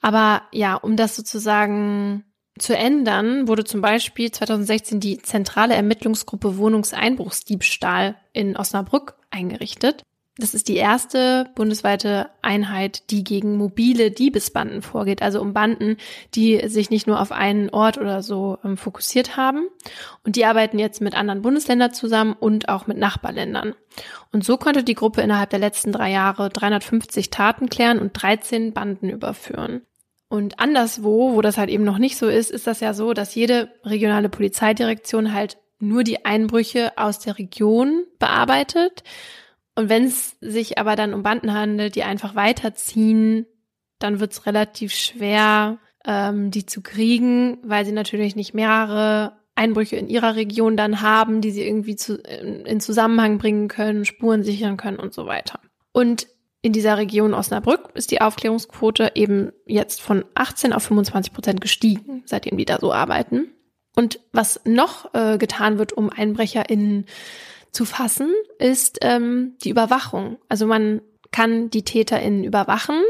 [0.01, 2.25] Aber ja, um das sozusagen
[2.59, 10.03] zu ändern, wurde zum Beispiel 2016 die zentrale Ermittlungsgruppe Wohnungseinbruchsdiebstahl in Osnabrück eingerichtet.
[10.39, 15.97] Das ist die erste bundesweite Einheit, die gegen mobile Diebesbanden vorgeht, also um Banden,
[16.33, 19.67] die sich nicht nur auf einen Ort oder so ähm, fokussiert haben.
[20.23, 23.75] Und die arbeiten jetzt mit anderen Bundesländern zusammen und auch mit Nachbarländern.
[24.31, 28.71] Und so konnte die Gruppe innerhalb der letzten drei Jahre 350 Taten klären und 13
[28.71, 29.81] Banden überführen.
[30.29, 33.35] Und anderswo, wo das halt eben noch nicht so ist, ist das ja so, dass
[33.35, 39.03] jede regionale Polizeidirektion halt nur die Einbrüche aus der Region bearbeitet.
[39.79, 43.45] Und wenn es sich aber dann um Banden handelt, die einfach weiterziehen,
[43.97, 49.95] dann wird es relativ schwer, ähm, die zu kriegen, weil sie natürlich nicht mehrere Einbrüche
[49.95, 54.43] in ihrer Region dann haben, die sie irgendwie zu, in, in Zusammenhang bringen können, Spuren
[54.43, 55.61] sichern können und so weiter.
[55.93, 56.27] Und
[56.61, 62.23] in dieser Region Osnabrück ist die Aufklärungsquote eben jetzt von 18 auf 25 Prozent gestiegen,
[62.25, 63.53] seitdem die da so arbeiten.
[63.95, 67.05] Und was noch äh, getan wird, um EinbrecherInnen
[67.71, 70.37] zu fassen, ist ähm, die Überwachung.
[70.47, 71.01] Also man
[71.31, 73.01] kann die TäterInnen überwachen.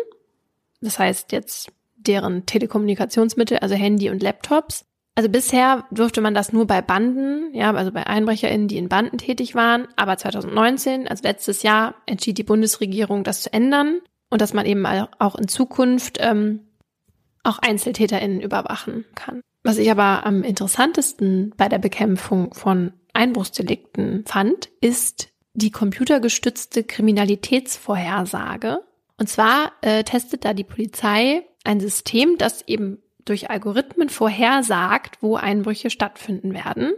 [0.82, 4.86] Das heißt jetzt deren Telekommunikationsmittel, also Handy und Laptops.
[5.16, 9.18] Also bisher durfte man das nur bei Banden, ja, also bei EinbrecherInnen, die in Banden
[9.18, 9.88] tätig waren.
[9.98, 14.00] Aber 2019, also letztes Jahr, entschied die Bundesregierung, das zu ändern
[14.30, 16.62] und dass man eben auch in Zukunft ähm,
[17.44, 19.42] auch EinzeltäterInnen überwachen kann.
[19.64, 28.80] Was ich aber am interessantesten bei der Bekämpfung von Einbruchsdelikten fand, ist die computergestützte Kriminalitätsvorhersage.
[29.18, 35.36] Und zwar äh, testet da die Polizei ein System, das eben durch Algorithmen vorhersagt, wo
[35.36, 36.94] Einbrüche stattfinden werden.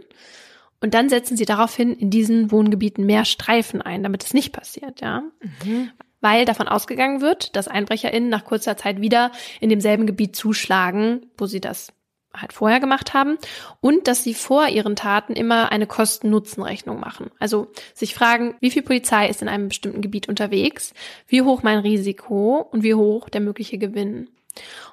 [0.80, 5.00] Und dann setzen sie daraufhin in diesen Wohngebieten mehr Streifen ein, damit es nicht passiert,
[5.00, 5.24] ja.
[5.64, 5.90] Mhm.
[6.20, 11.46] Weil davon ausgegangen wird, dass EinbrecherInnen nach kurzer Zeit wieder in demselben Gebiet zuschlagen, wo
[11.46, 11.92] sie das
[12.36, 13.38] halt vorher gemacht haben
[13.80, 17.30] und dass sie vor ihren Taten immer eine Kosten-Nutzen-Rechnung machen.
[17.38, 20.94] Also sich fragen, wie viel Polizei ist in einem bestimmten Gebiet unterwegs,
[21.28, 24.28] wie hoch mein Risiko und wie hoch der mögliche Gewinn.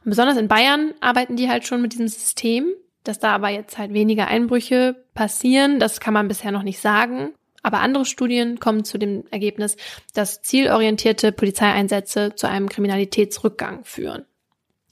[0.03, 3.78] Und besonders in Bayern arbeiten die halt schon mit diesem System, dass da aber jetzt
[3.78, 7.34] halt weniger Einbrüche passieren, das kann man bisher noch nicht sagen.
[7.61, 9.76] Aber andere Studien kommen zu dem Ergebnis,
[10.14, 14.26] dass zielorientierte Polizeieinsätze zu einem Kriminalitätsrückgang führen.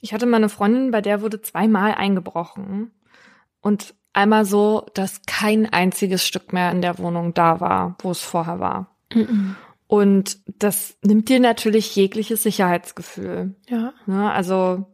[0.00, 2.92] Ich hatte mal eine Freundin, bei der wurde zweimal eingebrochen.
[3.60, 8.20] Und einmal so, dass kein einziges Stück mehr in der Wohnung da war, wo es
[8.20, 8.96] vorher war.
[9.12, 9.56] Mhm.
[9.86, 13.54] Und das nimmt dir natürlich jegliches Sicherheitsgefühl.
[13.68, 13.94] Ja.
[14.06, 14.30] Ne?
[14.30, 14.86] Also,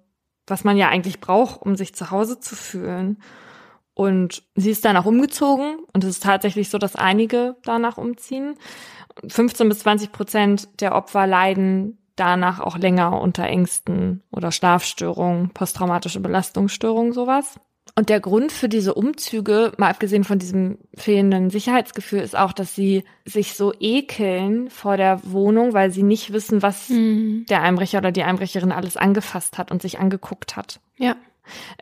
[0.46, 3.18] was man ja eigentlich braucht, um sich zu Hause zu fühlen.
[3.94, 8.56] Und sie ist danach umgezogen und es ist tatsächlich so, dass einige danach umziehen.
[9.26, 16.20] 15 bis 20 Prozent der Opfer leiden danach auch länger unter Ängsten oder Schlafstörungen, posttraumatische
[16.20, 17.58] Belastungsstörungen, sowas.
[17.96, 22.74] Und der Grund für diese Umzüge, mal abgesehen von diesem fehlenden Sicherheitsgefühl, ist auch, dass
[22.74, 27.46] sie sich so ekeln vor der Wohnung, weil sie nicht wissen, was Mhm.
[27.48, 30.80] der Einbrecher oder die Einbrecherin alles angefasst hat und sich angeguckt hat.
[30.96, 31.14] Ja.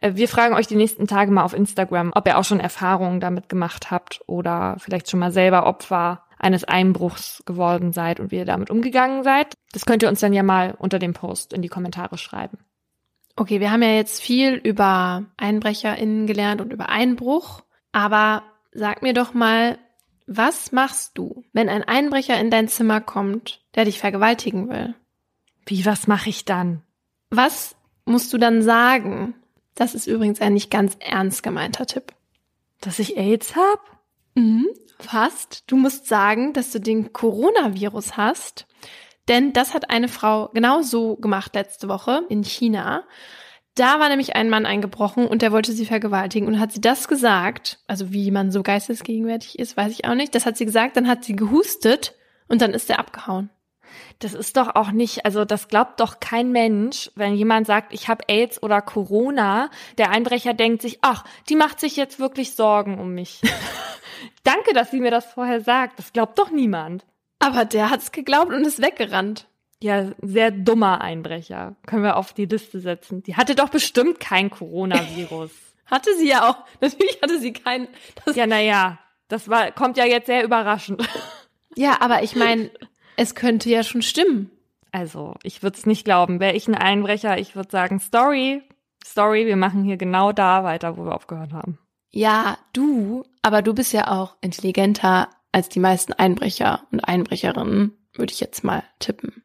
[0.01, 3.21] Äh, Wir fragen euch die nächsten Tage mal auf Instagram, ob ihr auch schon Erfahrungen
[3.21, 8.37] damit gemacht habt oder vielleicht schon mal selber Opfer eines Einbruchs geworden seid und wie
[8.37, 9.55] ihr damit umgegangen seid.
[9.73, 12.59] Das könnt ihr uns dann ja mal unter dem Post in die Kommentare schreiben.
[13.37, 17.63] Okay, wir haben ja jetzt viel über EinbrecherInnen gelernt und über Einbruch,
[17.93, 18.43] aber
[18.73, 19.79] sag mir doch mal,
[20.27, 24.95] was machst du, wenn ein Einbrecher in dein Zimmer kommt, der dich vergewaltigen will?
[25.65, 26.83] Wie, was mache ich dann?
[27.31, 29.35] Was musst du dann sagen?
[29.75, 32.13] Das ist übrigens ein nicht ganz ernst gemeinter Tipp.
[32.81, 34.02] Dass ich AIDS hab?
[34.35, 34.67] Mhm,
[34.99, 35.65] fast.
[35.67, 38.67] Du musst sagen, dass du den Coronavirus hast.
[39.29, 43.05] Denn das hat eine Frau genau so gemacht letzte Woche in China.
[43.75, 47.09] Da war nämlich ein Mann eingebrochen und der wollte sie vergewaltigen und hat sie das
[47.09, 50.35] gesagt, also wie man so geistesgegenwärtig ist, weiß ich auch nicht.
[50.35, 52.15] Das hat sie gesagt, dann hat sie gehustet
[52.49, 53.49] und dann ist er abgehauen.
[54.19, 58.09] Das ist doch auch nicht, also das glaubt doch kein Mensch, wenn jemand sagt, ich
[58.09, 59.71] habe AIDS oder Corona.
[59.99, 63.41] Der Einbrecher denkt sich, ach, die macht sich jetzt wirklich Sorgen um mich.
[64.45, 65.99] Danke, dass sie mir das vorher sagt.
[65.99, 67.05] Das glaubt doch niemand.
[67.39, 69.47] Aber der hat's geglaubt und ist weggerannt.
[69.83, 71.75] Ja, sehr dummer Einbrecher.
[71.87, 73.25] Können wir auf die Liste setzen.
[73.25, 75.51] Die hatte doch bestimmt kein Coronavirus.
[75.87, 76.57] hatte sie ja auch.
[76.81, 77.89] Natürlich hatte sie kein.
[78.33, 81.03] ja, naja, das war, kommt ja jetzt sehr überraschend.
[81.75, 82.71] Ja, aber ich meine,
[83.17, 84.51] es könnte ja schon stimmen.
[84.91, 86.41] Also, ich würde es nicht glauben.
[86.41, 88.63] Wäre ich ein Einbrecher, ich würde sagen, Story,
[89.05, 91.79] Story, wir machen hier genau da weiter, wo wir aufgehört haben.
[92.11, 98.33] Ja, du, aber du bist ja auch intelligenter als die meisten Einbrecher und Einbrecherinnen, würde
[98.33, 99.43] ich jetzt mal tippen.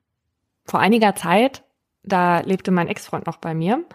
[0.66, 1.64] Vor einiger Zeit,
[2.04, 3.86] da lebte mein Ex-Freund noch bei mir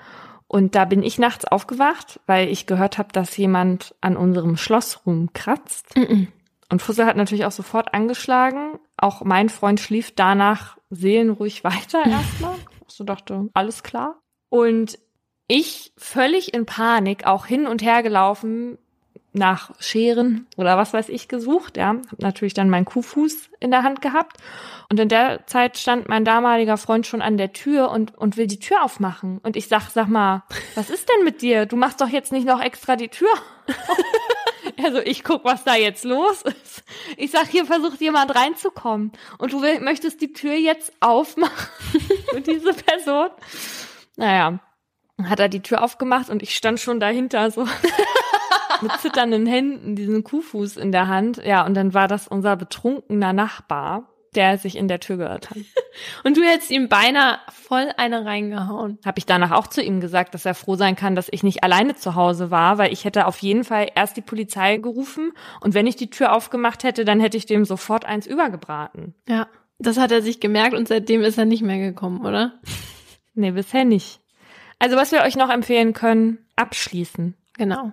[0.47, 5.05] und da bin ich nachts aufgewacht, weil ich gehört habe, dass jemand an unserem Schloss
[5.07, 5.97] rumkratzt.
[5.97, 6.27] Mm -mm.
[6.73, 8.78] Und Fussel hat natürlich auch sofort angeschlagen.
[8.97, 12.55] Auch mein Freund schlief danach seelenruhig weiter erstmal.
[12.86, 14.23] So dachte, alles klar.
[14.49, 14.99] Und
[15.49, 18.78] ich völlig in Panik auch hin und her gelaufen,
[19.35, 21.97] nach Scheren oder was weiß ich gesucht, ja.
[22.11, 24.37] Hab natürlich dann meinen Kuhfuß in der Hand gehabt.
[24.91, 28.47] Und in der Zeit stand mein damaliger Freund schon an der Tür und, und will
[28.47, 29.39] die Tür aufmachen.
[29.43, 30.43] Und ich sag, sag mal,
[30.75, 31.65] was ist denn mit dir?
[31.65, 33.31] Du machst doch jetzt nicht noch extra die Tür.
[34.85, 36.85] also ich guck, was da jetzt los ist.
[37.17, 39.13] Ich sag, hier versucht jemand reinzukommen.
[39.39, 41.71] Und du will, möchtest die Tür jetzt aufmachen
[42.31, 43.31] für diese Person.
[44.17, 44.61] Naja,
[45.25, 47.67] hat er die Tür aufgemacht und ich stand schon dahinter so
[48.83, 51.43] mit zitternden Händen diesen Kuhfuß in der Hand.
[51.45, 55.59] Ja, und dann war das unser betrunkener Nachbar, der sich in der Tür gehört hat.
[56.25, 58.99] Und du hättest ihm beinahe voll eine reingehauen.
[59.05, 61.63] Habe ich danach auch zu ihm gesagt, dass er froh sein kann, dass ich nicht
[61.63, 65.75] alleine zu Hause war, weil ich hätte auf jeden Fall erst die Polizei gerufen und
[65.75, 69.15] wenn ich die Tür aufgemacht hätte, dann hätte ich dem sofort eins übergebraten.
[69.29, 69.49] Ja,
[69.79, 72.55] das hat er sich gemerkt und seitdem ist er nicht mehr gekommen, oder?
[73.35, 74.21] Nee, bisher nicht.
[74.79, 77.35] Also was wir euch noch empfehlen können, abschließen.
[77.55, 77.93] Genau.